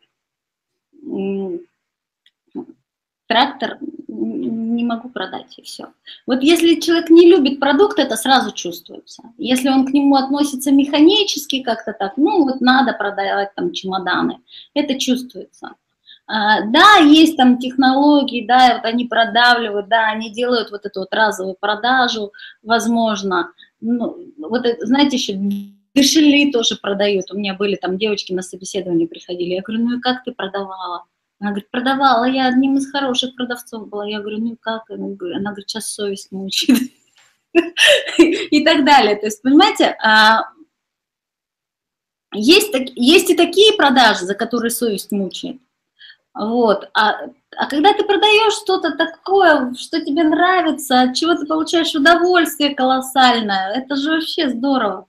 Трактор 3.26 3.78
не 4.08 4.84
могу 4.84 5.08
продать, 5.08 5.58
и 5.58 5.62
все. 5.62 5.88
Вот 6.26 6.42
если 6.42 6.80
человек 6.80 7.10
не 7.10 7.28
любит 7.28 7.60
продукт, 7.60 7.98
это 7.98 8.16
сразу 8.16 8.52
чувствуется. 8.52 9.22
Если 9.36 9.68
он 9.68 9.86
к 9.86 9.90
нему 9.90 10.16
относится 10.16 10.70
механически 10.70 11.62
как-то 11.62 11.92
так, 11.92 12.16
ну 12.16 12.44
вот 12.44 12.60
надо 12.60 12.92
продавать 12.92 13.54
там 13.54 13.72
чемоданы, 13.72 14.40
это 14.74 14.98
чувствуется. 14.98 15.74
А, 16.28 16.62
да, 16.62 16.96
есть 16.96 17.36
там 17.36 17.58
технологии, 17.58 18.46
да, 18.46 18.76
вот 18.76 18.84
они 18.84 19.04
продавливают, 19.04 19.88
да, 19.88 20.08
они 20.08 20.30
делают 20.30 20.70
вот 20.72 20.84
эту 20.84 21.00
вот 21.00 21.14
разовую 21.14 21.56
продажу, 21.58 22.32
возможно. 22.62 23.52
Ну, 23.80 24.16
вот 24.38 24.66
знаете, 24.80 25.16
еще 25.16 25.34
Кошели 25.96 26.52
тоже 26.52 26.76
продают. 26.76 27.30
У 27.30 27.38
меня 27.38 27.54
были 27.54 27.76
там 27.76 27.96
девочки 27.96 28.32
на 28.32 28.42
собеседование 28.42 29.08
приходили. 29.08 29.54
Я 29.54 29.62
говорю, 29.62 29.82
ну 29.82 29.96
и 29.96 30.00
как 30.00 30.24
ты 30.24 30.32
продавала? 30.32 31.06
Она 31.40 31.50
говорит, 31.50 31.70
продавала, 31.70 32.24
я 32.24 32.48
одним 32.48 32.76
из 32.76 32.90
хороших 32.90 33.34
продавцов 33.34 33.88
была. 33.88 34.06
Я 34.06 34.20
говорю, 34.20 34.38
ну 34.38 34.52
и 34.52 34.56
как? 34.60 34.90
Она 34.90 35.08
говорит, 35.14 35.70
сейчас 35.70 35.90
совесть 35.90 36.30
мучает. 36.32 36.92
И 38.18 38.62
так 38.62 38.84
далее. 38.84 39.16
То 39.16 39.24
есть, 39.24 39.40
понимаете, 39.40 39.96
а, 40.04 40.42
есть, 42.34 42.74
есть 42.94 43.30
и 43.30 43.34
такие 43.34 43.72
продажи, 43.78 44.26
за 44.26 44.34
которые 44.34 44.70
совесть 44.70 45.12
мучает. 45.12 45.56
Вот. 46.34 46.90
А, 46.92 47.30
а 47.56 47.66
когда 47.70 47.94
ты 47.94 48.04
продаешь 48.04 48.52
что-то 48.52 48.94
такое, 48.94 49.72
что 49.72 50.04
тебе 50.04 50.24
нравится, 50.24 51.00
от 51.00 51.14
чего 51.16 51.34
ты 51.34 51.46
получаешь 51.46 51.94
удовольствие 51.94 52.74
колоссальное, 52.74 53.72
это 53.72 53.96
же 53.96 54.10
вообще 54.10 54.50
здорово. 54.50 55.06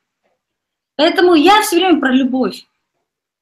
Поэтому 0.98 1.36
я 1.36 1.62
все 1.62 1.78
время 1.78 2.00
про 2.02 2.12
любовь. 2.12 2.66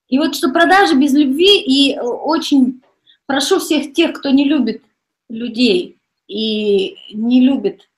И 0.08 0.20
вот 0.20 0.36
что 0.36 0.52
продажи 0.52 0.94
без 0.96 1.14
любви, 1.14 1.62
и 1.62 1.98
очень 1.98 2.82
прошу 3.26 3.60
всех 3.60 3.94
тех, 3.94 4.14
кто 4.14 4.30
не 4.30 4.46
любит 4.48 4.84
людей 5.30 5.98
и 6.28 6.98
не 7.12 7.42
любит 7.42 7.90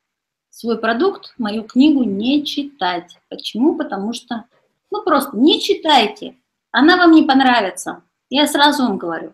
свой 0.50 0.78
продукт, 0.78 1.34
мою 1.38 1.64
книгу 1.64 2.04
не 2.04 2.46
читать. 2.46 3.18
Почему? 3.30 3.76
Потому 3.76 4.14
что, 4.14 4.46
ну 4.90 5.04
просто 5.04 5.36
не 5.36 5.62
читайте, 5.62 6.36
она 6.72 6.96
вам 6.96 7.12
не 7.12 7.24
понравится. 7.24 8.04
Я 8.30 8.48
сразу 8.48 8.84
вам 8.84 8.98
говорю. 8.98 9.34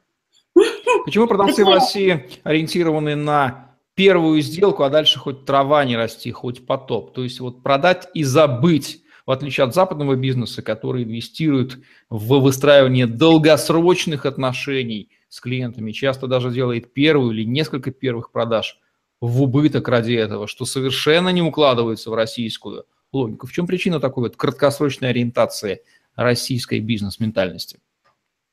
Почему 1.05 1.27
продавцы 1.27 1.65
в 1.65 1.69
России 1.69 2.29
ориентированы 2.43 3.15
на 3.15 3.75
первую 3.95 4.41
сделку, 4.41 4.83
а 4.83 4.89
дальше 4.89 5.19
хоть 5.19 5.45
трава 5.45 5.83
не 5.85 5.95
расти, 5.95 6.31
хоть 6.31 6.65
потоп? 6.65 7.13
То 7.13 7.23
есть 7.23 7.39
вот 7.39 7.61
продать 7.61 8.07
и 8.13 8.23
забыть, 8.23 9.02
в 9.25 9.31
отличие 9.31 9.65
от 9.65 9.73
западного 9.73 10.15
бизнеса, 10.15 10.61
который 10.61 11.03
инвестирует 11.03 11.79
в 12.09 12.39
выстраивание 12.39 13.07
долгосрочных 13.07 14.25
отношений 14.25 15.09
с 15.29 15.39
клиентами, 15.39 15.91
часто 15.91 16.27
даже 16.27 16.51
делает 16.51 16.93
первую 16.93 17.31
или 17.31 17.43
несколько 17.43 17.91
первых 17.91 18.31
продаж 18.31 18.79
в 19.21 19.41
убыток 19.41 19.87
ради 19.87 20.13
этого, 20.13 20.47
что 20.47 20.65
совершенно 20.65 21.29
не 21.29 21.41
укладывается 21.41 22.09
в 22.09 22.13
российскую 22.13 22.85
логику. 23.13 23.47
В 23.47 23.53
чем 23.53 23.65
причина 23.65 23.99
такой 23.99 24.23
вот 24.23 24.35
краткосрочной 24.35 25.09
ориентации 25.09 25.81
российской 26.15 26.79
бизнес-ментальности? 26.79 27.79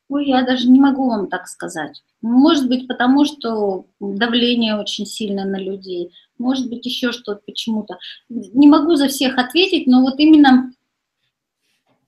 Ой, 0.09 0.27
я 0.29 0.45
даже 0.45 0.69
не 0.69 0.81
могу 0.81 1.09
вам 1.09 1.29
так 1.29 1.47
сказать. 1.47 2.03
Может 2.21 2.69
быть, 2.69 2.89
потому 2.89 3.25
что 3.25 3.87
давление 4.01 4.77
очень 4.77 5.07
сильно 5.07 5.45
на 5.45 5.59
людей. 5.59 6.11
Может 6.41 6.71
быть, 6.71 6.87
еще 6.87 7.13
что-то 7.13 7.43
почему-то. 7.47 7.99
Не 8.29 8.67
могу 8.67 8.97
за 8.97 9.09
всех 9.09 9.37
ответить, 9.39 9.87
но 9.87 10.01
вот 10.01 10.19
именно 10.19 10.73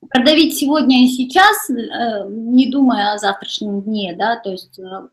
продавить 0.09 0.57
сегодня 0.57 1.05
и 1.05 1.07
сейчас, 1.07 1.69
э, 1.69 2.27
не 2.27 2.69
думая 2.69 3.13
о 3.13 3.19
завтрашнем 3.19 3.81
дне, 3.83 4.15
да, 4.17 4.35
то 4.37 4.51
есть 4.51 4.79
э, 4.79 5.07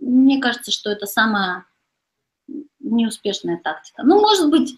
мне 0.00 0.40
кажется, 0.40 0.72
что 0.72 0.90
это 0.90 1.06
самая 1.06 1.66
неуспешная 2.80 3.60
тактика. 3.62 4.02
Ну, 4.02 4.20
может 4.20 4.48
быть, 4.48 4.74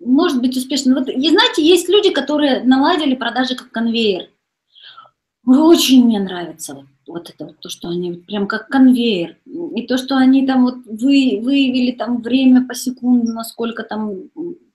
может 0.00 0.40
быть 0.40 0.56
успешно. 0.56 0.94
Вот, 0.94 1.08
и 1.08 1.28
знаете, 1.28 1.62
есть 1.62 1.88
люди, 1.88 2.10
которые 2.10 2.62
наладили 2.64 3.14
продажи 3.14 3.54
как 3.54 3.70
конвейер. 3.70 4.30
Очень 5.46 6.06
мне 6.06 6.18
нравится 6.18 6.86
вот, 7.10 7.30
это 7.30 7.46
вот, 7.46 7.58
то, 7.60 7.68
что 7.68 7.88
они 7.88 8.12
прям 8.12 8.46
как 8.46 8.68
конвейер. 8.68 9.36
И 9.44 9.86
то, 9.86 9.98
что 9.98 10.16
они 10.16 10.46
там 10.46 10.64
вот 10.64 10.76
вы, 10.86 11.40
выявили 11.42 11.92
там 11.92 12.22
время 12.22 12.66
по 12.66 12.74
секунду, 12.74 13.32
насколько 13.32 13.82
там 13.82 14.30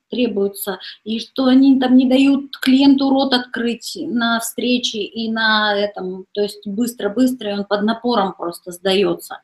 требуется, 0.09 0.79
и 1.03 1.19
что 1.19 1.45
они 1.45 1.79
там 1.79 1.97
не 1.97 2.07
дают 2.07 2.57
клиенту 2.57 3.09
рот 3.09 3.33
открыть 3.33 3.97
на 3.99 4.39
встрече 4.39 4.99
и 4.99 5.31
на 5.31 5.75
этом, 5.75 6.25
то 6.31 6.41
есть 6.41 6.65
быстро-быстро, 6.67 7.49
и 7.49 7.53
он 7.53 7.65
под 7.65 7.83
напором 7.83 8.33
просто 8.33 8.71
сдается. 8.71 9.41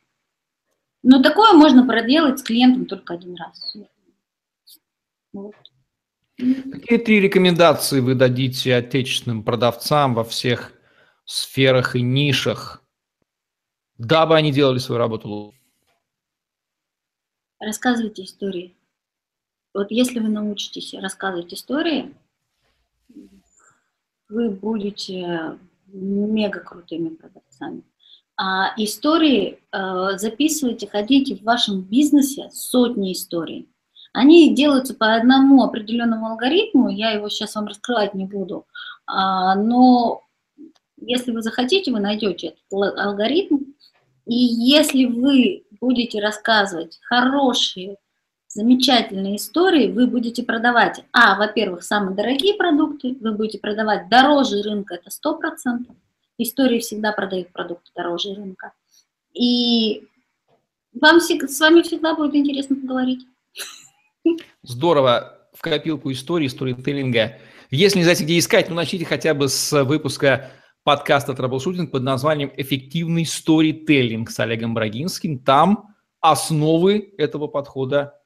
Но 1.04 1.22
такое 1.22 1.54
можно 1.54 1.86
проделать 1.86 2.39
с 2.39 2.44
клиентом 2.44 2.86
только 2.86 3.16
один 3.16 3.36
раз. 3.36 3.76
Вот. 5.34 5.56
Какие 6.38 7.00
три 7.00 7.20
рекомендации 7.20 8.00
вы 8.00 8.16
дадите 8.16 8.76
отечественным 8.76 9.44
продавцам 9.44 10.14
во 10.14 10.24
всех 10.24 10.74
сферах 11.26 11.96
и 11.96 12.02
нишах, 12.02 12.81
дабы 14.06 14.36
они 14.36 14.52
делали 14.52 14.80
свою 14.80 14.99
работу 14.99 15.28
лучше? 15.28 15.58
Рассказывайте 17.60 18.24
истории. 18.24 18.76
Вот 19.74 19.91
если 19.91 20.20
вы 20.20 20.30
научитесь 20.30 20.93
рассказывать 20.95 21.54
истории, 21.54 22.14
вы 24.28 24.49
будете 24.49 25.58
мега 25.88 26.60
крутыми 26.62 27.10
продавцами. 27.10 27.84
А 28.38 28.74
истории 28.78 29.60
э, 29.72 30.18
записывайте, 30.18 30.88
ходите 30.88 31.36
в 31.36 31.43
вашем 31.43 31.82
бизнесе 31.82 32.49
сотни 32.52 33.14
историй. 33.14 33.70
Они 34.14 34.56
делаются 34.56 34.93
по 34.93 35.14
одному 35.14 35.64
определенному 35.64 36.28
алгоритму, 36.28 36.89
я 36.89 37.12
его 37.12 37.30
сейчас 37.30 37.56
вам 37.56 37.68
раскрывать 37.68 38.14
не 38.14 38.26
буду, 38.26 38.66
а, 39.06 39.56
но 39.56 40.24
если 40.97 41.32
вы 41.32 41.41
захотите, 41.41 41.91
вы 41.91 41.99
найдете 41.99 42.56
этот 42.70 42.97
алгоритм, 42.97 43.58
и 44.26 44.36
если 44.36 45.06
вы 45.06 45.64
будете 45.80 46.20
рассказывать 46.22 47.00
хорошие, 47.04 47.98
замечательные 48.48 49.38
истории, 49.38 49.92
вы 49.92 50.08
будете 50.08 50.44
продавать, 50.44 51.04
а, 51.14 51.38
во-первых, 51.38 51.84
самые 51.84 52.16
дорогие 52.16 52.54
продукты, 52.56 53.16
вы 53.20 53.32
будете 53.32 53.60
продавать 53.60 54.10
дороже 54.10 54.62
рынка, 54.62 54.96
это 54.96 55.10
100%, 55.10 55.86
истории 56.38 56.80
всегда 56.80 57.14
продают 57.14 57.52
продукты 57.52 57.92
дороже 57.96 58.34
рынка, 58.36 58.74
и 59.34 60.04
вам 60.94 61.20
с 61.22 61.60
вами 61.60 61.82
всегда 61.82 62.16
будет 62.16 62.36
интересно 62.36 62.76
поговорить. 62.76 63.26
Здорово. 64.64 65.38
В 65.54 65.62
копилку 65.62 66.12
истории, 66.12 66.48
сторителлинга. 66.48 67.38
Если 67.70 68.00
не 68.00 68.04
знаете, 68.04 68.24
где 68.24 68.40
искать, 68.40 68.70
ну 68.70 68.76
начните 68.76 69.06
хотя 69.06 69.34
бы 69.34 69.48
с 69.48 69.84
выпуска 69.84 70.52
подкаста 70.84 71.34
«Траблшутинг» 71.34 71.92
под 71.92 72.04
названием 72.04 72.52
«Эффективный 72.58 73.26
сторителлинг» 73.26 74.30
с 74.32 74.40
Олегом 74.40 74.74
Брагинским. 74.74 75.40
Там 75.40 75.96
основы 76.20 77.14
этого 77.18 77.48
подхода 77.48 78.20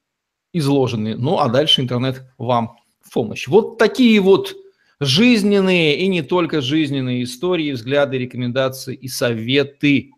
изложены. 0.54 1.16
Ну, 1.16 1.40
а 1.40 1.50
дальше 1.50 1.82
интернет 1.82 2.24
вам 2.38 2.78
в 3.02 3.14
помощь. 3.14 3.48
Вот 3.48 3.78
такие 3.78 4.20
вот 4.22 4.56
жизненные 5.00 5.98
и 5.98 6.08
не 6.08 6.22
только 6.22 6.62
жизненные 6.62 7.24
истории, 7.24 7.72
взгляды, 7.72 8.18
рекомендации 8.18 8.96
и 8.96 9.08
советы 9.08 10.12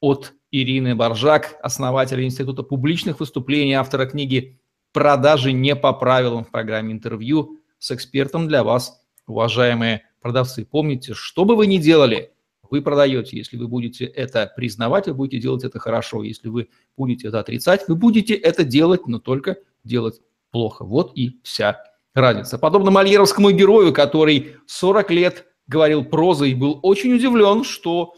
от 0.00 0.34
Ирины 0.50 0.94
Боржак, 0.94 1.56
основателя 1.62 2.24
Института 2.24 2.62
публичных 2.62 3.20
выступлений, 3.20 3.74
автора 3.74 4.06
книги 4.06 4.60
«Продажи 4.92 5.52
не 5.52 5.74
по 5.74 5.92
правилам» 5.92 6.44
в 6.44 6.50
программе 6.50 6.92
интервью 6.92 7.58
с 7.78 7.90
экспертом 7.90 8.48
для 8.48 8.64
вас, 8.64 9.00
уважаемые 9.26 10.02
продавцы, 10.28 10.66
помните, 10.66 11.14
что 11.14 11.46
бы 11.46 11.56
вы 11.56 11.66
ни 11.66 11.78
делали, 11.78 12.34
вы 12.70 12.82
продаете. 12.82 13.38
Если 13.38 13.56
вы 13.56 13.66
будете 13.66 14.04
это 14.04 14.52
признавать, 14.54 15.06
вы 15.06 15.14
будете 15.14 15.40
делать 15.40 15.64
это 15.64 15.78
хорошо. 15.78 16.22
Если 16.22 16.48
вы 16.48 16.68
будете 16.98 17.28
это 17.28 17.40
отрицать, 17.40 17.88
вы 17.88 17.94
будете 17.94 18.34
это 18.34 18.62
делать, 18.62 19.06
но 19.06 19.20
только 19.20 19.56
делать 19.84 20.20
плохо. 20.50 20.84
Вот 20.84 21.12
и 21.16 21.40
вся 21.44 21.82
разница. 22.12 22.58
Подобно 22.58 22.90
мольеровскому 22.90 23.52
герою, 23.52 23.94
который 23.94 24.56
40 24.66 25.10
лет 25.12 25.46
говорил 25.66 26.04
прозой 26.04 26.50
и 26.50 26.54
был 26.54 26.78
очень 26.82 27.14
удивлен, 27.14 27.64
что 27.64 28.12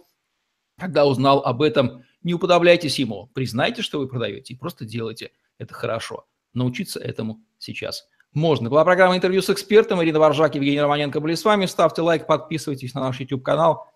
когда 0.80 1.06
узнал 1.06 1.44
об 1.44 1.62
этом, 1.62 2.02
не 2.24 2.34
уподобляйтесь 2.34 2.98
ему, 2.98 3.30
признайте, 3.34 3.82
что 3.82 4.00
вы 4.00 4.08
продаете 4.08 4.54
и 4.54 4.56
просто 4.56 4.84
делайте 4.84 5.30
это 5.58 5.74
хорошо. 5.74 6.26
Научиться 6.54 6.98
этому 6.98 7.40
сейчас 7.58 8.08
можно. 8.32 8.70
Была 8.70 8.84
программа 8.84 9.16
интервью 9.16 9.42
с 9.42 9.50
экспертом. 9.50 10.02
Ирина 10.02 10.18
Варжак, 10.18 10.54
Евгений 10.54 10.80
Романенко 10.80 11.20
были 11.20 11.34
с 11.34 11.44
вами. 11.44 11.66
Ставьте 11.66 12.02
лайк, 12.02 12.26
подписывайтесь 12.26 12.94
на 12.94 13.00
наш 13.00 13.20
YouTube-канал, 13.20 13.86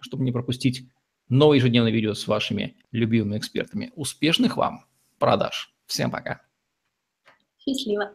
чтобы 0.00 0.24
не 0.24 0.32
пропустить 0.32 0.88
новые 1.28 1.58
ежедневные 1.58 1.92
видео 1.92 2.14
с 2.14 2.26
вашими 2.26 2.76
любимыми 2.90 3.38
экспертами. 3.38 3.92
Успешных 3.94 4.56
вам 4.56 4.86
продаж. 5.18 5.74
Всем 5.86 6.10
пока. 6.10 6.42
Счастливо. 7.58 8.12